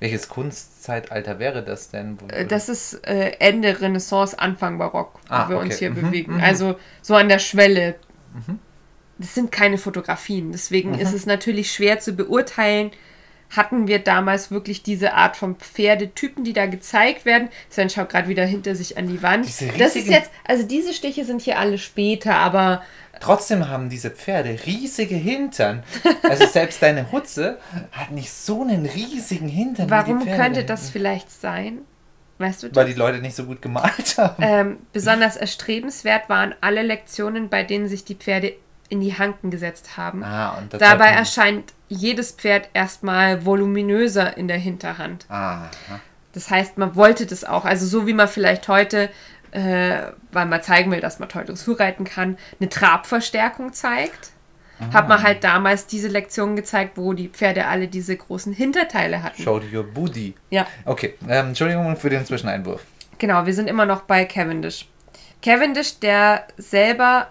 welches 0.00 0.28
Kunstzeitalter 0.28 1.38
wäre 1.38 1.64
das 1.64 1.88
denn? 1.88 2.18
Äh, 2.28 2.44
das 2.44 2.68
ist 2.68 3.06
äh, 3.06 3.36
Ende 3.38 3.80
Renaissance, 3.80 4.38
Anfang 4.38 4.76
Barock, 4.76 5.18
ah, 5.30 5.46
wo 5.46 5.50
wir 5.50 5.56
okay. 5.56 5.66
uns 5.66 5.78
hier 5.78 5.90
mhm, 5.92 5.94
bewegen. 6.02 6.34
Mhm. 6.34 6.42
Also 6.42 6.76
so 7.00 7.14
an 7.14 7.30
der 7.30 7.38
Schwelle. 7.38 7.94
Mhm. 8.34 8.58
Das 9.16 9.34
sind 9.34 9.50
keine 9.50 9.78
Fotografien. 9.78 10.52
Deswegen 10.52 10.90
mhm. 10.90 10.98
ist 10.98 11.14
es 11.14 11.24
natürlich 11.24 11.72
schwer 11.72 12.00
zu 12.00 12.12
beurteilen, 12.12 12.90
hatten 13.50 13.86
wir 13.86 13.98
damals 13.98 14.50
wirklich 14.50 14.82
diese 14.82 15.14
Art 15.14 15.36
von 15.36 15.56
Pferdetypen, 15.56 16.44
die 16.44 16.52
da 16.52 16.66
gezeigt 16.66 17.24
werden. 17.24 17.48
Sven 17.70 17.90
schaut 17.90 18.08
gerade 18.08 18.28
wieder 18.28 18.44
hinter 18.44 18.74
sich 18.74 18.98
an 18.98 19.08
die 19.08 19.22
Wand. 19.22 19.46
Das 19.78 19.96
ist 19.96 20.08
jetzt, 20.08 20.30
also 20.46 20.64
diese 20.64 20.92
Stiche 20.92 21.24
sind 21.24 21.42
hier 21.42 21.58
alle 21.58 21.78
später, 21.78 22.34
aber 22.34 22.82
Trotzdem 23.20 23.68
haben 23.68 23.88
diese 23.88 24.10
Pferde 24.10 24.58
riesige 24.66 25.14
Hintern. 25.14 25.82
Also 26.22 26.46
selbst 26.52 26.82
deine 26.82 27.12
Hutze 27.12 27.58
hat 27.92 28.10
nicht 28.10 28.30
so 28.30 28.62
einen 28.62 28.86
riesigen 28.86 29.48
Hintern. 29.48 29.88
Warum 29.88 30.24
könnte 30.24 30.64
das 30.64 30.90
vielleicht 30.90 31.30
sein? 31.30 31.78
Weißt 32.38 32.64
du? 32.64 32.74
Weil 32.74 32.86
die 32.86 32.92
Leute 32.92 33.18
nicht 33.18 33.34
so 33.34 33.44
gut 33.44 33.62
gemalt 33.62 34.18
haben. 34.18 34.42
Ähm, 34.42 34.78
besonders 34.92 35.36
erstrebenswert 35.36 36.28
waren 36.28 36.54
alle 36.60 36.82
Lektionen, 36.82 37.48
bei 37.48 37.62
denen 37.62 37.88
sich 37.88 38.04
die 38.04 38.14
Pferde 38.14 38.52
in 38.88 39.00
die 39.00 39.16
Hanken 39.16 39.50
gesetzt 39.50 39.96
haben. 39.96 40.22
Ah, 40.24 40.62
Dabei 40.70 41.08
erscheint 41.08 41.72
jedes 41.88 42.32
Pferd 42.32 42.68
erstmal 42.72 43.44
voluminöser 43.44 44.36
in 44.36 44.48
der 44.48 44.58
Hinterhand. 44.58 45.26
Ah, 45.28 45.70
das 46.32 46.50
heißt, 46.50 46.78
man 46.78 46.96
wollte 46.96 47.26
das 47.26 47.44
auch. 47.44 47.64
Also 47.64 47.86
so 47.86 48.06
wie 48.06 48.12
man 48.12 48.28
vielleicht 48.28 48.68
heute 48.68 49.08
äh, 49.56 50.12
weil 50.32 50.46
man 50.46 50.62
zeigen 50.62 50.90
will, 50.90 51.00
dass 51.00 51.18
man 51.18 51.28
Dressur 51.28 51.80
reiten 51.80 52.04
kann, 52.04 52.36
eine 52.60 52.68
Trabverstärkung 52.68 53.72
zeigt. 53.72 54.30
Ah. 54.78 54.92
Hat 54.92 55.08
man 55.08 55.22
halt 55.22 55.42
damals 55.42 55.86
diese 55.86 56.08
Lektion 56.08 56.54
gezeigt, 56.54 56.98
wo 56.98 57.14
die 57.14 57.28
Pferde 57.28 57.66
alle 57.66 57.88
diese 57.88 58.14
großen 58.14 58.52
Hinterteile 58.52 59.22
hatten. 59.22 59.42
Show 59.42 59.60
your 59.72 59.84
booty. 59.84 60.34
Ja. 60.50 60.66
Okay, 60.84 61.14
ähm, 61.26 61.48
Entschuldigung 61.48 61.96
für 61.96 62.10
den 62.10 62.26
Zwischeneinwurf. 62.26 62.82
Genau, 63.18 63.46
wir 63.46 63.54
sind 63.54 63.68
immer 63.68 63.86
noch 63.86 64.02
bei 64.02 64.26
Cavendish. 64.26 64.86
Cavendish, 65.40 66.00
der 66.00 66.46
selber, 66.58 67.28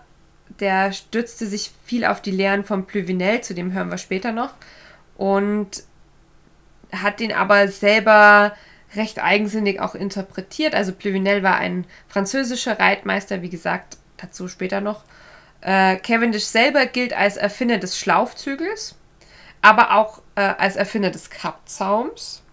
der 0.59 0.91
stützte 0.91 1.45
sich 1.45 1.71
viel 1.83 2.05
auf 2.05 2.21
die 2.21 2.31
Lehren 2.31 2.63
von 2.63 2.85
Plüvinel, 2.85 3.41
zu 3.41 3.53
dem 3.53 3.73
hören 3.73 3.89
wir 3.89 3.97
später 3.97 4.31
noch, 4.31 4.53
und 5.17 5.83
hat 6.91 7.19
den 7.19 7.31
aber 7.31 7.67
selber 7.67 8.55
recht 8.95 9.19
eigensinnig 9.19 9.79
auch 9.79 9.95
interpretiert. 9.95 10.75
Also 10.75 10.93
Pluvinel 10.93 11.43
war 11.43 11.55
ein 11.55 11.85
französischer 12.07 12.79
Reitmeister, 12.79 13.41
wie 13.41 13.49
gesagt, 13.49 13.97
dazu 14.17 14.47
später 14.47 14.81
noch. 14.81 15.03
Äh, 15.61 15.97
Cavendish 15.97 16.45
selber 16.45 16.85
gilt 16.85 17.13
als 17.13 17.37
Erfinder 17.37 17.77
des 17.77 17.99
Schlaufzügels, 17.99 18.95
aber 19.61 19.95
auch 19.95 20.21
äh, 20.35 20.41
als 20.41 20.75
Erfinder 20.75 21.09
des 21.09 21.29
Kappzaums. 21.29 22.43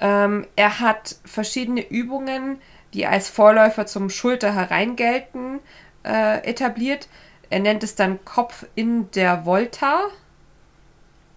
Ähm, 0.00 0.46
er 0.56 0.80
hat 0.80 1.16
verschiedene 1.24 1.88
Übungen, 1.88 2.58
die 2.92 3.06
als 3.06 3.28
Vorläufer 3.28 3.86
zum 3.86 4.10
Schulter 4.10 4.54
herein 4.54 4.96
gelten, 4.96 5.60
äh, 6.04 6.38
etabliert. 6.48 7.08
Er 7.50 7.60
nennt 7.60 7.82
es 7.82 7.94
dann 7.94 8.24
Kopf 8.24 8.66
in 8.74 9.10
der 9.12 9.44
Volta. 9.44 10.00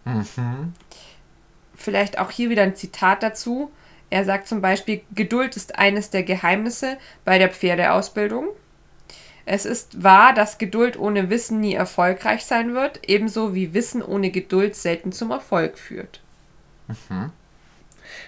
Mhm. 0.05 0.73
Vielleicht 1.75 2.17
auch 2.19 2.31
hier 2.31 2.49
wieder 2.49 2.63
ein 2.63 2.75
Zitat 2.75 3.23
dazu. 3.23 3.71
Er 4.09 4.23
sagt 4.23 4.47
zum 4.47 4.61
Beispiel, 4.61 5.01
Geduld 5.13 5.57
ist 5.57 5.77
eines 5.77 6.09
der 6.09 6.23
Geheimnisse 6.23 6.97
bei 7.25 7.37
der 7.37 7.49
Pferdeausbildung. 7.49 8.47
Es 9.45 9.65
ist 9.65 10.03
wahr, 10.03 10.33
dass 10.33 10.57
Geduld 10.57 10.97
ohne 10.99 11.29
Wissen 11.29 11.59
nie 11.59 11.73
erfolgreich 11.73 12.45
sein 12.45 12.73
wird, 12.73 13.07
ebenso 13.07 13.55
wie 13.55 13.73
Wissen 13.73 14.01
ohne 14.01 14.29
Geduld 14.29 14.75
selten 14.75 15.11
zum 15.11 15.31
Erfolg 15.31 15.77
führt. 15.77 16.21
Mhm. 16.87 17.31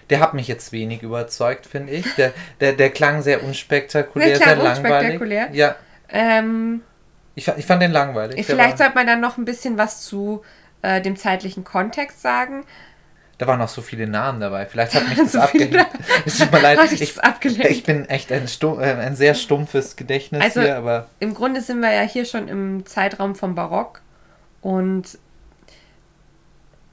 Der 0.09 0.19
hat 0.19 0.33
mich 0.33 0.47
jetzt 0.47 0.71
wenig 0.71 1.03
überzeugt, 1.03 1.65
finde 1.65 1.93
ich. 1.93 2.15
Der, 2.15 2.33
der, 2.59 2.73
der 2.73 2.89
klang 2.89 3.21
sehr 3.21 3.43
unspektakulär, 3.43 4.29
der 4.29 4.39
klang 4.39 4.61
sehr 4.61 4.69
unspektakulär. 4.69 5.41
langweilig. 5.41 5.57
Ja. 5.57 5.75
Ähm, 6.11 6.81
ich, 7.35 7.47
ich 7.47 7.65
fand 7.65 7.81
den 7.81 7.91
langweilig. 7.91 8.45
Vielleicht 8.45 8.77
sollte 8.77 8.95
man 8.95 9.07
dann 9.07 9.21
noch 9.21 9.37
ein 9.37 9.45
bisschen 9.45 9.77
was 9.77 10.01
zu 10.01 10.43
äh, 10.81 11.01
dem 11.01 11.15
zeitlichen 11.15 11.63
Kontext 11.63 12.21
sagen. 12.21 12.65
Da 13.37 13.47
waren 13.47 13.59
noch 13.59 13.69
so 13.69 13.81
viele 13.81 14.05
Namen 14.05 14.41
dabei. 14.41 14.65
Vielleicht 14.65 14.93
hat 14.95 15.07
mich 15.07 15.17
das 15.17 15.31
so 15.31 15.39
abgelenkt. 15.39 15.89
Es 16.25 16.37
tut 16.37 16.51
mir 16.51 16.59
leid. 16.59 16.77
Ich, 16.91 17.01
ich, 17.01 17.83
bin 17.83 18.05
echt 18.09 18.33
ein, 18.33 18.49
stumpf, 18.49 18.81
äh, 18.81 18.95
ein 18.95 19.15
sehr 19.15 19.33
stumpfes 19.33 19.95
Gedächtnis 19.95 20.43
also, 20.43 20.61
hier, 20.61 20.75
aber. 20.75 21.07
Im 21.21 21.33
Grunde 21.33 21.61
sind 21.61 21.79
wir 21.79 21.93
ja 21.93 22.01
hier 22.01 22.25
schon 22.25 22.49
im 22.49 22.85
Zeitraum 22.85 23.35
vom 23.35 23.55
Barock. 23.55 24.01
Und 24.59 25.17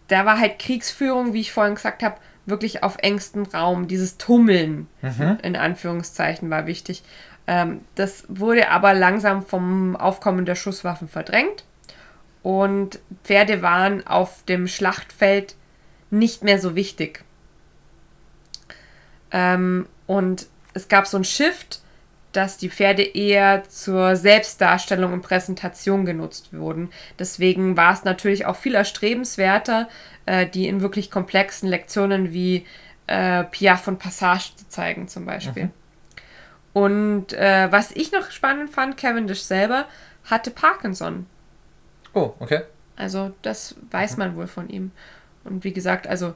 da 0.06 0.24
war 0.24 0.38
halt 0.38 0.60
Kriegsführung, 0.60 1.32
wie 1.32 1.40
ich 1.40 1.50
vorhin 1.50 1.74
gesagt 1.74 2.04
habe, 2.04 2.14
wirklich 2.46 2.84
auf 2.84 2.96
engstem 2.98 3.42
Raum. 3.46 3.88
Dieses 3.88 4.16
Tummeln, 4.16 4.86
mhm. 5.02 5.38
in 5.42 5.56
Anführungszeichen, 5.56 6.48
war 6.48 6.66
wichtig. 6.66 7.02
Ähm, 7.46 7.80
das 7.94 8.24
wurde 8.28 8.70
aber 8.70 8.94
langsam 8.94 9.44
vom 9.44 9.96
Aufkommen 9.96 10.44
der 10.44 10.54
Schusswaffen 10.54 11.08
verdrängt. 11.08 11.64
Und 12.42 13.00
Pferde 13.24 13.62
waren 13.62 14.06
auf 14.06 14.44
dem 14.44 14.68
Schlachtfeld 14.68 15.56
nicht 16.10 16.44
mehr 16.44 16.60
so 16.60 16.76
wichtig. 16.76 17.24
Ähm, 19.32 19.86
und 20.06 20.46
es 20.72 20.88
gab 20.88 21.06
so 21.06 21.16
ein 21.16 21.24
Shift, 21.24 21.80
dass 22.32 22.58
die 22.58 22.68
Pferde 22.68 23.02
eher 23.02 23.64
zur 23.68 24.14
Selbstdarstellung 24.14 25.12
und 25.12 25.22
Präsentation 25.22 26.04
genutzt 26.04 26.52
wurden. 26.52 26.90
Deswegen 27.18 27.76
war 27.76 27.94
es 27.94 28.04
natürlich 28.04 28.44
auch 28.46 28.56
viel 28.56 28.74
erstrebenswerter, 28.74 29.88
äh, 30.26 30.46
die 30.46 30.68
in 30.68 30.82
wirklich 30.82 31.10
komplexen 31.10 31.68
Lektionen 31.68 32.32
wie 32.32 32.66
äh, 33.06 33.44
Piaf 33.44 33.88
und 33.88 33.98
Passage 33.98 34.50
zu 34.56 34.68
zeigen, 34.68 35.08
zum 35.08 35.24
Beispiel. 35.24 35.64
Mhm. 35.64 35.85
Und 36.76 37.32
äh, 37.32 37.72
was 37.72 37.90
ich 37.92 38.12
noch 38.12 38.30
spannend 38.30 38.68
fand, 38.68 38.98
Cavendish 38.98 39.40
selber 39.40 39.86
hatte 40.26 40.50
Parkinson. 40.50 41.24
Oh, 42.12 42.34
okay. 42.38 42.64
Also 42.96 43.32
das 43.40 43.76
weiß 43.92 44.12
mhm. 44.12 44.18
man 44.18 44.36
wohl 44.36 44.46
von 44.46 44.68
ihm. 44.68 44.90
Und 45.44 45.64
wie 45.64 45.72
gesagt, 45.72 46.06
also 46.06 46.34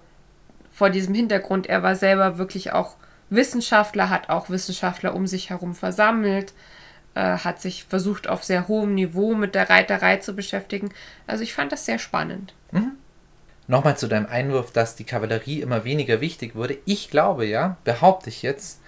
vor 0.72 0.88
diesem 0.88 1.12
Hintergrund, 1.12 1.66
er 1.66 1.82
war 1.82 1.95
selber 1.95 2.38
wirklich 2.38 2.72
auch 2.72 2.97
Wissenschaftler, 3.28 4.09
hat 4.09 4.30
auch 4.30 4.49
Wissenschaftler 4.49 5.14
um 5.14 5.26
sich 5.26 5.51
herum 5.51 5.74
versammelt, 5.74 6.55
äh, 7.14 7.36
hat 7.36 7.61
sich 7.61 7.84
versucht, 7.84 8.26
auf 8.26 8.43
sehr 8.43 8.66
hohem 8.66 8.95
Niveau 8.95 9.34
mit 9.34 9.55
der 9.55 9.68
Reiterei 9.68 10.16
zu 10.16 10.34
beschäftigen. 10.34 10.88
Also 11.26 11.43
ich 11.43 11.53
fand 11.53 11.70
das 11.70 11.84
sehr 11.84 11.99
spannend. 11.99 12.55
Mhm. 12.72 12.93
Nochmal 13.66 13.99
zu 13.99 14.09
deinem 14.09 14.24
Einwurf, 14.24 14.72
dass 14.72 14.97
die 14.97 15.05
Kavallerie 15.05 15.61
immer 15.61 15.84
weniger 15.84 16.22
wichtig 16.22 16.55
wurde. 16.55 16.78
Ich 16.86 17.11
glaube 17.11 17.45
ja, 17.45 17.76
behaupte 17.84 18.30
ich 18.30 18.41
jetzt, 18.41 18.80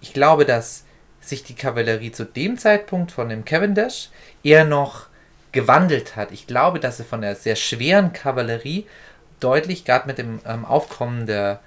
ich 0.00 0.12
glaube, 0.14 0.44
dass 0.44 0.84
sich 1.20 1.44
die 1.44 1.54
Kavallerie 1.54 2.12
zu 2.12 2.24
dem 2.24 2.58
Zeitpunkt 2.58 3.12
von 3.12 3.28
dem 3.28 3.44
Cavendish 3.44 4.08
eher 4.42 4.64
noch 4.64 5.06
gewandelt 5.52 6.16
hat. 6.16 6.32
Ich 6.32 6.46
glaube, 6.46 6.80
dass 6.80 6.96
sie 6.96 7.04
von 7.04 7.20
der 7.20 7.34
sehr 7.34 7.56
schweren 7.56 8.12
Kavallerie 8.12 8.86
deutlich, 9.40 9.84
gerade 9.84 10.06
mit 10.06 10.18
dem 10.18 10.40
ähm, 10.46 10.64
Aufkommen 10.64 11.26
der, 11.26 11.60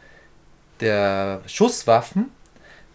der 0.79 1.41
Schusswaffen, 1.47 2.31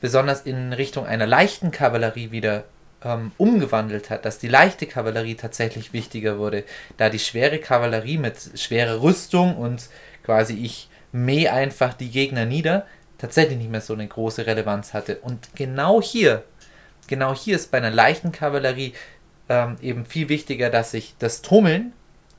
besonders 0.00 0.42
in 0.42 0.72
Richtung 0.72 1.06
einer 1.06 1.26
leichten 1.26 1.70
Kavallerie 1.70 2.30
wieder 2.30 2.64
ähm, 3.04 3.32
umgewandelt 3.36 4.10
hat, 4.10 4.24
dass 4.24 4.38
die 4.38 4.48
leichte 4.48 4.86
Kavallerie 4.86 5.34
tatsächlich 5.34 5.92
wichtiger 5.92 6.38
wurde, 6.38 6.64
da 6.96 7.10
die 7.10 7.18
schwere 7.18 7.58
Kavallerie 7.58 8.18
mit 8.18 8.36
schwerer 8.54 9.02
Rüstung 9.02 9.56
und 9.56 9.88
quasi 10.24 10.54
ich 10.54 10.88
mäh 11.12 11.48
einfach 11.48 11.94
die 11.94 12.10
Gegner 12.10 12.44
nieder, 12.44 12.86
tatsächlich 13.18 13.58
nicht 13.58 13.70
mehr 13.70 13.80
so 13.80 13.92
eine 13.92 14.06
große 14.06 14.46
Relevanz 14.46 14.94
hatte. 14.94 15.18
Und 15.18 15.54
genau 15.54 16.00
hier, 16.00 16.44
genau 17.06 17.34
hier 17.34 17.56
ist 17.56 17.70
bei 17.70 17.78
einer 17.78 17.90
leichten 17.90 18.32
Kavallerie 18.32 18.94
ähm, 19.48 19.76
eben 19.80 20.06
viel 20.06 20.28
wichtiger, 20.28 20.70
dass 20.70 20.94
ich 20.94 21.14
das 21.18 21.42
Tummeln 21.42 21.92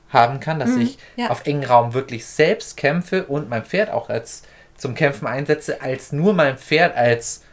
haben 0.08 0.40
kann, 0.40 0.58
dass 0.58 0.70
mhm, 0.70 0.82
ich 0.82 0.98
ja. 1.16 1.30
auf 1.30 1.46
engen 1.46 1.64
Raum 1.64 1.94
wirklich 1.94 2.26
selbst 2.26 2.76
kämpfe 2.76 3.24
und 3.26 3.48
mein 3.48 3.64
Pferd 3.64 3.90
auch 3.90 4.08
als 4.08 4.42
zum 4.76 4.94
Kämpfen 4.94 5.26
einsetze, 5.26 5.82
als 5.82 6.10
nur 6.12 6.32
mein 6.32 6.56
Pferd 6.56 6.96
als 6.96 7.44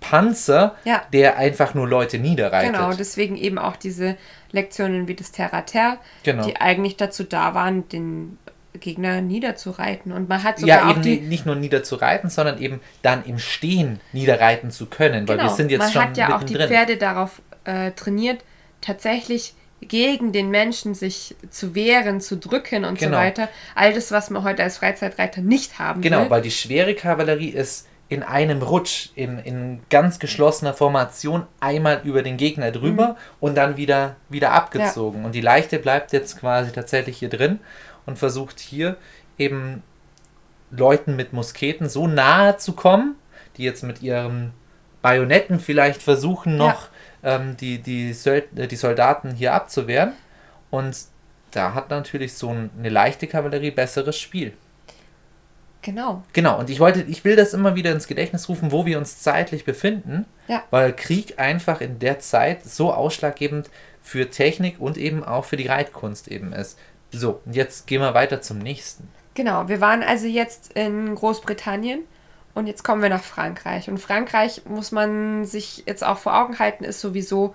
Panzer, 0.00 0.74
ja. 0.84 1.02
der 1.12 1.36
einfach 1.36 1.74
nur 1.74 1.86
Leute 1.86 2.18
niederreitet. 2.18 2.72
Genau, 2.72 2.92
deswegen 2.92 3.36
eben 3.36 3.58
auch 3.58 3.76
diese 3.76 4.16
Lektionen 4.50 5.08
wie 5.08 5.14
das 5.14 5.30
Terra-Ter, 5.30 5.98
genau. 6.22 6.44
die 6.46 6.56
eigentlich 6.56 6.96
dazu 6.96 7.22
da 7.22 7.54
waren, 7.54 7.88
den 7.88 8.38
Gegner 8.80 9.20
niederzureiten. 9.20 10.12
Und 10.12 10.28
man 10.28 10.42
hat 10.42 10.58
sogar 10.58 10.84
ja, 10.84 10.90
eben 10.90 11.02
die, 11.02 11.20
nicht 11.20 11.46
nur 11.46 11.54
niederzureiten, 11.54 12.30
sondern 12.30 12.60
eben 12.60 12.80
dann 13.02 13.24
im 13.24 13.38
Stehen 13.38 14.00
niederreiten 14.12 14.70
zu 14.70 14.86
können, 14.86 15.26
genau, 15.26 15.28
weil 15.28 15.36
wir 15.36 15.44
genau. 15.44 15.54
sind 15.54 15.70
jetzt 15.70 15.78
man 15.80 15.90
schon 15.92 16.00
Man 16.00 16.10
hat 16.10 16.16
ja 16.16 16.36
auch 16.36 16.42
die 16.42 16.54
Pferde 16.54 16.96
darauf 16.96 17.42
äh, 17.64 17.92
trainiert, 17.92 18.44
tatsächlich 18.80 19.54
gegen 19.80 20.32
den 20.32 20.50
Menschen 20.50 20.94
sich 20.94 21.36
zu 21.50 21.74
wehren, 21.74 22.20
zu 22.20 22.36
drücken 22.36 22.84
und 22.84 22.98
genau. 22.98 23.16
so 23.16 23.22
weiter. 23.22 23.48
All 23.74 23.92
das, 23.92 24.10
was 24.12 24.30
man 24.30 24.42
heute 24.44 24.62
als 24.62 24.78
Freizeitreiter 24.78 25.40
nicht 25.40 25.78
haben 25.78 26.00
Genau, 26.00 26.22
will. 26.22 26.30
weil 26.30 26.42
die 26.42 26.50
schwere 26.50 26.94
Kavallerie 26.94 27.50
ist 27.50 27.86
in 28.08 28.22
einem 28.22 28.62
Rutsch, 28.62 29.10
in, 29.14 29.38
in 29.38 29.80
ganz 29.90 30.18
geschlossener 30.18 30.74
Formation 30.74 31.46
einmal 31.60 32.02
über 32.04 32.22
den 32.22 32.36
Gegner 32.36 32.70
drüber 32.70 33.08
mhm. 33.08 33.16
und 33.40 33.56
dann 33.56 33.76
wieder, 33.76 34.16
wieder 34.28 34.52
abgezogen. 34.52 35.20
Ja. 35.20 35.26
Und 35.26 35.34
die 35.34 35.40
leichte 35.40 35.78
bleibt 35.78 36.12
jetzt 36.12 36.38
quasi 36.38 36.70
tatsächlich 36.70 37.18
hier 37.18 37.30
drin 37.30 37.60
und 38.06 38.18
versucht 38.18 38.60
hier 38.60 38.96
eben 39.38 39.82
Leuten 40.70 41.16
mit 41.16 41.32
Musketen 41.32 41.88
so 41.88 42.06
nahe 42.06 42.56
zu 42.56 42.72
kommen, 42.72 43.16
die 43.56 43.64
jetzt 43.64 43.82
mit 43.82 44.02
ihren 44.02 44.52
Bajonetten 45.02 45.60
vielleicht 45.60 46.02
versuchen 46.02 46.56
noch 46.56 46.88
ja. 47.22 47.36
ähm, 47.36 47.56
die, 47.56 47.78
die, 47.78 48.10
äh, 48.10 48.66
die 48.66 48.76
Soldaten 48.76 49.34
hier 49.34 49.52
abzuwehren. 49.52 50.12
Und 50.70 50.96
da 51.50 51.74
hat 51.74 51.90
natürlich 51.90 52.34
so 52.34 52.50
eine 52.50 52.88
leichte 52.88 53.26
Kavallerie 53.26 53.70
besseres 53.70 54.18
Spiel. 54.18 54.54
Genau. 55.82 56.24
Genau, 56.32 56.58
und 56.58 56.70
ich 56.70 56.80
wollte, 56.80 57.02
ich 57.02 57.24
will 57.24 57.36
das 57.36 57.52
immer 57.52 57.74
wieder 57.74 57.92
ins 57.92 58.06
Gedächtnis 58.06 58.48
rufen, 58.48 58.72
wo 58.72 58.86
wir 58.86 58.96
uns 58.96 59.20
zeitlich 59.20 59.66
befinden, 59.66 60.24
ja. 60.48 60.62
weil 60.70 60.94
Krieg 60.94 61.38
einfach 61.38 61.82
in 61.82 61.98
der 61.98 62.20
Zeit 62.20 62.64
so 62.64 62.90
ausschlaggebend 62.92 63.68
für 64.00 64.30
Technik 64.30 64.80
und 64.80 64.96
eben 64.96 65.22
auch 65.22 65.44
für 65.44 65.58
die 65.58 65.66
Reitkunst 65.66 66.28
eben 66.28 66.54
ist. 66.54 66.78
So, 67.18 67.40
jetzt 67.46 67.86
gehen 67.86 68.00
wir 68.00 68.14
weiter 68.14 68.40
zum 68.40 68.58
nächsten. 68.58 69.08
Genau, 69.34 69.68
wir 69.68 69.80
waren 69.80 70.02
also 70.02 70.26
jetzt 70.26 70.72
in 70.74 71.14
Großbritannien 71.14 72.02
und 72.54 72.66
jetzt 72.66 72.84
kommen 72.84 73.02
wir 73.02 73.08
nach 73.08 73.22
Frankreich. 73.22 73.88
Und 73.88 73.98
Frankreich 73.98 74.62
muss 74.66 74.92
man 74.92 75.44
sich 75.44 75.84
jetzt 75.86 76.04
auch 76.04 76.18
vor 76.18 76.36
Augen 76.36 76.58
halten, 76.58 76.84
ist 76.84 77.00
sowieso 77.00 77.54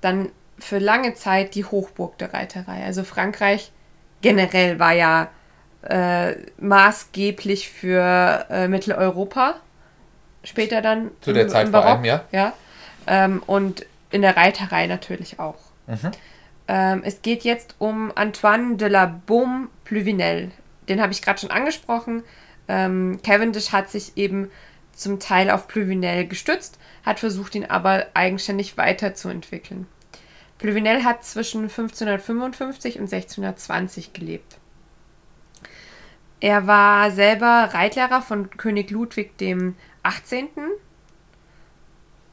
dann 0.00 0.30
für 0.58 0.78
lange 0.78 1.14
Zeit 1.14 1.54
die 1.54 1.64
Hochburg 1.64 2.18
der 2.18 2.32
Reiterei. 2.32 2.84
Also 2.84 3.04
Frankreich 3.04 3.72
generell 4.20 4.78
war 4.78 4.92
ja 4.92 5.28
äh, 5.82 6.34
maßgeblich 6.58 7.68
für 7.68 8.46
äh, 8.50 8.68
Mitteleuropa. 8.68 9.56
Später 10.44 10.82
dann. 10.82 11.10
Zu 11.20 11.32
der 11.32 11.44
im, 11.44 11.48
Zeit 11.48 11.66
im 11.66 11.72
Barock, 11.72 11.86
vor 11.86 11.96
allem, 11.96 12.04
ja. 12.04 12.24
ja. 12.32 12.52
Ähm, 13.06 13.42
und 13.46 13.86
in 14.10 14.22
der 14.22 14.36
Reiterei 14.36 14.86
natürlich 14.86 15.38
auch. 15.38 15.58
Mhm. 15.86 16.12
Ähm, 16.68 17.02
es 17.04 17.22
geht 17.22 17.44
jetzt 17.44 17.74
um 17.78 18.12
Antoine 18.14 18.76
de 18.76 18.88
la 18.88 19.06
Baume 19.06 19.68
Pluvinel. 19.84 20.50
Den 20.88 21.00
habe 21.00 21.12
ich 21.12 21.22
gerade 21.22 21.40
schon 21.40 21.50
angesprochen. 21.50 22.22
Ähm, 22.68 23.20
Cavendish 23.24 23.72
hat 23.72 23.90
sich 23.90 24.16
eben 24.16 24.50
zum 24.92 25.18
Teil 25.18 25.50
auf 25.50 25.68
Pluvinel 25.68 26.26
gestützt, 26.26 26.78
hat 27.04 27.20
versucht, 27.20 27.54
ihn 27.54 27.64
aber 27.64 28.06
eigenständig 28.14 28.76
weiterzuentwickeln. 28.76 29.86
Pluvinel 30.58 31.04
hat 31.04 31.24
zwischen 31.24 31.62
1555 31.62 32.96
und 32.96 33.12
1620 33.12 34.12
gelebt. 34.12 34.58
Er 36.40 36.66
war 36.66 37.10
selber 37.10 37.70
Reitlehrer 37.72 38.22
von 38.22 38.50
König 38.50 38.90
Ludwig 38.90 39.38
dem 39.38 39.76
18. 40.02 40.48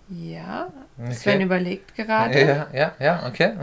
Ja, 0.10 0.72
okay. 1.00 1.14
Sven 1.14 1.42
überlegt 1.42 1.96
gerade. 1.96 2.40
Ja, 2.40 2.68
ja, 2.74 2.96
ja, 3.00 3.28
okay. 3.28 3.54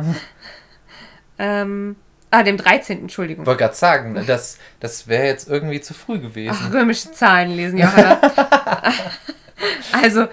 Ähm, 1.39 1.97
ah, 2.31 2.43
dem 2.43 2.57
13. 2.57 3.01
Entschuldigung. 3.01 3.45
Ich 3.45 3.47
wollte 3.47 3.61
gerade 3.61 3.75
sagen, 3.75 4.25
das, 4.27 4.59
das 4.81 5.09
wäre 5.09 5.27
jetzt 5.27 5.49
irgendwie 5.49 5.81
zu 5.81 5.95
früh 5.95 6.19
gewesen. 6.19 6.57
Ach, 6.59 6.73
römische 6.73 7.13
Zahlen 7.13 7.51
lesen, 7.53 7.79
Johanna. 7.79 8.21
also, 9.93 10.29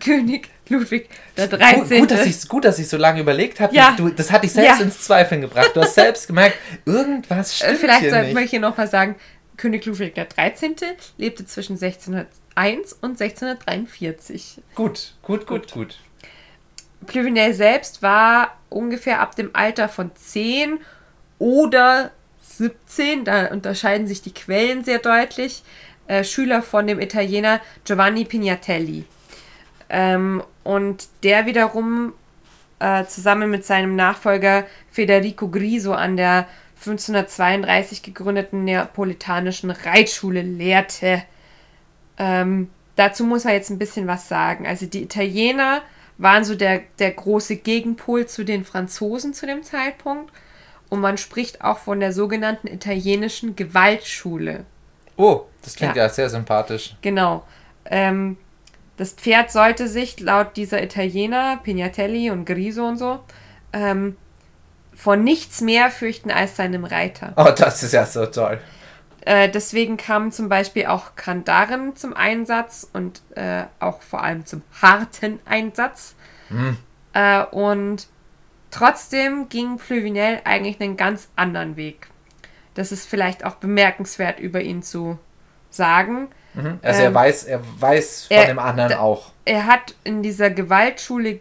König 0.00 0.48
Ludwig 0.68 1.08
der 1.36 1.48
13. 1.48 1.80
Gut, 1.80 1.98
gut 1.98 2.10
dass 2.10 2.26
ich 2.26 2.48
gut, 2.48 2.64
dass 2.64 2.78
ich 2.78 2.88
so 2.88 2.96
lange 2.96 3.20
überlegt 3.20 3.60
habe. 3.60 3.74
Ja. 3.74 3.94
Du, 3.96 4.08
das 4.08 4.30
hat 4.30 4.44
dich 4.44 4.52
selbst 4.52 4.78
ja. 4.78 4.84
ins 4.84 5.00
Zweifeln 5.00 5.40
gebracht. 5.40 5.72
Du 5.74 5.80
hast 5.80 5.94
selbst 5.94 6.26
gemerkt, 6.26 6.56
irgendwas 6.86 7.56
stimmt 7.56 7.78
Vielleicht 7.78 8.00
hier 8.00 8.10
sollte 8.10 8.32
man 8.32 8.46
hier 8.46 8.60
nochmal 8.60 8.88
sagen, 8.88 9.16
König 9.56 9.84
Ludwig 9.84 10.14
der 10.14 10.24
13. 10.24 10.76
lebte 11.18 11.44
zwischen 11.44 11.74
1601 11.74 12.94
und 12.94 13.20
1643. 13.20 14.62
Gut, 14.74 15.14
gut, 15.22 15.46
gut, 15.46 15.70
gut. 15.72 15.98
Pluvinel 17.06 17.54
selbst 17.54 18.02
war 18.02 18.56
ungefähr 18.68 19.20
ab 19.20 19.36
dem 19.36 19.50
Alter 19.52 19.88
von 19.88 20.14
10 20.14 20.78
oder 21.38 22.10
17, 22.42 23.24
da 23.24 23.46
unterscheiden 23.46 24.06
sich 24.06 24.22
die 24.22 24.34
Quellen 24.34 24.84
sehr 24.84 24.98
deutlich, 24.98 25.62
äh, 26.06 26.24
Schüler 26.24 26.62
von 26.62 26.86
dem 26.86 27.00
Italiener 27.00 27.60
Giovanni 27.84 28.24
Pignatelli. 28.24 29.04
Ähm, 29.88 30.42
und 30.62 31.08
der 31.22 31.46
wiederum 31.46 32.12
äh, 32.78 33.04
zusammen 33.06 33.50
mit 33.50 33.64
seinem 33.64 33.96
Nachfolger 33.96 34.66
Federico 34.90 35.48
Griso 35.48 35.92
an 35.92 36.16
der 36.16 36.46
1532 36.80 38.02
gegründeten 38.02 38.64
neapolitanischen 38.64 39.70
Reitschule 39.70 40.42
lehrte. 40.42 41.22
Ähm, 42.18 42.70
dazu 42.96 43.24
muss 43.24 43.44
man 43.44 43.54
jetzt 43.54 43.70
ein 43.70 43.78
bisschen 43.78 44.06
was 44.06 44.28
sagen. 44.28 44.66
Also 44.66 44.86
die 44.86 45.02
Italiener 45.02 45.82
waren 46.20 46.44
so 46.44 46.54
der, 46.54 46.82
der 46.98 47.12
große 47.12 47.56
Gegenpol 47.56 48.26
zu 48.26 48.44
den 48.44 48.64
Franzosen 48.64 49.32
zu 49.32 49.46
dem 49.46 49.62
Zeitpunkt. 49.62 50.32
Und 50.90 51.00
man 51.00 51.18
spricht 51.18 51.62
auch 51.62 51.78
von 51.78 52.00
der 52.00 52.12
sogenannten 52.12 52.66
italienischen 52.66 53.56
Gewaltschule. 53.56 54.64
Oh, 55.16 55.42
das 55.62 55.76
klingt 55.76 55.96
ja, 55.96 56.04
ja 56.04 56.08
sehr 56.08 56.28
sympathisch. 56.28 56.96
Genau. 57.00 57.44
Ähm, 57.84 58.36
das 58.96 59.12
Pferd 59.12 59.50
sollte 59.50 59.88
sich 59.88 60.20
laut 60.20 60.56
dieser 60.56 60.82
Italiener, 60.82 61.58
Pignatelli 61.62 62.30
und 62.30 62.44
Griso 62.44 62.86
und 62.86 62.98
so, 62.98 63.20
ähm, 63.72 64.16
vor 64.94 65.16
nichts 65.16 65.62
mehr 65.62 65.90
fürchten 65.90 66.30
als 66.30 66.56
seinem 66.56 66.84
Reiter. 66.84 67.32
Oh, 67.36 67.50
das 67.56 67.82
ist 67.82 67.92
ja 67.92 68.04
so 68.04 68.26
toll. 68.26 68.60
Äh, 69.22 69.50
deswegen 69.50 69.96
kamen 69.96 70.32
zum 70.32 70.48
Beispiel 70.48 70.86
auch 70.86 71.14
Kandaren 71.14 71.94
zum 71.96 72.14
Einsatz 72.14 72.88
und 72.92 73.22
äh, 73.34 73.64
auch 73.78 74.02
vor 74.02 74.22
allem 74.22 74.46
zum 74.46 74.62
harten 74.80 75.40
Einsatz. 75.44 76.14
Mhm. 76.48 76.78
Äh, 77.12 77.44
und 77.44 78.08
trotzdem 78.70 79.48
ging 79.48 79.76
Plüvinel 79.76 80.40
eigentlich 80.44 80.80
einen 80.80 80.96
ganz 80.96 81.28
anderen 81.36 81.76
Weg. 81.76 82.08
Das 82.74 82.92
ist 82.92 83.08
vielleicht 83.08 83.44
auch 83.44 83.56
bemerkenswert 83.56 84.40
über 84.40 84.60
ihn 84.60 84.82
zu 84.82 85.18
sagen. 85.70 86.28
Mhm. 86.54 86.78
Also 86.82 87.00
ähm, 87.00 87.06
er 87.06 87.14
weiß, 87.14 87.44
er 87.44 87.60
weiß 87.78 88.26
von 88.26 88.36
er, 88.36 88.46
dem 88.46 88.58
anderen 88.58 88.94
auch. 88.94 89.32
Er 89.44 89.66
hat 89.66 89.94
in 90.04 90.22
dieser 90.22 90.50
Gewaltschule 90.50 91.40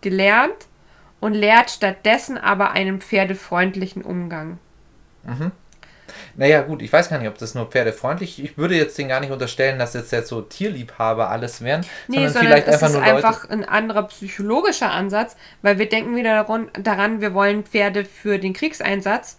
gelernt 0.00 0.66
und 1.20 1.32
lehrt 1.32 1.70
stattdessen 1.70 2.36
aber 2.36 2.72
einen 2.72 3.00
pferdefreundlichen 3.00 4.02
Umgang. 4.02 4.58
Mhm. 5.22 5.52
Naja, 6.36 6.62
gut, 6.62 6.82
ich 6.82 6.92
weiß 6.92 7.08
gar 7.08 7.18
nicht, 7.18 7.28
ob 7.28 7.38
das 7.38 7.54
nur 7.54 7.66
pferdefreundlich 7.66 8.42
Ich 8.42 8.58
würde 8.58 8.74
jetzt 8.76 8.98
den 8.98 9.08
gar 9.08 9.20
nicht 9.20 9.30
unterstellen, 9.30 9.78
dass 9.78 9.94
jetzt, 9.94 10.12
jetzt 10.12 10.28
so 10.28 10.42
Tierliebhaber 10.42 11.30
alles 11.30 11.62
wären, 11.62 11.82
nee, 12.08 12.16
sondern, 12.16 12.32
sondern 12.32 12.46
vielleicht 12.46 12.68
einfach 12.68 12.90
nur 12.90 13.00
Leute. 13.00 13.14
einfach 13.14 13.50
ein 13.50 13.64
anderer 13.64 14.02
psychologischer 14.04 14.90
Ansatz, 14.90 15.36
weil 15.62 15.78
wir 15.78 15.88
denken 15.88 16.16
wieder 16.16 16.46
daran, 16.80 17.20
wir 17.20 17.34
wollen 17.34 17.64
Pferde 17.64 18.04
für 18.04 18.38
den 18.38 18.52
Kriegseinsatz 18.52 19.38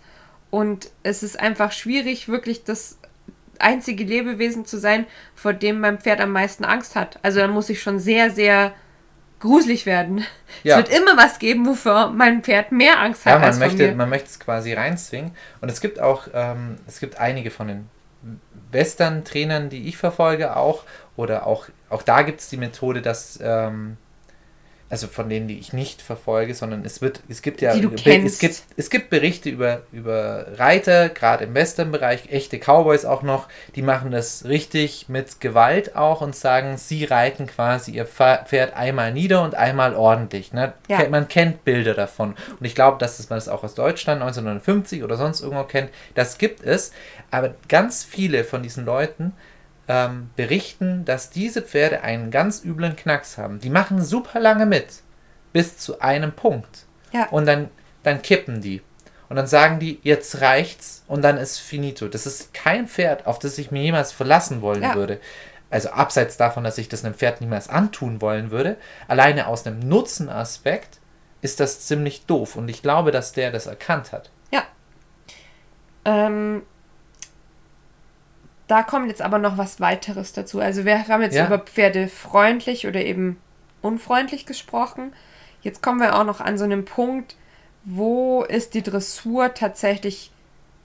und 0.51 0.89
es 1.03 1.23
ist 1.23 1.39
einfach 1.39 1.71
schwierig, 1.71 2.29
wirklich 2.29 2.63
das 2.63 2.97
einzige 3.59 4.03
Lebewesen 4.03 4.65
zu 4.65 4.77
sein, 4.77 5.05
vor 5.33 5.53
dem 5.53 5.79
mein 5.79 5.99
Pferd 5.99 6.21
am 6.21 6.31
meisten 6.31 6.65
Angst 6.65 6.95
hat. 6.95 7.19
Also 7.23 7.39
dann 7.39 7.51
muss 7.51 7.69
ich 7.69 7.81
schon 7.81 7.99
sehr, 7.99 8.31
sehr 8.31 8.73
gruselig 9.39 9.85
werden. 9.85 10.25
Ja. 10.63 10.79
Es 10.79 10.89
wird 10.89 10.99
immer 10.99 11.17
was 11.17 11.39
geben, 11.39 11.65
wofür 11.65 12.09
mein 12.09 12.43
Pferd 12.43 12.71
mehr 12.71 12.99
Angst 12.99 13.25
hat. 13.25 13.33
Ja, 13.33 13.39
man, 13.39 13.47
als 13.49 13.59
möchte, 13.59 13.87
mir. 13.87 13.95
man 13.95 14.09
möchte 14.09 14.29
es 14.29 14.39
quasi 14.39 14.73
reinzwingen. 14.73 15.31
Und 15.61 15.69
es 15.69 15.81
gibt 15.81 15.99
auch, 15.99 16.27
ähm, 16.33 16.77
es 16.87 16.99
gibt 16.99 17.19
einige 17.19 17.51
von 17.51 17.67
den 17.67 17.89
Western-Trainern, 18.71 19.69
die 19.69 19.87
ich 19.87 19.97
verfolge, 19.97 20.55
auch, 20.55 20.83
oder 21.15 21.45
auch, 21.47 21.67
auch 21.89 22.03
da 22.03 22.23
gibt 22.23 22.41
es 22.41 22.49
die 22.49 22.57
Methode, 22.57 23.01
dass 23.01 23.39
ähm, 23.41 23.97
also 24.87 25.07
von 25.07 25.29
denen, 25.29 25.47
die 25.47 25.57
ich 25.57 25.73
nicht 25.73 26.01
verfolge, 26.01 26.53
sondern 26.53 26.85
es 26.85 27.01
wird, 27.01 27.21
es 27.27 27.41
gibt 27.41 27.61
ja, 27.61 27.73
es 27.73 28.39
gibt, 28.39 28.63
es 28.77 28.89
gibt 28.91 29.09
Berichte 29.09 29.49
über, 29.49 29.81
über 29.91 30.59
Reiter, 30.59 31.09
gerade 31.09 31.45
im 31.45 31.55
Western-Bereich, 31.55 32.29
echte 32.29 32.59
Cowboys 32.59 33.03
auch 33.03 33.23
noch, 33.23 33.47
die 33.75 33.81
machen 33.81 34.11
das 34.11 34.45
richtig 34.45 35.09
mit 35.09 35.41
Gewalt 35.41 35.95
auch 35.95 36.21
und 36.21 36.35
sagen, 36.35 36.77
sie 36.77 37.03
reiten 37.03 37.47
quasi 37.47 37.91
ihr 37.91 38.05
Pferd 38.05 38.75
einmal 38.75 39.11
nieder 39.11 39.41
und 39.43 39.55
einmal 39.55 39.95
ordentlich. 39.95 40.53
Ne? 40.53 40.73
Ja. 40.87 41.09
Man 41.09 41.27
kennt 41.27 41.65
Bilder 41.65 41.95
davon. 41.95 42.35
Und 42.59 42.65
ich 42.65 42.75
glaube, 42.75 42.99
dass 42.99 43.17
man 43.29 43.37
das 43.37 43.49
auch 43.49 43.63
aus 43.63 43.73
Deutschland 43.73 44.21
1950 44.21 45.03
oder 45.03 45.17
sonst 45.17 45.41
irgendwo 45.41 45.63
kennt. 45.63 45.89
Das 46.13 46.37
gibt 46.37 46.63
es. 46.63 46.91
Aber 47.31 47.55
ganz 47.67 48.03
viele 48.03 48.43
von 48.43 48.61
diesen 48.61 48.85
Leuten 48.85 49.33
ähm, 49.87 50.29
berichten, 50.35 51.05
dass 51.05 51.29
diese 51.29 51.61
Pferde 51.61 52.01
einen 52.01 52.31
ganz 52.31 52.63
üblen 52.63 52.95
Knacks 52.95 53.37
haben. 53.37 53.59
Die 53.59 53.69
machen 53.69 54.03
super 54.03 54.39
lange 54.39 54.65
mit, 54.65 54.87
bis 55.53 55.77
zu 55.77 55.99
einem 55.99 56.31
Punkt. 56.31 56.85
Ja. 57.11 57.27
Und 57.29 57.45
dann, 57.45 57.69
dann 58.03 58.21
kippen 58.21 58.61
die. 58.61 58.81
Und 59.29 59.37
dann 59.37 59.47
sagen 59.47 59.79
die, 59.79 59.99
jetzt 60.03 60.41
reicht's 60.41 61.03
und 61.07 61.23
dann 61.23 61.37
ist 61.37 61.59
finito. 61.59 62.07
Das 62.07 62.25
ist 62.25 62.53
kein 62.53 62.87
Pferd, 62.87 63.25
auf 63.25 63.39
das 63.39 63.57
ich 63.57 63.71
mir 63.71 63.81
jemals 63.81 64.11
verlassen 64.11 64.61
wollen 64.61 64.83
ja. 64.83 64.95
würde. 64.95 65.19
Also 65.69 65.89
abseits 65.89 66.37
davon, 66.37 66.63
dass 66.63 66.77
ich 66.77 66.89
das 66.89 67.03
einem 67.03 67.15
Pferd 67.15 67.41
niemals 67.41 67.69
antun 67.69 68.21
wollen 68.21 68.51
würde, 68.51 68.77
alleine 69.07 69.47
aus 69.47 69.65
einem 69.65 69.79
Nutzenaspekt 69.79 70.99
ist 71.41 71.59
das 71.59 71.81
ziemlich 71.81 72.25
doof. 72.25 72.55
Und 72.55 72.69
ich 72.69 72.81
glaube, 72.81 73.11
dass 73.11 73.33
der 73.33 73.51
das 73.51 73.65
erkannt 73.65 74.11
hat. 74.11 74.29
Ja. 74.51 74.63
Ähm, 76.05 76.63
da 78.67 78.83
kommt 78.83 79.07
jetzt 79.07 79.21
aber 79.21 79.37
noch 79.37 79.57
was 79.57 79.79
weiteres 79.79 80.33
dazu. 80.33 80.59
Also 80.59 80.85
wir 80.85 81.07
haben 81.07 81.21
jetzt 81.21 81.35
ja. 81.35 81.45
über 81.45 81.59
Pferde 81.59 82.07
freundlich 82.07 82.87
oder 82.87 83.03
eben 83.03 83.37
unfreundlich 83.81 84.45
gesprochen. 84.45 85.13
Jetzt 85.61 85.81
kommen 85.81 85.99
wir 85.99 86.15
auch 86.19 86.23
noch 86.23 86.41
an 86.41 86.57
so 86.57 86.63
einen 86.63 86.85
Punkt, 86.85 87.35
wo 87.83 88.43
ist 88.43 88.73
die 88.73 88.81
Dressur 88.81 89.53
tatsächlich 89.53 90.31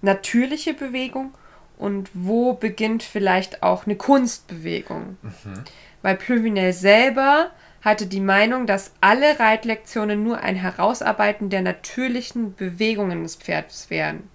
natürliche 0.02 0.74
Bewegung 0.74 1.34
und 1.78 2.10
wo 2.12 2.52
beginnt 2.52 3.02
vielleicht 3.02 3.62
auch 3.62 3.86
eine 3.86 3.96
Kunstbewegung. 3.96 5.16
Mhm. 5.22 5.64
Weil 6.02 6.16
Plüvinel 6.16 6.72
selber 6.72 7.50
hatte 7.82 8.06
die 8.06 8.20
Meinung, 8.20 8.66
dass 8.66 8.92
alle 9.00 9.40
Reitlektionen 9.40 10.22
nur 10.22 10.40
ein 10.40 10.56
Herausarbeiten 10.56 11.48
der 11.48 11.62
natürlichen 11.62 12.54
Bewegungen 12.54 13.22
des 13.22 13.36
Pferdes 13.36 13.88
wären. 13.88 14.28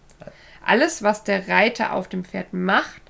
Alles, 0.66 1.04
was 1.04 1.24
der 1.24 1.48
Reiter 1.48 1.94
auf 1.94 2.08
dem 2.08 2.26
Pferd 2.26 2.54
macht, 2.54 3.02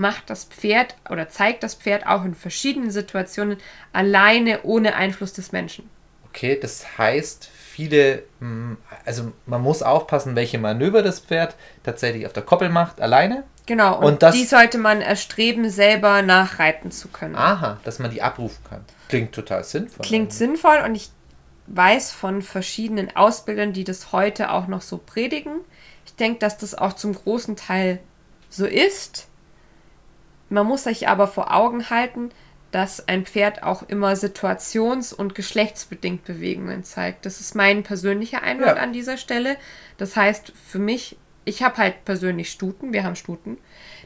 macht 0.00 0.30
das 0.30 0.44
Pferd 0.44 0.96
oder 1.08 1.28
zeigt 1.28 1.62
das 1.62 1.74
Pferd 1.74 2.06
auch 2.06 2.24
in 2.24 2.34
verschiedenen 2.34 2.90
Situationen 2.90 3.58
alleine 3.92 4.62
ohne 4.62 4.96
Einfluss 4.96 5.32
des 5.32 5.52
Menschen. 5.52 5.88
Okay, 6.28 6.58
das 6.60 6.98
heißt, 6.98 7.48
viele, 7.52 8.22
mm, 8.40 8.74
also 9.04 9.32
man 9.46 9.62
muss 9.62 9.82
aufpassen, 9.82 10.36
welche 10.36 10.58
Manöver 10.58 11.02
das 11.02 11.20
Pferd 11.20 11.56
tatsächlich 11.82 12.26
auf 12.26 12.32
der 12.32 12.44
Koppel 12.44 12.68
macht, 12.68 13.00
alleine. 13.00 13.44
Genau, 13.66 13.98
und, 13.98 14.04
und 14.04 14.22
das, 14.22 14.34
die 14.34 14.44
sollte 14.44 14.78
man 14.78 15.00
erstreben, 15.00 15.68
selber 15.70 16.22
nachreiten 16.22 16.90
zu 16.90 17.08
können. 17.08 17.36
Aha, 17.36 17.78
dass 17.84 17.98
man 17.98 18.10
die 18.10 18.22
abrufen 18.22 18.62
kann. 18.68 18.84
Klingt 19.08 19.32
total 19.32 19.64
sinnvoll. 19.64 20.04
Klingt 20.04 20.30
eigentlich. 20.30 20.38
sinnvoll 20.38 20.78
und 20.84 20.94
ich 20.94 21.10
weiß 21.66 22.12
von 22.12 22.42
verschiedenen 22.42 23.14
Ausbildern, 23.14 23.72
die 23.72 23.84
das 23.84 24.12
heute 24.12 24.50
auch 24.50 24.66
noch 24.66 24.82
so 24.82 24.98
predigen. 24.98 25.60
Ich 26.06 26.14
denke, 26.14 26.38
dass 26.38 26.58
das 26.58 26.74
auch 26.74 26.94
zum 26.94 27.14
großen 27.14 27.56
Teil 27.56 28.00
so 28.48 28.66
ist. 28.66 29.28
Man 30.50 30.66
muss 30.66 30.84
sich 30.84 31.08
aber 31.08 31.26
vor 31.26 31.54
Augen 31.54 31.88
halten, 31.88 32.30
dass 32.70 33.08
ein 33.08 33.24
Pferd 33.24 33.62
auch 33.62 33.82
immer 33.88 34.12
situations- 34.12 35.12
und 35.12 35.34
geschlechtsbedingt 35.34 36.24
Bewegungen 36.24 36.84
zeigt. 36.84 37.26
Das 37.26 37.40
ist 37.40 37.54
mein 37.54 37.82
persönlicher 37.82 38.42
Einwand 38.42 38.76
ja. 38.76 38.82
an 38.82 38.92
dieser 38.92 39.16
Stelle. 39.16 39.56
Das 39.96 40.16
heißt, 40.16 40.52
für 40.68 40.78
mich, 40.78 41.16
ich 41.44 41.62
habe 41.62 41.78
halt 41.78 42.04
persönlich 42.04 42.50
Stuten, 42.50 42.92
wir 42.92 43.02
haben 43.02 43.16
Stuten, 43.16 43.58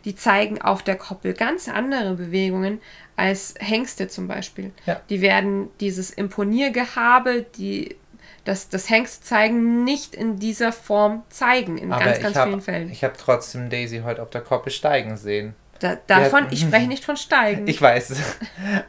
die 0.04 0.14
zeigen 0.14 0.62
auf 0.62 0.82
der 0.82 0.96
Koppel 0.96 1.34
ganz 1.34 1.68
andere 1.68 2.14
Bewegungen 2.14 2.80
als 3.16 3.54
Hengste 3.58 4.08
zum 4.08 4.28
Beispiel. 4.28 4.72
Ja. 4.86 5.00
Die 5.10 5.20
werden 5.20 5.68
dieses 5.80 6.10
Imponiergehabe, 6.10 7.44
die 7.56 7.96
das, 8.44 8.68
das 8.68 8.90
Hengst 8.90 9.26
zeigen, 9.26 9.84
nicht 9.84 10.14
in 10.14 10.38
dieser 10.38 10.72
Form 10.72 11.22
zeigen, 11.28 11.78
in 11.78 11.92
Aber 11.92 12.04
ganz, 12.04 12.20
ganz 12.20 12.36
hab, 12.36 12.48
vielen 12.48 12.60
Fällen. 12.60 12.90
Ich 12.90 13.04
habe 13.04 13.14
trotzdem 13.18 13.70
Daisy 13.70 14.02
heute 14.04 14.22
auf 14.22 14.30
der 14.30 14.42
Koppel 14.42 14.70
steigen 14.72 15.16
sehen. 15.16 15.54
Da, 15.80 15.98
davon, 16.06 16.46
ich 16.50 16.60
spreche 16.60 16.86
nicht 16.86 17.04
von 17.04 17.16
Steigen. 17.16 17.66
Ich 17.66 17.80
weiß. 17.80 18.14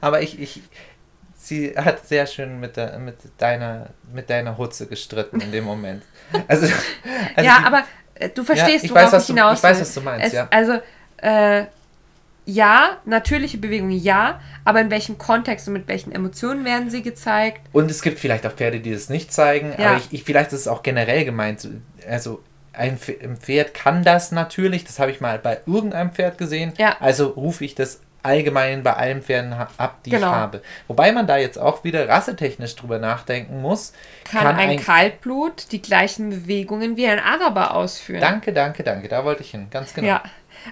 Aber 0.01 0.21
ich, 0.21 0.39
ich, 0.39 0.61
sie 1.35 1.73
hat 1.75 2.07
sehr 2.07 2.25
schön 2.27 2.59
mit, 2.59 2.77
der, 2.77 2.97
mit, 2.99 3.17
deiner, 3.37 3.89
mit 4.13 4.29
deiner 4.29 4.57
Hutze 4.57 4.87
gestritten 4.87 5.41
in 5.41 5.51
dem 5.51 5.63
Moment. 5.63 6.03
Also, 6.47 6.65
also 7.35 7.49
ja, 7.49 7.59
die, 7.59 7.65
aber 7.65 7.83
äh, 8.15 8.29
du 8.29 8.43
verstehst, 8.43 8.85
ja, 8.85 8.91
worauf 8.91 9.13
weiß, 9.13 9.23
ich 9.23 9.27
hinaus 9.27 9.61
du, 9.61 9.67
Ich 9.67 9.73
weiß, 9.73 9.81
was 9.81 9.93
du 9.93 10.01
meinst, 10.01 10.27
es, 10.27 10.33
ja. 10.33 10.47
Also, 10.51 10.79
äh, 11.17 11.65
ja, 12.47 13.01
natürliche 13.05 13.57
Bewegungen 13.57 13.97
ja, 13.97 14.39
aber 14.63 14.79
in 14.81 14.91
welchem 14.91 15.17
Kontext 15.17 15.67
und 15.67 15.73
mit 15.73 15.87
welchen 15.87 16.11
Emotionen 16.11 16.63
werden 16.63 16.89
sie 16.89 17.01
gezeigt? 17.01 17.61
Und 17.71 17.89
es 17.89 18.01
gibt 18.01 18.19
vielleicht 18.19 18.45
auch 18.45 18.51
Pferde, 18.51 18.79
die 18.79 18.91
das 18.91 19.09
nicht 19.09 19.33
zeigen, 19.33 19.73
ja. 19.77 19.89
aber 19.89 19.97
ich, 19.97 20.07
ich, 20.11 20.23
vielleicht 20.23 20.53
ist 20.53 20.61
es 20.61 20.67
auch 20.67 20.83
generell 20.83 21.25
gemeint. 21.25 21.67
Also 22.07 22.43
ein 22.77 22.97
Pferd 22.97 23.73
kann 23.73 24.03
das 24.03 24.31
natürlich, 24.31 24.83
das 24.83 24.99
habe 24.99 25.11
ich 25.11 25.21
mal 25.21 25.39
bei 25.39 25.59
irgendeinem 25.65 26.11
Pferd 26.11 26.37
gesehen. 26.37 26.73
Ja. 26.77 26.97
Also 26.99 27.27
rufe 27.27 27.65
ich 27.65 27.75
das 27.75 28.01
allgemein 28.25 28.81
bei 28.81 28.93
allen 28.93 29.21
Pferden 29.21 29.53
ab, 29.53 29.99
die 30.03 30.09
genau. 30.09 30.27
ich 30.27 30.33
habe. 30.33 30.61
Wobei 30.87 31.11
man 31.11 31.27
da 31.27 31.37
jetzt 31.37 31.59
auch 31.59 31.83
wieder 31.83 32.09
rassetechnisch 32.09 32.75
drüber 32.75 32.97
nachdenken 32.97 33.61
muss. 33.61 33.93
Kann, 34.23 34.41
kann 34.41 34.55
ein, 34.55 34.69
ein 34.71 34.79
Kaltblut 34.79 35.71
die 35.71 35.81
gleichen 35.81 36.31
Bewegungen 36.31 36.97
wie 36.97 37.05
ein 37.07 37.19
Araber 37.19 37.75
ausführen? 37.75 38.21
Danke, 38.21 38.51
danke, 38.51 38.83
danke. 38.83 39.07
Da 39.07 39.23
wollte 39.23 39.43
ich 39.43 39.51
hin, 39.51 39.67
ganz 39.69 39.93
genau. 39.93 40.07
Ja, 40.07 40.23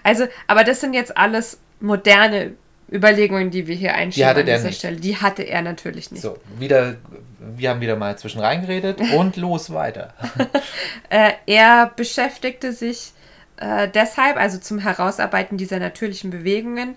also, 0.02 0.26
aber 0.48 0.64
das 0.64 0.82
sind 0.82 0.94
jetzt 0.94 1.16
alles 1.16 1.60
moderne 1.80 2.54
Überlegungen, 2.92 3.52
die 3.52 3.68
wir 3.68 3.76
hier 3.76 3.94
einschieben 3.94 4.14
die 4.14 4.26
hatte 4.26 4.40
an 4.40 4.46
dieser 4.46 4.68
nicht. 4.68 4.80
Stelle. 4.80 4.96
Die 4.98 5.18
hatte 5.18 5.44
er 5.44 5.62
natürlich 5.62 6.12
nicht. 6.12 6.22
So, 6.22 6.38
wieder 6.58 6.96
wir 7.56 7.70
haben 7.70 7.82
wieder 7.82 7.96
mal 7.96 8.18
zwischen 8.18 8.40
reingeredet 8.40 9.00
und 9.18 9.38
los 9.38 9.74
weiter. 9.74 10.14
Äh, 11.10 11.34
er 11.46 11.92
beschäftigte 11.96 12.74
sich 12.74 13.12
äh, 13.58 13.88
deshalb, 13.88 14.38
also 14.38 14.58
zum 14.58 14.80
Herausarbeiten 14.80 15.58
dieser 15.58 15.78
natürlichen 15.78 16.32
Bewegungen, 16.32 16.96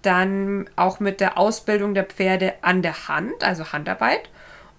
dann 0.00 0.70
auch 0.76 1.00
mit 1.00 1.20
der 1.20 1.36
Ausbildung 1.36 1.92
der 1.92 2.04
Pferde 2.04 2.54
an 2.62 2.80
der 2.80 3.08
Hand, 3.08 3.44
also 3.44 3.72
Handarbeit. 3.72 4.30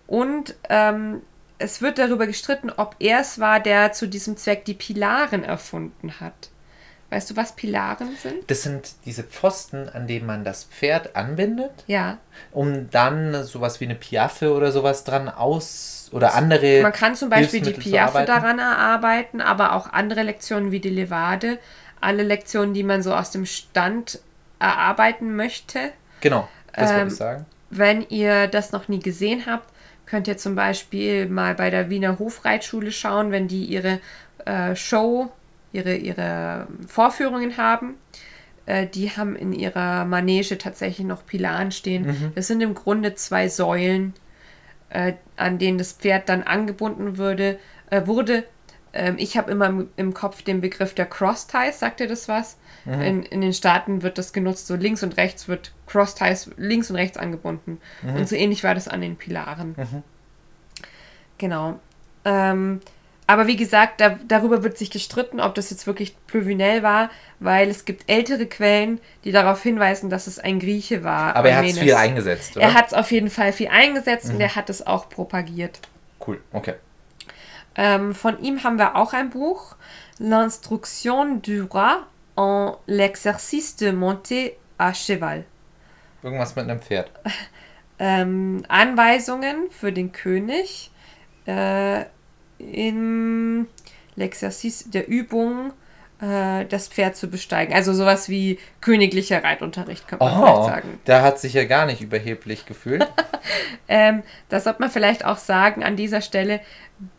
Und 0.08 0.56
ähm, 0.70 1.22
es 1.60 1.82
wird 1.82 2.00
darüber 2.00 2.26
gestritten, 2.26 2.72
ob 2.76 2.96
er 3.00 3.20
es 3.20 3.40
war, 3.40 3.60
der 3.60 3.92
zu 3.92 4.08
diesem 4.08 4.38
Zweck 4.38 4.66
die 4.66 4.74
Pilaren 4.74 5.44
erfunden 5.44 6.20
hat. 6.20 6.50
Weißt 7.12 7.32
du, 7.32 7.36
was 7.36 7.56
Pilaren 7.56 8.16
sind? 8.22 8.50
Das 8.52 8.62
sind 8.62 8.92
diese 9.06 9.24
Pfosten, 9.24 9.90
an 9.90 10.06
denen 10.06 10.28
man 10.28 10.44
das 10.44 10.66
Pferd 10.66 11.16
anbindet, 11.16 11.72
Ja. 11.88 12.20
um 12.52 12.90
dann 12.92 13.44
sowas 13.44 13.80
wie 13.80 13.86
eine 13.86 13.96
Piaffe 13.96 14.54
oder 14.54 14.72
sowas 14.72 15.04
dran 15.06 15.28
aus 15.28 16.10
oder 16.14 16.36
andere. 16.36 16.82
Man 16.84 16.92
kann 16.94 17.16
zum 17.16 17.30
Beispiel 17.30 17.62
die 17.62 17.72
Piaffe 17.74 18.26
daran 18.26 18.60
erarbeiten, 18.60 19.42
aber 19.42 19.74
auch 19.74 19.92
andere 19.92 20.22
Lektionen 20.24 20.72
wie 20.72 20.80
die 20.80 20.90
Levade. 20.90 21.58
Alle 22.00 22.24
Lektionen, 22.24 22.74
die 22.76 22.84
man 22.84 23.02
so 23.02 23.14
aus 23.16 23.32
dem 23.32 23.46
Stand 23.46 24.20
erarbeiten 24.60 25.36
möchte. 25.36 25.92
Genau, 26.22 26.48
das 26.74 26.90
wollte 26.90 27.02
Ähm, 27.02 27.08
ich 27.08 27.16
sagen. 27.16 27.46
Wenn 27.72 28.02
ihr 28.10 28.48
das 28.48 28.72
noch 28.72 28.88
nie 28.88 29.00
gesehen 29.00 29.46
habt, 29.46 29.68
könnt 30.06 30.28
ihr 30.28 30.38
zum 30.38 30.56
Beispiel 30.56 31.28
mal 31.28 31.56
bei 31.56 31.70
der 31.70 31.90
Wiener 31.90 32.20
Hofreitschule 32.20 32.92
schauen, 32.92 33.32
wenn 33.32 33.48
die 33.48 33.66
ihre 33.66 34.00
äh, 34.46 34.76
Show, 34.76 35.32
ihre, 35.72 35.96
ihre 35.96 36.68
Vorführungen 36.88 37.58
haben. 37.58 37.96
Äh, 38.66 38.88
die 38.88 39.12
haben 39.12 39.36
in 39.36 39.52
ihrer 39.54 40.06
Manege 40.06 40.58
tatsächlich 40.58 41.06
noch 41.06 41.26
Pilaren 41.26 41.72
stehen. 41.72 42.32
Das 42.36 42.48
sind 42.48 42.62
im 42.62 42.76
Grunde 42.76 43.16
zwei 43.16 43.50
Säulen, 43.50 44.14
äh, 44.90 45.14
an 45.38 45.58
denen 45.58 45.78
das 45.78 45.94
Pferd 45.94 46.30
dann 46.30 46.44
angebunden 46.44 47.18
würde, 47.18 47.60
äh, 47.90 48.06
wurde. 48.06 48.44
Ähm, 48.94 49.16
ich 49.18 49.38
habe 49.38 49.52
immer 49.52 49.68
im, 49.68 49.90
im 49.98 50.14
Kopf 50.14 50.42
den 50.44 50.62
Begriff 50.62 50.94
der 50.94 51.06
Cross-Ties. 51.06 51.80
Sagt 51.80 52.00
ihr 52.00 52.08
das 52.08 52.28
was? 52.28 52.58
In, 52.86 53.24
in 53.24 53.42
den 53.42 53.54
Staaten 53.54 54.02
wird 54.02 54.18
das 54.18 54.34
genutzt, 54.34 54.66
so 54.66 54.76
links 54.76 55.04
und 55.04 55.18
rechts 55.18 55.48
wird 55.48 55.74
Cross-Ties 55.86 56.52
links 56.58 56.90
und 56.90 56.96
rechts 56.96 57.18
angebunden. 57.18 57.78
Und 58.18 58.28
so 58.28 58.36
ähnlich 58.36 58.64
war 58.64 58.74
das 58.74 58.88
an 58.88 59.02
den 59.02 59.16
Pilaren. 59.16 59.76
Genau. 61.38 61.80
Ähm, 62.26 62.80
aber 63.30 63.46
wie 63.46 63.58
gesagt, 63.58 64.02
da, 64.02 64.18
darüber 64.28 64.64
wird 64.64 64.80
sich 64.80 64.90
gestritten, 64.90 65.40
ob 65.40 65.54
das 65.54 65.70
jetzt 65.70 65.86
wirklich 65.86 66.16
Plövinel 66.26 66.82
war, 66.82 67.12
weil 67.40 67.70
es 67.70 67.86
gibt 67.86 68.10
ältere 68.10 68.48
Quellen, 68.48 69.00
die 69.24 69.32
darauf 69.32 69.62
hinweisen, 69.62 70.10
dass 70.10 70.26
es 70.26 70.40
ein 70.40 70.58
Grieche 70.58 71.04
war. 71.04 71.36
Aber 71.36 71.48
er 71.48 71.58
hat 71.58 71.66
es 71.66 71.78
viel 71.78 71.94
eingesetzt, 71.94 72.58
oder? 72.58 72.66
Er 72.66 72.74
hat 72.74 72.88
es 72.88 72.96
auf 72.96 73.12
jeden 73.12 73.30
Fall 73.30 73.54
viel 73.54 73.68
eingesetzt 73.68 74.34
und 74.34 74.42
er 74.42 74.56
hat 74.56 74.72
es 74.72 74.88
auch 74.88 75.10
propagiert. 75.10 75.80
cool, 76.26 76.42
okay. 76.54 76.74
Ähm, 77.76 78.16
von 78.16 78.42
ihm 78.42 78.64
haben 78.64 78.80
wir 78.80 78.96
auch 78.96 79.14
ein 79.14 79.30
Buch, 79.30 79.76
L'Instruction 80.20 81.44
du 81.44 81.68
Roi 81.72 81.98
en 82.36 82.78
l'exercice 82.88 83.76
de 83.76 83.92
monter 83.92 84.54
à 84.80 84.92
cheval. 84.92 85.46
Irgendwas 86.24 86.56
mit 86.56 86.68
einem 86.68 86.82
Pferd. 86.82 87.12
Ähm, 88.02 88.64
Anweisungen 88.70 89.70
für 89.72 89.92
den 89.92 90.14
König 90.14 90.90
äh, 91.46 92.06
in 92.60 93.68
l'exercice 94.16 94.90
der 94.92 95.08
Übung, 95.08 95.72
äh, 96.22 96.66
das 96.66 96.88
Pferd 96.90 97.16
zu 97.16 97.30
besteigen. 97.30 97.74
Also 97.74 97.94
sowas 97.94 98.30
wie 98.30 98.60
königlicher 98.82 99.44
Reitunterricht, 99.44 100.08
könnte 100.08 100.26
man 100.26 100.34
vielleicht 100.36 100.58
Oh, 100.58 100.66
sagen. 100.66 101.00
der 101.08 101.22
hat 101.24 101.40
sich 101.40 101.54
ja 101.54 101.64
gar 101.66 101.86
nicht 101.86 102.02
überheblich 102.02 102.66
gefühlt. 102.66 103.08
Ähm, 103.92 104.22
das 104.50 104.66
sollte 104.66 104.82
man 104.82 104.92
vielleicht 104.92 105.26
auch 105.26 105.38
sagen 105.40 105.84
an 105.84 105.96
dieser 105.96 106.22
Stelle, 106.22 106.60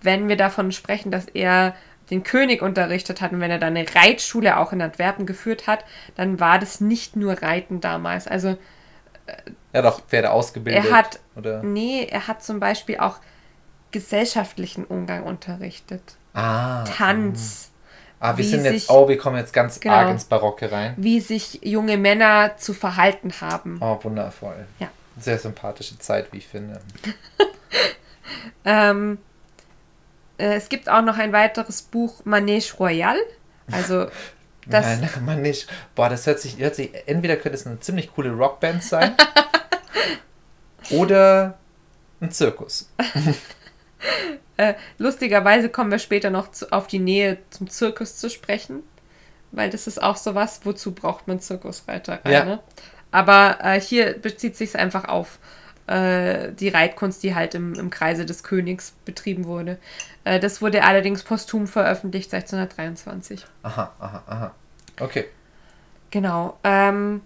wenn 0.03 0.29
wir 0.29 0.37
davon 0.37 0.71
sprechen, 0.71 1.11
dass 1.11 1.27
er 1.27 1.75
den 2.11 2.23
König 2.23 2.63
unterrichtet 2.63 3.21
hat 3.21 3.33
und 3.33 3.41
wenn 3.41 3.51
er 3.51 3.59
dann 3.59 3.77
eine 3.77 3.87
Reitschule 3.93 4.57
auch 4.57 4.73
in 4.73 4.81
Antwerpen 4.81 5.27
geführt 5.27 5.67
hat, 5.67 5.85
dann 6.15 6.39
war 6.39 6.61
das 6.61 6.81
nicht 6.81 7.17
nur 7.17 7.43
Reiten 7.43 7.81
damals. 7.81 8.29
Also 8.29 8.57
er 9.73 9.83
hat 9.83 9.93
auch 9.93 10.01
Pferde 10.07 10.31
ausgebildet. 10.31 10.85
er 10.85 10.97
hat, 10.97 11.19
Oder? 11.37 11.63
nee, 11.65 12.07
er 12.09 12.29
hat 12.29 12.43
zum 12.45 12.61
Beispiel 12.61 12.99
auch 12.99 13.19
gesellschaftlichen 13.91 14.85
Umgang 14.85 15.23
unterrichtet. 15.25 16.03
Ah. 16.35 16.85
Tanz, 16.85 17.67
Ah, 18.23 18.37
wir 18.37 18.45
sind 18.45 18.65
jetzt, 18.65 18.81
sich- 18.87 18.91
oh, 18.91 19.09
wir 19.09 19.17
kommen 19.17 19.39
jetzt 19.39 19.53
ganz 19.55 19.81
Genau. 19.81 19.95
arg 19.95 20.11
ins 20.11 20.25
Barocke 20.27 20.71
rein. 20.71 20.93
wie 20.99 21.21
sich 21.21 21.61
junge 21.63 21.97
Männer 21.97 22.57
zu 22.59 22.75
verhalten 22.75 23.33
haben. 23.41 23.79
Oh, 23.81 23.99
wundervoll. 24.03 24.67
Ja. 24.79 24.89
Sehr 25.19 25.39
sympathische 25.39 25.99
Zeit, 25.99 26.31
wie 26.33 26.39
ich 26.39 26.47
finde. 26.47 26.81
Ähm, 28.65 29.19
äh, 30.39 30.55
es 30.55 30.69
gibt 30.69 30.89
auch 30.89 31.03
noch 31.03 31.19
ein 31.19 31.33
weiteres 31.33 31.83
Buch, 31.83 32.23
Manège 32.25 32.77
Royal. 32.77 33.17
Also 33.73 34.07
das, 34.67 34.85
Nein, 35.01 35.09
man 35.25 35.43
nicht. 35.43 35.67
Boah, 35.95 36.09
das 36.09 36.27
hört 36.27 36.41
sich, 36.41 36.59
hört 36.59 36.75
sich, 36.75 36.91
entweder 37.07 37.37
könnte 37.37 37.57
es 37.57 37.67
eine 37.67 37.81
ziemlich 37.81 38.13
coole 38.15 38.31
Rockband 38.31 38.85
sein 38.85 39.15
oder 40.91 41.59
ein 42.21 42.31
Zirkus. 42.31 42.89
Äh, 44.57 44.75
lustigerweise 44.99 45.71
kommen 45.71 45.91
wir 45.91 45.99
später 45.99 46.29
noch 46.29 46.51
zu, 46.51 46.71
auf 46.71 46.87
die 46.87 46.99
Nähe 46.99 47.39
zum 47.49 47.71
Zirkus 47.71 48.19
zu 48.19 48.29
sprechen, 48.29 48.83
weil 49.53 49.71
das 49.71 49.87
ist 49.87 50.03
auch 50.03 50.17
sowas, 50.17 50.61
wozu 50.65 50.93
braucht 50.93 51.29
man 51.29 51.41
Zirkusreiterei. 51.41 52.31
Ja. 52.31 52.45
Ne? 52.45 52.61
Aber 53.11 53.59
äh, 53.63 53.81
hier 53.81 54.19
bezieht 54.19 54.57
sich 54.57 54.71
es 54.71 54.77
einfach 54.77 55.07
auf 55.07 55.39
äh, 55.87 56.53
die 56.53 56.69
Reitkunst, 56.69 57.23
die 57.23 57.35
halt 57.35 57.55
im, 57.55 57.75
im 57.75 57.91
Kreise 57.91 58.27
des 58.27 58.43
Königs 58.43 58.95
betrieben 59.05 59.47
wurde. 59.47 59.79
Äh, 60.25 60.39
das 60.39 60.63
wurde 60.63 60.85
allerdings 60.85 61.23
posthum 61.23 61.67
veröffentlicht 61.67 62.33
1623. 62.33 63.45
Aha, 63.63 63.93
aha, 63.99 64.23
aha. 64.27 64.55
Okay. 65.01 65.27
Genau. 66.11 66.59
Ähm, 66.65 67.23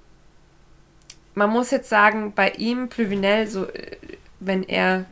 man 1.35 1.51
muss 1.51 1.71
jetzt 1.71 1.89
sagen, 1.89 2.33
bei 2.35 2.51
ihm, 2.51 2.89
Plüvinel, 2.89 3.47
so, 3.47 3.67
äh, 3.67 3.97
wenn 4.41 4.63
er 4.63 5.05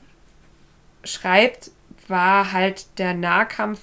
schreibt, 1.05 1.70
war 2.09 2.53
halt 2.53 2.98
der 2.98 3.14
Nahkampf, 3.14 3.80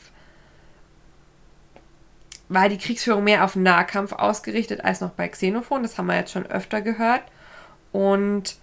war 2.48 2.70
die 2.70 2.78
Kriegsführung 2.78 3.24
mehr 3.24 3.44
auf 3.44 3.56
Nahkampf 3.56 4.14
ausgerichtet 4.14 4.84
als 4.84 5.02
noch 5.02 5.12
bei 5.12 5.28
Xenophon. 5.28 5.84
Das 5.84 5.98
haben 5.98 6.08
wir 6.08 6.16
jetzt 6.16 6.32
schon 6.32 6.46
öfter 6.46 6.82
gehört. 6.82 7.24
Und 7.92 8.56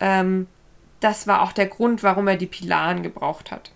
ähm, 0.00 0.46
das 1.00 1.26
war 1.26 1.42
auch 1.42 1.52
der 1.52 1.66
Grund, 1.66 2.02
warum 2.02 2.28
er 2.28 2.36
die 2.36 2.46
Pilaren 2.46 3.02
gebraucht 3.02 3.50
hat. 3.50 3.70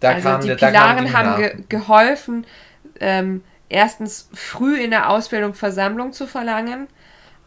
Da 0.00 0.10
also 0.10 0.38
die 0.38 0.54
Pilaren 0.54 1.06
die 1.06 1.12
haben 1.12 1.36
ge 1.36 1.64
geholfen, 1.68 2.44
ähm, 2.98 3.44
erstens 3.68 4.28
früh 4.34 4.80
in 4.80 4.90
der 4.90 5.08
Ausbildung 5.08 5.54
Versammlung 5.54 6.12
zu 6.12 6.26
verlangen, 6.26 6.88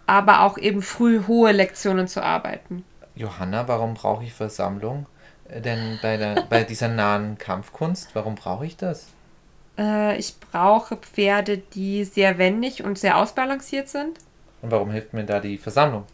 aber 0.07 0.41
auch 0.41 0.57
eben 0.57 0.82
früh 0.82 1.23
hohe 1.28 1.51
Lektionen 1.51 2.07
zu 2.07 2.23
arbeiten. 2.23 2.86
Johanna, 3.15 3.67
warum 3.67 3.93
brauche 3.93 4.23
ich 4.23 4.34
Versammlung? 4.34 5.05
Äh, 5.46 5.62
Denn 5.62 6.00
bei, 6.00 6.18
der, 6.18 6.43
bei 6.50 6.64
dieser 6.64 6.88
nahen 6.88 7.38
Kampfkunst, 7.39 8.14
warum 8.16 8.36
brauche 8.36 8.66
ich 8.66 8.78
das? 8.78 9.16
Äh, 9.78 10.18
ich 10.18 10.39
brauche 10.39 10.98
Pferde, 10.98 11.58
die 11.58 12.04
sehr 12.06 12.38
wendig 12.38 12.84
und 12.84 12.98
sehr 12.98 13.18
ausbalanciert 13.18 13.88
sind, 13.89 14.20
Und 14.62 14.70
warum 14.72 14.91
hilft 14.91 15.14
mir 15.14 15.24
da 15.26 15.39
die 15.39 15.58
Versammlung? 15.58 16.06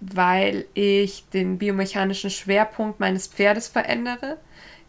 weil 0.00 0.66
ich 0.74 1.28
den 1.30 1.58
biomechanischen 1.58 2.30
Schwerpunkt 2.30 3.00
meines 3.00 3.26
Pferdes 3.28 3.68
verändere. 3.68 4.38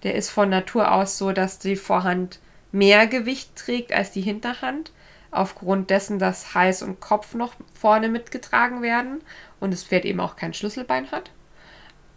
Der 0.03 0.15
ist 0.15 0.29
von 0.29 0.49
Natur 0.49 0.91
aus 0.91 1.17
so, 1.17 1.31
dass 1.31 1.59
die 1.59 1.75
Vorhand 1.75 2.39
mehr 2.71 3.07
Gewicht 3.07 3.55
trägt 3.55 3.91
als 3.91 4.11
die 4.11 4.21
Hinterhand, 4.21 4.91
aufgrund 5.31 5.89
dessen, 5.89 6.19
dass 6.19 6.53
Hals 6.53 6.81
und 6.83 6.99
Kopf 6.99 7.33
noch 7.33 7.53
vorne 7.73 8.09
mitgetragen 8.09 8.81
werden 8.81 9.21
und 9.59 9.71
das 9.71 9.83
Pferd 9.83 10.05
eben 10.05 10.19
auch 10.19 10.35
kein 10.35 10.53
Schlüsselbein 10.53 11.11
hat. 11.11 11.31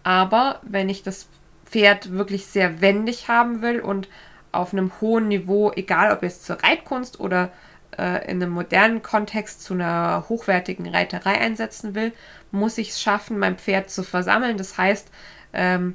Aber 0.03 0.61
wenn 0.62 0.88
ich 0.88 1.03
das 1.03 1.28
Pferd 1.66 2.12
wirklich 2.12 2.46
sehr 2.46 2.80
wendig 2.80 3.28
haben 3.28 3.62
will 3.62 3.80
und 3.80 4.09
auf 4.50 4.72
einem 4.72 4.90
hohen 5.00 5.28
Niveau, 5.28 5.72
egal 5.74 6.12
ob 6.12 6.22
jetzt 6.22 6.44
zur 6.44 6.62
Reitkunst 6.62 7.18
oder 7.20 7.50
äh, 7.98 8.30
in 8.30 8.42
einem 8.42 8.50
modernen 8.53 9.03
Kontext 9.03 9.62
zu 9.62 9.74
einer 9.74 10.26
hochwertigen 10.28 10.88
Reiterei 10.88 11.38
einsetzen 11.40 11.94
will, 11.94 12.12
muss 12.50 12.76
ich 12.78 12.90
es 12.90 13.00
schaffen, 13.00 13.38
mein 13.38 13.57
Pferd 13.57 13.90
zu 13.90 14.03
versammeln. 14.03 14.59
Das 14.59 14.76
heißt, 14.76 15.09
ähm, 15.55 15.94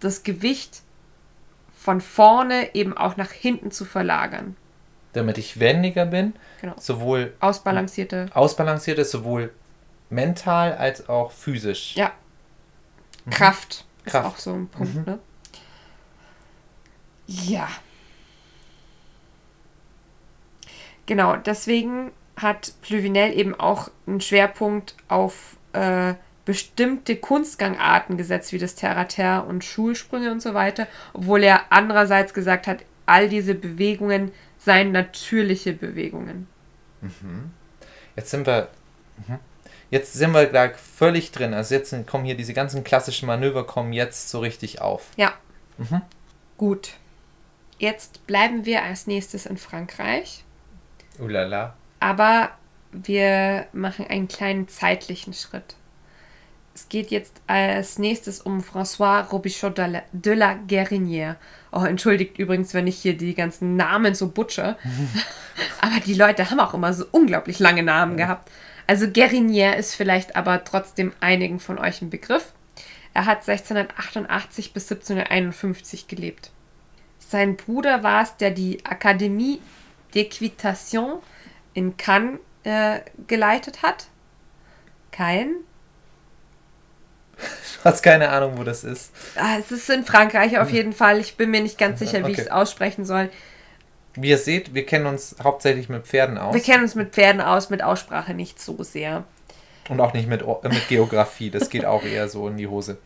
das 0.00 0.24
Gewicht 0.24 0.82
von 1.76 2.00
vorne 2.00 2.74
eben 2.74 2.96
auch 2.96 3.16
nach 3.16 3.30
hinten 3.30 3.70
zu 3.70 3.84
verlagern. 3.84 4.56
Damit 5.12 5.36
ich 5.38 5.60
wendiger 5.60 6.06
bin, 6.06 6.32
Genau. 6.60 6.74
sowohl 6.78 7.34
Ausbalancierte. 7.40 8.26
ausbalanciert 8.34 8.98
ist, 8.98 9.10
sowohl 9.10 9.52
mental 10.10 10.74
als 10.76 11.08
auch 11.08 11.30
physisch. 11.32 11.94
Ja. 11.96 12.12
Kraft 13.30 13.84
ist 14.04 14.12
Kraft. 14.12 14.26
auch 14.26 14.36
so 14.36 14.52
ein 14.52 14.68
Punkt, 14.68 15.06
ne? 15.06 15.18
Ja. 17.26 17.68
Genau, 21.06 21.36
deswegen 21.36 22.12
hat 22.36 22.72
Plüvinel 22.82 23.32
eben 23.32 23.54
auch 23.58 23.90
einen 24.06 24.20
Schwerpunkt 24.20 24.96
auf 25.08 25.56
äh, 25.72 26.14
bestimmte 26.44 27.16
Kunstgangarten 27.16 28.16
gesetzt, 28.16 28.52
wie 28.52 28.58
das 28.58 28.74
Terraterre 28.74 29.44
und 29.44 29.64
Schulsprünge 29.64 30.30
und 30.32 30.42
so 30.42 30.54
weiter, 30.54 30.86
obwohl 31.12 31.42
er 31.44 31.64
andererseits 31.70 32.34
gesagt 32.34 32.66
hat, 32.66 32.84
all 33.06 33.28
diese 33.28 33.54
Bewegungen 33.54 34.32
seien 34.58 34.92
natürliche 34.92 35.72
Bewegungen. 35.72 36.46
Mhm. 37.00 37.50
Jetzt 38.16 38.30
sind 38.30 38.46
wir. 38.46 38.68
Mhm. 39.26 39.38
Jetzt 39.92 40.14
sind 40.14 40.32
wir 40.32 40.46
gleich 40.46 40.74
völlig 40.74 41.32
drin. 41.32 41.52
Also 41.52 41.74
jetzt 41.74 41.94
kommen 42.06 42.24
hier 42.24 42.34
diese 42.34 42.54
ganzen 42.54 42.82
klassischen 42.82 43.26
Manöver 43.26 43.66
kommen 43.66 43.92
jetzt 43.92 44.30
so 44.30 44.40
richtig 44.40 44.80
auf. 44.80 45.10
Ja. 45.18 45.34
Mhm. 45.76 46.00
Gut. 46.56 46.92
Jetzt 47.76 48.26
bleiben 48.26 48.64
wir 48.64 48.84
als 48.84 49.06
nächstes 49.06 49.44
in 49.44 49.58
Frankreich. 49.58 50.44
Ulala. 51.18 51.74
Aber 52.00 52.52
wir 52.90 53.66
machen 53.74 54.06
einen 54.06 54.28
kleinen 54.28 54.66
zeitlichen 54.66 55.34
Schritt. 55.34 55.74
Es 56.74 56.88
geht 56.88 57.10
jetzt 57.10 57.42
als 57.46 57.98
nächstes 57.98 58.40
um 58.40 58.60
François 58.62 59.28
Robichaud 59.28 59.76
de 59.76 60.34
la, 60.34 60.54
Guérinière. 60.66 61.36
Oh, 61.70 61.84
entschuldigt 61.84 62.38
übrigens, 62.38 62.72
wenn 62.72 62.86
ich 62.86 62.96
hier 62.96 63.14
die 63.14 63.34
ganzen 63.34 63.76
Namen 63.76 64.14
so 64.14 64.28
butcher. 64.28 64.78
aber 65.82 66.00
die 66.00 66.14
Leute 66.14 66.50
haben 66.50 66.60
auch 66.60 66.72
immer 66.72 66.94
so 66.94 67.04
unglaublich 67.10 67.58
lange 67.58 67.82
Namen 67.82 68.16
gehabt. 68.16 68.48
Also 68.86 69.06
Guérinière 69.06 69.74
ist 69.74 69.94
vielleicht 69.94 70.36
aber 70.36 70.64
trotzdem 70.64 71.12
einigen 71.20 71.60
von 71.60 71.78
euch 71.78 72.02
ein 72.02 72.10
Begriff. 72.10 72.52
Er 73.14 73.26
hat 73.26 73.48
1688 73.48 74.72
bis 74.72 74.90
1751 74.90 76.08
gelebt. 76.08 76.50
Sein 77.18 77.56
Bruder 77.56 78.02
war 78.02 78.22
es, 78.22 78.36
der 78.36 78.50
die 78.50 78.84
Akademie 78.84 79.60
d'Equitation 80.14 81.20
in 81.74 81.96
Cannes 81.96 82.38
äh, 82.64 83.00
geleitet 83.26 83.82
hat. 83.82 84.06
Kein 85.10 85.56
Du 87.38 87.84
hast 87.84 88.02
keine 88.02 88.28
Ahnung, 88.28 88.56
wo 88.56 88.64
das 88.64 88.84
ist. 88.84 89.12
Ah, 89.36 89.56
es 89.58 89.72
ist 89.72 89.90
in 89.90 90.04
Frankreich 90.04 90.58
auf 90.58 90.70
jeden 90.70 90.92
Fall. 90.92 91.18
Ich 91.18 91.36
bin 91.36 91.50
mir 91.50 91.60
nicht 91.60 91.78
ganz 91.78 91.98
sicher, 91.98 92.20
wie 92.20 92.24
okay. 92.24 92.32
ich 92.32 92.38
es 92.38 92.50
aussprechen 92.50 93.04
soll. 93.04 93.30
Wie 94.14 94.30
ihr 94.30 94.38
seht, 94.38 94.74
wir 94.74 94.84
kennen 94.84 95.06
uns 95.06 95.36
hauptsächlich 95.42 95.88
mit 95.88 96.06
Pferden 96.06 96.38
aus. 96.38 96.54
Wir 96.54 96.60
kennen 96.60 96.82
uns 96.82 96.94
mit 96.94 97.12
Pferden 97.12 97.40
aus, 97.40 97.70
mit 97.70 97.82
Aussprache 97.82 98.34
nicht 98.34 98.60
so 98.60 98.82
sehr. 98.82 99.24
Und 99.88 100.00
auch 100.00 100.12
nicht 100.12 100.28
mit, 100.28 100.44
mit 100.46 100.88
Geografie, 100.88 101.50
das 101.50 101.70
geht 101.70 101.84
auch 101.84 102.04
eher 102.04 102.28
so 102.28 102.46
in 102.48 102.56
die 102.56 102.68
Hose. 102.68 102.98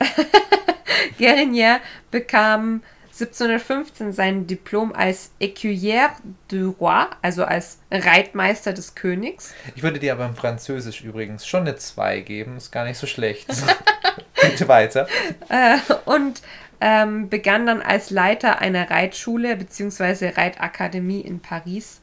Guérinier 1.19 1.81
bekam 2.11 2.83
1715 3.07 4.13
sein 4.13 4.47
Diplom 4.47 4.93
als 4.93 5.31
Écuyer 5.41 6.11
du 6.49 6.77
Roi, 6.79 7.07
also 7.23 7.45
als 7.45 7.79
Reitmeister 7.91 8.75
des 8.75 8.95
Königs. 8.95 9.55
Ich 9.75 9.83
würde 9.83 9.99
dir 9.99 10.13
aber 10.13 10.27
im 10.27 10.37
Französisch 10.37 11.01
übrigens 11.03 11.47
schon 11.47 11.63
eine 11.63 11.77
2 11.77 12.21
geben, 12.21 12.59
ist 12.59 12.73
gar 12.73 12.85
nicht 12.85 12.99
so 12.99 13.07
schlecht. 13.07 13.47
Bitte 14.51 14.69
weiter. 14.69 15.07
Äh, 15.49 15.79
und 16.05 16.43
ähm, 16.81 17.29
begann 17.29 17.67
dann 17.67 17.83
als 17.83 18.11
Leiter 18.11 18.61
einer 18.61 18.91
Reitschule 18.91 19.57
bzw. 19.57 20.31
Reitakademie 20.31 21.21
in 21.21 21.41
Paris, 21.41 22.01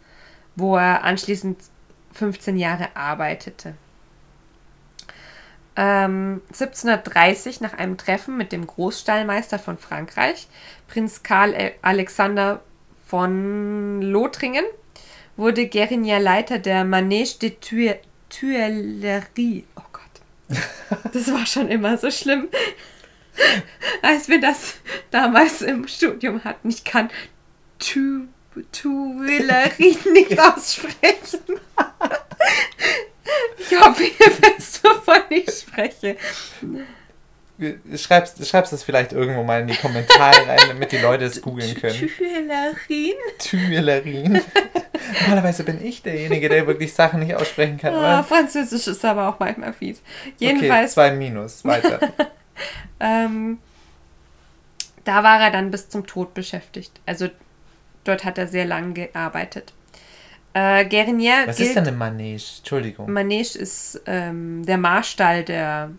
wo 0.56 0.78
er 0.78 1.04
anschließend 1.04 1.58
15 2.14 2.58
Jahre 2.58 2.96
arbeitete. 2.96 3.76
1730 5.76 7.56
ähm, 7.56 7.68
nach 7.68 7.78
einem 7.78 7.98
Treffen 7.98 8.38
mit 8.38 8.52
dem 8.52 8.68
Großstallmeister 8.68 9.58
von 9.58 9.78
Frankreich, 9.78 10.48
Prinz 10.88 11.24
Karl 11.24 11.74
Alexander 11.82 12.62
von 13.08 14.02
Lothringen, 14.02 14.66
wurde 15.36 15.64
Guérinier 15.64 16.20
Leiter 16.20 16.60
der 16.60 16.86
Manège 16.86 17.39
de 17.39 17.98
Tuileries. 18.30 19.64
Das 21.12 21.32
war 21.32 21.46
schon 21.46 21.70
immer 21.70 21.98
so 21.98 22.12
schlimm, 22.12 22.50
als 24.02 24.28
wir 24.28 24.39
das 24.41 24.76
damals 25.12 25.62
im 25.62 25.88
Studium 25.88 26.44
hatten. 26.44 26.70
Ich 26.70 26.84
kann 26.84 27.10
Tuileries 28.72 30.06
nicht 30.06 30.39
aussprechen. 30.39 31.39
Ich 33.58 33.80
hoffe, 33.80 34.04
ihr 34.04 34.32
wisst, 34.41 34.84
wovon 34.84 35.22
ich 35.30 35.50
spreche. 35.50 36.18
Schreibst, 37.95 38.45
schreibst 38.47 38.74
das 38.74 38.84
vielleicht 38.84 39.14
irgendwo 39.14 39.43
mal 39.43 39.62
in 39.62 39.68
die 39.68 39.76
Kommentare 39.76 40.47
rein, 40.47 40.60
damit 40.70 40.91
die 40.91 40.97
Leute 40.97 41.26
es 41.26 41.39
googeln 41.41 41.76
können. 41.76 42.10
Tuilerin? 42.18 43.14
Tuilerin. 43.38 44.41
Normalerweise 45.22 45.64
bin 45.64 45.84
ich 45.86 46.01
derjenige, 46.01 46.49
der 46.49 46.66
wirklich 46.66 46.93
Sachen 46.93 47.20
nicht 47.20 47.36
aussprechen 47.36 47.78
kann. 47.78 47.93
Oh, 47.93 48.24
Französisch 48.24 48.88
ist 48.88 49.06
aber 49.06 49.30
auch 49.30 49.39
manchmal 49.39 49.72
fies. 49.74 50.01
Jedenfalls. 50.39 50.97
Okay, 50.97 51.10
zwei 51.10 51.12
Minus, 51.12 51.64
weiter. 51.64 51.99
ähm, 52.99 53.60
da 55.04 55.24
war 55.24 55.39
er 55.39 55.51
dann 55.51 55.70
bis 55.70 55.89
zum 55.89 56.08
Tod 56.08 56.34
beschäftigt. 56.34 57.01
Also 57.06 57.30
dort 58.04 58.26
hat 58.26 58.38
er 58.38 58.47
sehr 58.47 58.66
lange 58.66 58.93
gearbeitet. 58.93 59.74
Äh, 60.54 60.86
Guérinier 60.86 61.47
Was 61.47 61.58
gilt, 61.58 61.70
ist 61.70 61.76
denn 61.76 61.88
eine 61.88 61.97
Manege? 61.97 62.43
Entschuldigung. 62.58 63.12
Manege 63.12 63.58
ist 63.58 64.01
ähm, 64.06 64.66
der 64.66 64.78
Marstall, 64.78 65.43
der 65.43 65.91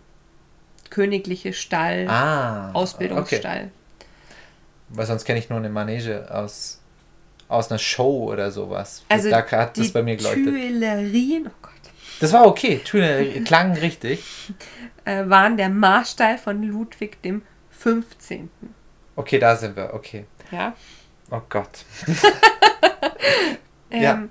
königliche 0.91 1.53
Stall, 1.53 2.07
ah, 2.07 2.71
Ausbildungsstall. 2.73 3.57
Okay. 3.57 4.07
Weil 4.89 5.05
sonst 5.05 5.25
kenne 5.25 5.39
ich 5.39 5.49
nur 5.49 5.59
eine 5.59 5.69
Manege 5.69 6.27
aus, 6.29 6.81
aus 7.47 7.71
einer 7.71 7.79
Show 7.79 8.31
oder 8.31 8.51
sowas. 8.51 9.03
Also 9.09 9.29
da 9.29 9.45
hat 9.49 9.77
das 9.77 9.91
bei 9.91 10.03
mir 10.03 10.15
geleuchtet. 10.15 10.45
Tuilerien, 10.45 11.47
oh 11.47 11.57
Gott. 11.61 11.71
Das 12.19 12.31
war 12.31 12.45
okay, 12.45 12.81
Tuilerien, 12.83 13.43
klang 13.45 13.73
richtig. 13.73 14.23
Äh, 15.03 15.27
waren 15.27 15.57
der 15.57 15.69
Marstall 15.69 16.37
von 16.37 16.63
Ludwig 16.63 17.21
dem 17.21 17.41
15. 17.71 18.49
Okay, 19.15 19.39
da 19.39 19.55
sind 19.55 19.75
wir, 19.75 19.93
okay. 19.93 20.25
Ja. 20.51 20.73
Oh 21.31 21.41
Gott. 21.49 21.85
Ähm, 23.91 24.01
ja. 24.01 24.27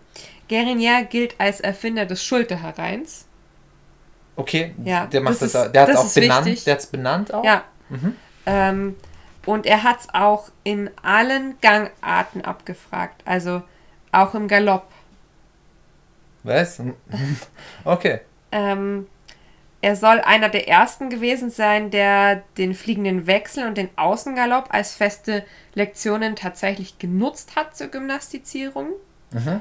Gerinier 0.48 1.04
gilt 1.04 1.34
als 1.38 1.60
Erfinder 1.60 2.06
des 2.06 2.24
Schulterhereins. 2.24 3.26
Okay, 4.36 4.74
ja, 4.84 5.06
der 5.06 5.20
macht 5.20 5.40
das, 5.40 5.52
das 5.52 5.66
ist, 5.66 5.72
der 5.72 5.82
hat 5.82 5.88
es 5.90 5.96
auch 5.96 6.14
benannt. 6.14 6.46
Wichtig. 6.46 6.64
Der 6.64 6.74
hat 6.74 6.80
es 6.80 6.86
benannt 6.86 7.34
auch. 7.34 7.44
Ja. 7.44 7.64
Mhm. 7.88 8.16
Ähm, 8.46 8.96
und 9.46 9.66
er 9.66 9.82
hat 9.82 10.00
es 10.00 10.08
auch 10.12 10.50
in 10.64 10.90
allen 11.02 11.56
Gangarten 11.60 12.42
abgefragt, 12.42 13.22
also 13.24 13.62
auch 14.10 14.34
im 14.34 14.48
Galopp. 14.48 14.86
Was? 16.42 16.80
okay. 17.84 18.20
ähm, 18.52 19.06
er 19.84 19.96
soll 19.96 20.22
einer 20.22 20.48
der 20.48 20.66
ersten 20.66 21.10
gewesen 21.10 21.50
sein, 21.50 21.90
der 21.90 22.42
den 22.56 22.72
fliegenden 22.72 23.26
Wechsel 23.26 23.66
und 23.66 23.76
den 23.76 23.90
Außengalopp 23.96 24.72
als 24.72 24.94
feste 24.94 25.44
Lektionen 25.74 26.36
tatsächlich 26.36 26.98
genutzt 26.98 27.54
hat 27.54 27.76
zur 27.76 27.88
Gymnastizierung. 27.88 28.92
Mhm. 29.30 29.60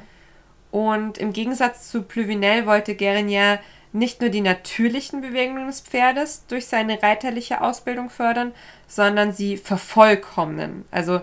Und 0.72 1.18
im 1.18 1.34
Gegensatz 1.34 1.90
zu 1.90 2.04
Pluvinel 2.04 2.66
wollte 2.66 2.94
Guérinier 2.94 3.60
nicht 3.94 4.22
nur 4.22 4.30
die 4.30 4.42
natürlichen 4.42 5.22
Bewegungen 5.22 5.68
des 5.68 5.82
Pferdes 5.82 6.46
durch 6.48 6.66
seine 6.66 7.02
reiterliche 7.02 7.62
Ausbildung 7.62 8.10
fördern, 8.10 8.54
sondern 8.88 9.32
sie 9.32 9.58
vervollkommnen. 9.58 10.86
Also 10.92 11.22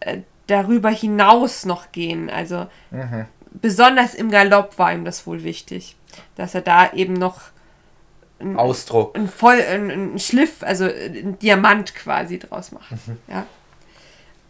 äh, 0.00 0.18
darüber 0.46 0.90
hinaus 0.90 1.66
noch 1.66 1.92
gehen. 1.92 2.30
Also 2.30 2.66
mhm. 2.90 3.26
besonders 3.52 4.14
im 4.14 4.30
Galopp 4.30 4.78
war 4.78 4.92
ihm 4.92 5.04
das 5.04 5.26
wohl 5.26 5.44
wichtig, 5.44 5.96
dass 6.36 6.54
er 6.54 6.62
da 6.62 6.92
eben 6.92 7.12
noch 7.12 7.42
ein, 8.40 8.56
Ausdruck, 8.56 9.16
ein 9.16 9.28
voll, 9.28 9.60
ein, 9.60 9.90
ein 9.90 10.18
Schliff, 10.18 10.62
also 10.62 10.84
ein 10.84 11.38
Diamant 11.40 11.94
quasi 11.94 12.38
draus 12.38 12.72
macht. 12.72 12.90
Mhm. 12.92 13.18
Ja. 13.28 13.46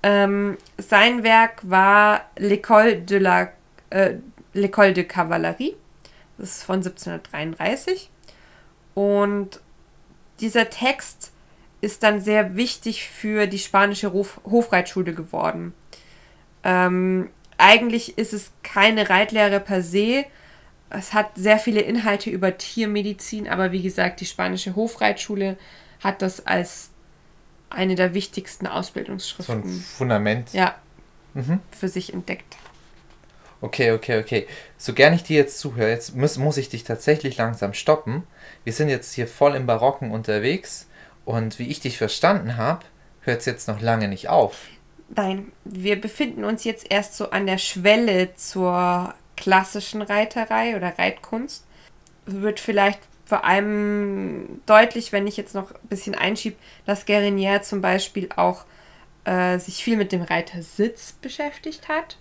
Ähm, 0.03 0.59
sein 0.77 1.25
Werk 1.25 1.69
war 1.69 2.23
L'École 2.39 3.05
de 3.05 3.19
la 3.19 3.49
äh, 3.91 4.15
L'École 4.55 4.93
de 4.93 5.05
Cavalerie. 5.05 5.75
Das 6.39 6.51
ist 6.51 6.63
von 6.63 6.77
1733. 6.77 8.11
Und 8.95 9.61
dieser 10.41 10.71
Text 10.71 11.33
ist 11.81 12.03
dann 12.03 12.21
sehr 12.21 12.57
wichtig 12.57 13.09
für 13.09 13.47
die 13.47 13.59
spanische 13.59 14.13
Hof 14.13 14.41
Hofreitschule 14.45 15.15
geworden. 15.15 15.75
Ähm, 16.65 17.31
eigentlich 17.57 18.19
ist 18.19 18.33
es 18.33 18.53
keine 18.63 19.11
Reitlehre 19.11 19.61
per 19.61 19.83
se. 19.83 20.25
Es 20.91 21.13
hat 21.13 21.31
sehr 21.37 21.59
viele 21.59 21.81
Inhalte 21.81 22.31
über 22.31 22.57
Tiermedizin, 22.57 23.49
aber 23.49 23.73
wie 23.73 23.83
gesagt, 23.83 24.21
die 24.21 24.27
spanische 24.27 24.75
Hofreitschule 24.75 25.57
hat 26.03 26.23
das 26.23 26.47
als 26.47 26.91
eine 27.71 27.95
der 27.95 28.15
wichtigsten 28.15 28.67
Ausbildungsschriften. 28.67 29.63
So 29.63 29.69
ein 29.69 29.81
Fundament. 29.81 30.53
Ja. 30.53 30.77
Mhm. 31.35 31.61
Für 31.71 31.89
sich 31.89 32.15
entdeckt. 32.15 32.57
Okay, 33.61 33.91
okay, 33.91 34.21
okay. 34.21 34.47
So 34.77 34.93
gern 34.93 35.15
ich 35.15 35.25
dir 35.25 35.37
jetzt 35.37 35.59
zuhöre, 35.59 35.91
jetzt 35.91 36.15
muss, 36.15 36.39
muss 36.39 36.57
ich 36.57 36.69
dich 36.69 36.85
tatsächlich 36.85 37.37
langsam 37.37 37.75
stoppen. 37.75 38.23
Wir 38.65 38.73
sind 38.73 38.89
jetzt 38.89 39.13
hier 39.15 39.27
voll 39.27 39.57
im 39.57 39.67
Barocken 39.67 40.13
unterwegs 40.13 40.89
und 41.25 41.59
wie 41.59 41.69
ich 41.69 41.81
dich 41.81 41.99
verstanden 41.99 42.57
habe, 42.57 42.85
hört 43.23 43.41
es 43.41 43.47
jetzt 43.47 43.67
noch 43.67 43.81
lange 43.81 44.09
nicht 44.09 44.29
auf. 44.29 44.69
Nein, 45.09 45.53
wir 45.65 46.01
befinden 46.01 46.45
uns 46.45 46.65
jetzt 46.65 46.87
erst 46.91 47.17
so 47.17 47.31
an 47.31 47.47
der 47.47 47.59
Schwelle 47.59 48.35
zur 48.37 49.15
klassischen 49.37 50.03
Reiterei 50.03 50.77
oder 50.77 50.99
Reitkunst. 50.99 51.65
Wird 52.27 52.61
vielleicht 52.61 53.01
vor 53.25 53.45
allem 53.45 54.61
deutlich, 54.67 55.13
wenn 55.13 55.27
ich 55.27 55.37
jetzt 55.37 55.55
noch 55.55 55.73
ein 55.73 55.89
bisschen 55.89 56.15
einschiebe, 56.15 56.57
dass 56.87 57.07
Guerinier 57.07 57.63
zum 57.63 57.81
Beispiel 57.81 58.29
auch 58.37 58.65
äh, 59.25 59.59
sich 59.59 59.83
viel 59.83 59.97
mit 59.97 60.13
dem 60.13 60.23
Reitersitz 60.23 61.13
beschäftigt 61.13 61.89
hat 61.89 62.19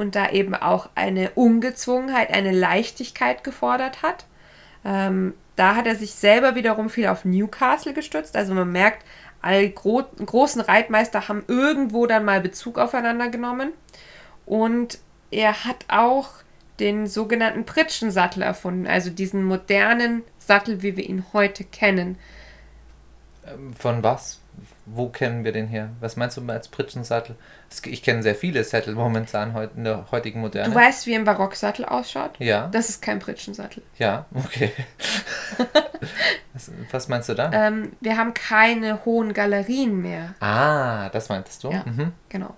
und 0.00 0.16
da 0.16 0.30
eben 0.30 0.54
auch 0.54 0.88
eine 0.94 1.30
Ungezwungenheit, 1.34 2.32
eine 2.32 2.52
Leichtigkeit 2.52 3.44
gefordert 3.44 4.02
hat. 4.02 4.24
Ähm, 4.84 5.34
da 5.56 5.76
hat 5.76 5.86
er 5.86 5.94
sich 5.94 6.14
selber 6.14 6.54
wiederum 6.54 6.88
viel 6.88 7.06
auf 7.06 7.26
Newcastle 7.26 7.92
gestützt. 7.92 8.34
Also 8.34 8.54
man 8.54 8.72
merkt, 8.72 9.04
alle 9.42 9.68
gro 9.68 10.02
großen 10.24 10.62
Reitmeister 10.62 11.28
haben 11.28 11.44
irgendwo 11.48 12.06
dann 12.06 12.24
mal 12.24 12.40
Bezug 12.40 12.78
aufeinander 12.78 13.28
genommen. 13.28 13.72
Und 14.46 14.98
er 15.30 15.64
hat 15.64 15.84
auch 15.88 16.30
den 16.80 17.06
sogenannten 17.06 17.66
Pritschensattel 17.66 18.42
erfunden, 18.42 18.86
also 18.86 19.10
diesen 19.10 19.44
modernen 19.44 20.22
Sattel, 20.38 20.82
wie 20.82 20.96
wir 20.96 21.06
ihn 21.06 21.26
heute 21.34 21.62
kennen. 21.64 22.16
Ähm, 23.46 23.74
von 23.74 24.02
was? 24.02 24.39
Wo 24.86 25.08
kennen 25.08 25.44
wir 25.44 25.52
den 25.52 25.68
her? 25.68 25.90
Was 26.00 26.16
meinst 26.16 26.36
du 26.36 26.46
als 26.48 26.68
Pritschensattel? 26.68 27.36
Ich 27.84 28.02
kenne 28.02 28.22
sehr 28.22 28.34
viele 28.34 28.64
Sättel 28.64 28.94
momentan 28.94 29.54
in 29.76 29.84
der 29.84 30.10
heutigen 30.10 30.40
Moderne. 30.40 30.72
Du 30.72 30.74
weißt, 30.74 31.06
wie 31.06 31.14
ein 31.14 31.24
Barocksattel 31.24 31.84
ausschaut? 31.84 32.32
Ja. 32.38 32.68
Das 32.68 32.88
ist 32.88 33.00
kein 33.00 33.18
Pritschensattel. 33.18 33.82
Ja, 33.98 34.26
okay. 34.34 34.72
was, 36.52 36.70
was, 36.90 37.08
meinst 37.08 37.28
du 37.28 37.34
da? 37.34 37.50
Ähm, 37.52 37.92
wir 38.00 38.16
haben 38.16 38.34
keine 38.34 39.04
hohen 39.04 39.32
Galerien 39.32 40.00
mehr. 40.00 40.34
Ah, 40.40 41.08
das 41.10 41.28
meintest 41.28 41.64
du? 41.64 41.70
Ja, 41.70 41.84
mhm. 41.86 42.12
genau. 42.28 42.54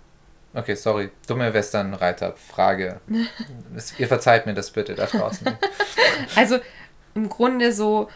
Okay, 0.55 0.75
sorry. 0.75 1.11
Dumme 1.27 1.53
Westernreiter-Frage. 1.53 3.01
Ihr 3.99 4.09
verzeiht 4.09 4.47
mir 4.47 4.55
das 4.55 4.71
bitte 4.71 4.95
da 4.95 5.07
draußen. 5.07 5.47
also 6.37 6.59
im 7.15 7.29
Grunde 7.29 7.73
so 7.73 8.09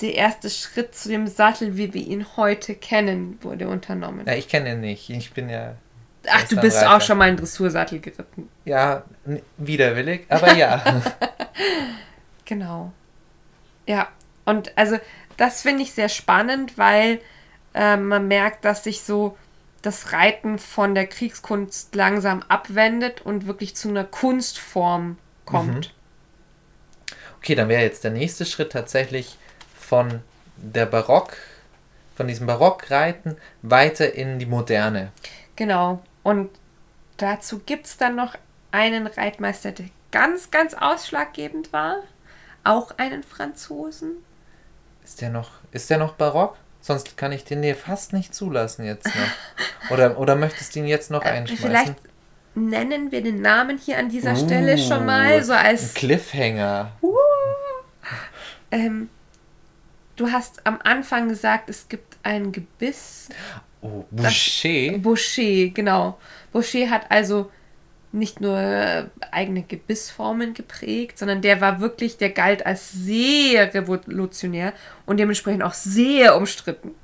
der 0.00 0.14
erste 0.14 0.50
Schritt 0.50 0.94
zu 0.94 1.08
dem 1.08 1.26
Sattel, 1.26 1.76
wie 1.76 1.92
wir 1.92 2.06
ihn 2.06 2.26
heute 2.36 2.74
kennen, 2.74 3.38
wurde 3.42 3.68
unternommen. 3.68 4.26
Ja, 4.26 4.34
ich 4.34 4.48
kenne 4.48 4.72
ihn 4.72 4.80
nicht. 4.80 5.10
Ich 5.10 5.32
bin 5.32 5.48
ja. 5.48 5.74
Ach, 6.28 6.46
du 6.48 6.60
bist 6.60 6.84
auch 6.84 7.00
schon 7.00 7.18
mal 7.18 7.28
in 7.28 7.36
Dressursattel 7.36 8.00
geritten. 8.00 8.48
Ja, 8.64 9.04
widerwillig, 9.56 10.26
aber 10.28 10.54
ja. 10.54 11.02
genau. 12.44 12.92
Ja, 13.86 14.08
und 14.44 14.76
also 14.76 14.98
das 15.36 15.62
finde 15.62 15.82
ich 15.82 15.92
sehr 15.92 16.10
spannend, 16.10 16.76
weil 16.76 17.20
äh, 17.74 17.96
man 17.96 18.28
merkt, 18.28 18.64
dass 18.64 18.84
sich 18.84 19.02
so 19.02 19.36
das 19.82 20.12
Reiten 20.12 20.58
von 20.58 20.94
der 20.94 21.06
Kriegskunst 21.06 21.94
langsam 21.94 22.42
abwendet 22.48 23.22
und 23.22 23.46
wirklich 23.46 23.74
zu 23.74 23.88
einer 23.88 24.04
Kunstform 24.04 25.16
kommt. 25.46 25.88
Mhm. 25.88 27.16
Okay, 27.38 27.54
dann 27.54 27.70
wäre 27.70 27.82
jetzt 27.82 28.04
der 28.04 28.10
nächste 28.10 28.44
Schritt 28.44 28.72
tatsächlich 28.72 29.38
von 29.90 30.20
der 30.54 30.86
Barock, 30.86 31.36
von 32.14 32.28
diesem 32.28 32.46
Barockreiten 32.46 33.36
weiter 33.62 34.14
in 34.14 34.38
die 34.38 34.46
Moderne. 34.46 35.10
Genau. 35.56 36.00
Und 36.22 36.48
dazu 37.16 37.58
gibt 37.58 37.86
es 37.86 37.96
dann 37.96 38.14
noch 38.14 38.36
einen 38.70 39.08
Reitmeister, 39.08 39.72
der 39.72 39.86
ganz, 40.12 40.52
ganz 40.52 40.74
ausschlaggebend 40.74 41.72
war. 41.72 41.96
Auch 42.62 42.92
einen 42.98 43.24
Franzosen. 43.24 44.12
Ist 45.02 45.20
der 45.22 45.30
noch, 45.30 45.50
ist 45.72 45.90
der 45.90 45.98
noch 45.98 46.14
barock? 46.14 46.56
Sonst 46.80 47.16
kann 47.16 47.32
ich 47.32 47.44
den 47.44 47.60
dir 47.60 47.74
fast 47.74 48.12
nicht 48.12 48.32
zulassen 48.32 48.84
jetzt 48.84 49.06
noch. 49.06 49.90
Oder, 49.90 50.20
oder 50.20 50.36
möchtest 50.36 50.76
du 50.76 50.78
ihn 50.78 50.86
jetzt 50.86 51.10
noch 51.10 51.24
äh, 51.24 51.30
einschmeißen? 51.30 51.66
Vielleicht 51.66 51.96
nennen 52.54 53.10
wir 53.10 53.24
den 53.24 53.40
Namen 53.40 53.76
hier 53.76 53.98
an 53.98 54.08
dieser 54.08 54.34
uh, 54.34 54.36
Stelle 54.36 54.78
schon 54.78 55.04
mal 55.04 55.42
so 55.42 55.52
als. 55.52 55.94
Cliffhanger. 55.94 56.92
Uh, 57.02 57.16
ähm, 58.70 59.08
du 60.20 60.30
hast 60.30 60.66
am 60.66 60.78
Anfang 60.84 61.28
gesagt, 61.28 61.70
es 61.70 61.88
gibt 61.88 62.18
ein 62.22 62.52
Gebiss. 62.52 63.28
Oh, 63.80 64.04
Boucher. 64.10 64.98
Boucher, 64.98 65.70
genau. 65.72 66.18
Boucher 66.52 66.90
hat 66.90 67.10
also 67.10 67.50
nicht 68.12 68.40
nur 68.40 68.58
äh, 68.58 69.04
eigene 69.30 69.62
Gebissformen 69.62 70.52
geprägt, 70.52 71.18
sondern 71.18 71.42
der 71.42 71.60
war 71.60 71.80
wirklich, 71.80 72.18
der 72.18 72.30
galt 72.30 72.66
als 72.66 72.90
sehr 72.90 73.72
revolutionär 73.72 74.72
und 75.06 75.18
dementsprechend 75.18 75.62
auch 75.62 75.74
sehr 75.74 76.36
umstritten. 76.36 76.94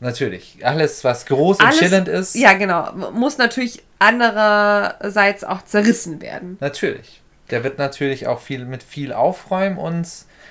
Natürlich. 0.00 0.58
Alles, 0.64 1.02
was 1.04 1.26
groß 1.26 1.60
Alles, 1.60 1.74
und 1.74 1.78
schillernd 1.84 2.08
ist. 2.08 2.34
Ja, 2.34 2.52
genau. 2.52 2.92
Muss 3.12 3.38
natürlich 3.38 3.82
andererseits 3.98 5.42
auch 5.42 5.62
zerrissen 5.62 6.20
werden. 6.20 6.56
Natürlich. 6.60 7.22
Der 7.50 7.64
wird 7.64 7.78
natürlich 7.78 8.26
auch 8.26 8.40
viel 8.40 8.64
mit 8.64 8.82
viel 8.82 9.12
aufräumen 9.12 9.78
und 9.78 10.06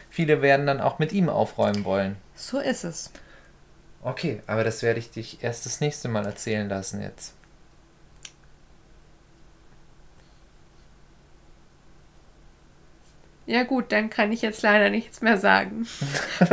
viele 0.10 0.42
werden 0.42 0.66
dann 0.66 0.82
auch 0.82 1.00
mit 1.00 1.12
ihm 1.14 1.30
aufräumen 1.30 1.86
wollen. 1.86 2.18
So 2.36 2.60
ist 2.60 2.84
es. 2.84 3.12
Okay, 4.04 4.42
aber 4.48 4.64
das 4.64 4.84
werde 4.84 5.00
ich 5.00 5.12
dich 5.12 5.44
erst 5.44 5.66
das 5.66 5.82
nächste 5.82 6.08
Mal 6.08 6.26
erzählen 6.26 6.70
lassen 6.70 7.02
jetzt. 7.02 7.34
Ja 13.48 13.64
gut, 13.64 13.94
dann 13.94 14.10
kann 14.10 14.34
ich 14.34 14.42
jetzt 14.42 14.62
leider 14.62 14.90
nichts 14.90 15.22
mehr 15.22 15.38
sagen. 15.38 15.88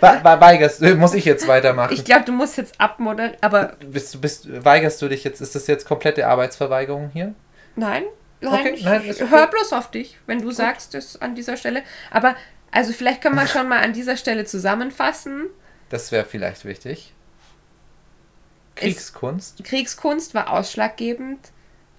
weigerst 0.00 0.80
muss 0.80 1.12
ich 1.12 1.26
jetzt 1.26 1.46
weitermachen? 1.46 1.92
Ich 1.92 2.02
glaube, 2.02 2.24
du 2.24 2.32
musst 2.32 2.56
jetzt 2.56 2.80
abmoderieren, 2.80 3.36
aber... 3.42 3.76
Bist, 3.86 4.22
bist, 4.22 4.64
weigerst 4.64 5.02
du 5.02 5.08
dich 5.08 5.22
jetzt, 5.22 5.42
ist 5.42 5.54
das 5.54 5.66
jetzt 5.66 5.86
komplette 5.86 6.26
Arbeitsverweigerung 6.26 7.10
hier? 7.12 7.34
Nein, 7.76 8.04
nein, 8.40 8.54
okay, 8.54 8.80
nein 8.82 9.02
ich 9.04 9.20
hör 9.20 9.46
bloß 9.48 9.74
auf 9.74 9.90
dich, 9.90 10.18
wenn 10.24 10.38
du 10.38 10.46
gut. 10.46 10.56
sagst 10.56 10.94
das 10.94 11.20
an 11.20 11.34
dieser 11.34 11.58
Stelle. 11.58 11.82
Aber, 12.10 12.36
also 12.74 12.92
vielleicht 12.92 13.22
können 13.22 13.36
wir 13.36 13.46
schon 13.46 13.68
mal 13.68 13.80
an 13.80 13.92
dieser 13.92 14.16
Stelle 14.16 14.44
zusammenfassen. 14.44 15.46
Das 15.88 16.12
wäre 16.12 16.24
vielleicht 16.24 16.64
wichtig. 16.64 17.12
Kriegskunst. 18.74 19.60
Es, 19.60 19.66
Kriegskunst 19.66 20.34
war 20.34 20.50
ausschlaggebend 20.50 21.38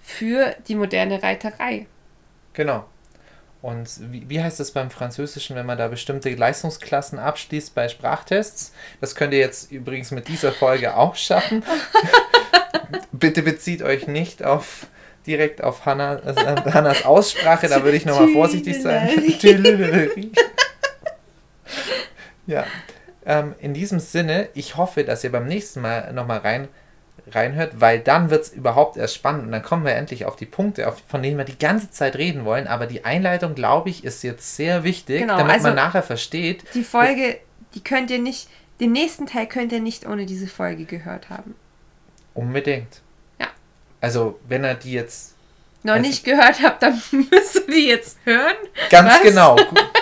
für 0.00 0.54
die 0.68 0.74
moderne 0.74 1.22
Reiterei. 1.22 1.86
Genau. 2.52 2.84
Und 3.62 3.88
wie, 4.12 4.28
wie 4.28 4.40
heißt 4.40 4.60
das 4.60 4.70
beim 4.70 4.90
Französischen, 4.90 5.56
wenn 5.56 5.66
man 5.66 5.78
da 5.78 5.88
bestimmte 5.88 6.28
Leistungsklassen 6.30 7.18
abschließt 7.18 7.74
bei 7.74 7.88
Sprachtests? 7.88 8.72
Das 9.00 9.14
könnt 9.14 9.32
ihr 9.32 9.40
jetzt 9.40 9.72
übrigens 9.72 10.10
mit 10.10 10.28
dieser 10.28 10.52
Folge 10.52 10.94
auch 10.94 11.16
schaffen. 11.16 11.64
Bitte 13.12 13.42
bezieht 13.42 13.82
euch 13.82 14.06
nicht 14.06 14.44
auf 14.44 14.86
direkt 15.26 15.64
auf 15.64 15.86
Hannah, 15.86 16.20
also 16.24 16.40
Hannas 16.46 17.04
Aussprache, 17.04 17.66
da 17.66 17.82
würde 17.82 17.96
ich 17.96 18.06
nochmal 18.06 18.28
vorsichtig 18.32 18.80
sein. 18.80 19.08
ja. 22.46 22.64
Ähm, 23.24 23.54
in 23.58 23.74
diesem 23.74 23.98
Sinne, 23.98 24.48
ich 24.54 24.76
hoffe, 24.76 25.04
dass 25.04 25.24
ihr 25.24 25.32
beim 25.32 25.46
nächsten 25.46 25.80
Mal 25.80 26.12
nochmal 26.12 26.38
rein 26.38 26.68
reinhört, 27.28 27.80
weil 27.80 28.00
dann 28.00 28.30
wird 28.30 28.44
es 28.44 28.52
überhaupt 28.52 28.96
erst 28.96 29.14
spannend 29.14 29.46
und 29.46 29.52
dann 29.52 29.62
kommen 29.62 29.84
wir 29.84 29.94
endlich 29.94 30.26
auf 30.26 30.36
die 30.36 30.46
Punkte, 30.46 30.86
auf, 30.86 31.02
von 31.08 31.22
denen 31.22 31.36
wir 31.36 31.44
die 31.44 31.58
ganze 31.58 31.90
Zeit 31.90 32.16
reden 32.16 32.44
wollen. 32.44 32.66
Aber 32.66 32.86
die 32.86 33.04
Einleitung, 33.04 33.54
glaube 33.54 33.90
ich, 33.90 34.04
ist 34.04 34.22
jetzt 34.22 34.56
sehr 34.56 34.84
wichtig, 34.84 35.20
genau, 35.20 35.38
damit 35.38 35.54
also 35.54 35.68
man 35.68 35.76
nachher 35.76 36.02
versteht. 36.02 36.64
Die 36.74 36.84
Folge, 36.84 37.38
die 37.74 37.82
könnt 37.82 38.10
ihr 38.10 38.18
nicht, 38.18 38.48
den 38.80 38.92
nächsten 38.92 39.26
Teil 39.26 39.46
könnt 39.46 39.72
ihr 39.72 39.80
nicht 39.80 40.06
ohne 40.06 40.26
diese 40.26 40.46
Folge 40.46 40.84
gehört 40.84 41.30
haben. 41.30 41.54
Unbedingt. 42.34 43.00
Ja. 43.40 43.48
Also, 44.00 44.38
wenn 44.46 44.62
er 44.62 44.74
die 44.74 44.92
jetzt 44.92 45.35
noch 45.82 45.94
also, 45.94 46.08
nicht 46.08 46.24
gehört 46.24 46.62
habt, 46.62 46.82
dann 46.82 47.00
müsst 47.30 47.56
ihr 47.56 47.66
die 47.74 47.86
jetzt 47.88 48.18
hören. 48.24 48.56
Ganz 48.90 49.14
Was? 49.14 49.22
genau. 49.22 49.56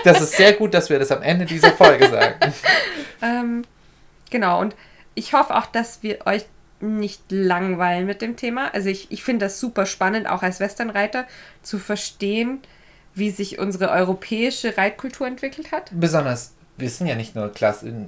Das 0.04 0.20
ist 0.20 0.32
sehr 0.32 0.52
gut, 0.54 0.74
dass 0.74 0.90
wir 0.90 0.98
das 0.98 1.10
am 1.10 1.22
Ende 1.22 1.44
dieser 1.44 1.72
Folge 1.72 2.08
sagen. 2.08 2.54
ähm, 3.22 3.64
genau, 4.30 4.60
und 4.60 4.74
ich 5.14 5.32
hoffe 5.32 5.54
auch, 5.54 5.66
dass 5.66 6.02
wir 6.02 6.26
euch 6.26 6.44
nicht 6.80 7.22
langweilen 7.30 8.06
mit 8.06 8.20
dem 8.20 8.36
Thema. 8.36 8.72
Also 8.74 8.88
ich, 8.88 9.10
ich 9.10 9.24
finde 9.24 9.46
das 9.46 9.60
super 9.60 9.86
spannend, 9.86 10.28
auch 10.28 10.42
als 10.42 10.60
Westernreiter 10.60 11.26
zu 11.62 11.78
verstehen, 11.78 12.60
wie 13.14 13.30
sich 13.30 13.58
unsere 13.58 13.90
europäische 13.90 14.76
Reitkultur 14.76 15.26
entwickelt 15.26 15.72
hat. 15.72 15.90
Besonders, 15.92 16.54
wir 16.76 16.90
sind 16.90 17.06
ja 17.06 17.14
nicht 17.14 17.34
nur, 17.34 17.52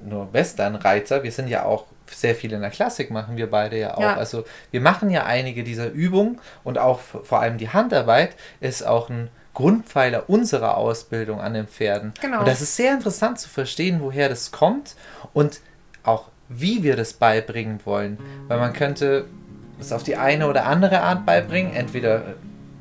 nur 0.07 0.33
Westernreiter, 0.33 1.23
wir 1.23 1.33
sind 1.33 1.49
ja 1.49 1.65
auch 1.65 1.87
sehr 2.11 2.35
viel 2.35 2.53
in 2.53 2.61
der 2.61 2.71
Klassik 2.71 3.11
machen 3.11 3.37
wir 3.37 3.51
beide 3.51 3.79
ja 3.79 3.97
auch. 3.97 4.01
Ja. 4.01 4.17
Also 4.17 4.45
wir 4.71 4.81
machen 4.81 5.11
ja 5.11 5.25
einige 5.25 5.65
dieser 5.65 5.91
Übungen 5.91 6.41
und 6.65 6.79
auch 6.79 7.01
vor 7.01 7.41
allem 7.41 7.59
die 7.59 7.71
Handarbeit 7.71 8.37
ist 8.61 8.87
auch 8.87 9.11
ein 9.11 9.29
Grundpfeiler 9.55 10.29
unserer 10.29 10.77
Ausbildung 10.77 11.41
an 11.41 11.55
den 11.55 11.67
Pferden. 11.67 12.13
Genau. 12.21 12.41
Und 12.41 12.49
das 12.49 12.61
ist 12.61 12.77
sehr 12.77 12.93
interessant 12.93 13.41
zu 13.41 13.49
verstehen, 13.49 14.01
woher 14.01 14.29
das 14.29 14.51
kommt 14.51 14.97
und 15.33 15.61
auch 16.05 16.29
wie 16.49 16.83
wir 16.83 16.95
das 16.95 17.15
beibringen 17.15 17.81
wollen. 17.85 18.19
Weil 18.49 18.59
man 18.59 18.75
könnte 18.75 19.25
es 19.81 19.93
auf 19.93 20.03
die 20.03 20.17
eine 20.17 20.49
oder 20.49 20.67
andere 20.67 21.01
Art 21.01 21.25
beibringen. 21.27 21.75
Entweder, 21.75 22.35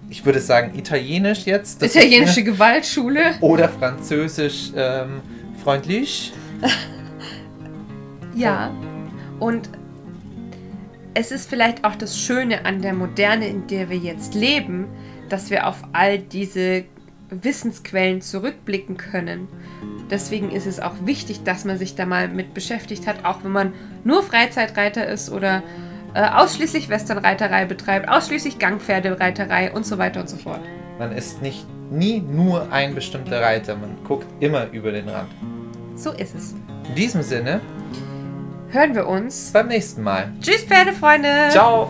ich 0.10 0.26
würde 0.26 0.40
sagen, 0.40 0.78
Italienisch 0.78 1.46
jetzt. 1.46 1.82
Italienische 1.82 2.42
ist, 2.42 2.46
Gewaltschule. 2.46 3.36
Oder 3.40 3.70
Französisch 3.70 4.72
ähm, 4.76 5.22
freundlich. 5.64 6.34
ja. 8.36 8.72
Und 9.40 9.70
es 11.14 11.32
ist 11.32 11.50
vielleicht 11.50 11.84
auch 11.86 11.96
das 11.96 12.20
Schöne 12.20 12.66
an 12.66 12.82
der 12.82 12.94
Moderne, 12.94 13.48
in 13.48 13.68
der 13.68 13.90
wir 13.90 13.98
jetzt 13.98 14.36
leben, 14.36 14.88
dass 15.30 15.50
wir 15.50 15.68
auf 15.68 15.78
all 15.94 16.20
diese 16.20 16.84
Wissensquellen 17.30 18.22
zurückblicken 18.22 18.98
können. 18.98 19.48
Deswegen 20.10 20.52
ist 20.52 20.68
es 20.68 20.80
auch 20.80 20.94
wichtig, 21.06 21.44
dass 21.44 21.66
man 21.66 21.78
sich 21.78 21.96
da 21.96 22.06
mal 22.06 22.28
mit 22.28 22.54
beschäftigt 22.54 23.08
hat, 23.08 23.26
auch 23.26 23.44
wenn 23.44 23.52
man 23.52 23.74
nur 24.04 24.22
Freizeitreiter 24.22 25.08
ist 25.08 25.32
oder 25.32 25.64
äh, 26.14 26.22
ausschließlich 26.22 26.90
Westernreiterei 26.90 27.66
betreibt, 27.66 28.08
ausschließlich 28.08 28.60
Gangpferdereiterei 28.60 29.72
und 29.72 29.86
so 29.86 29.98
weiter 29.98 30.22
und 30.22 30.30
so 30.30 30.38
fort. 30.38 30.62
Man 31.00 31.12
ist 31.12 31.42
nicht 31.42 31.66
nie 31.90 32.22
nur 32.22 32.72
ein 32.72 32.94
bestimmter 32.94 33.42
Reiter, 33.42 33.76
man 33.76 33.98
guckt 34.04 34.28
immer 34.40 34.70
über 34.72 34.92
den 34.92 35.10
Rand. 35.10 35.30
So 35.96 36.12
ist 36.12 36.36
es. 36.36 36.54
In 36.90 36.96
diesem 36.96 37.22
Sinne, 37.22 37.62
Hören 38.76 38.94
wir 38.94 39.08
uns. 39.08 39.52
beim 39.54 39.70
nächsten 39.70 40.04
Mal. 40.04 40.34
Tschüss, 40.42 40.64
Pferdefreunde! 40.64 41.48
Ciao! 41.50 41.90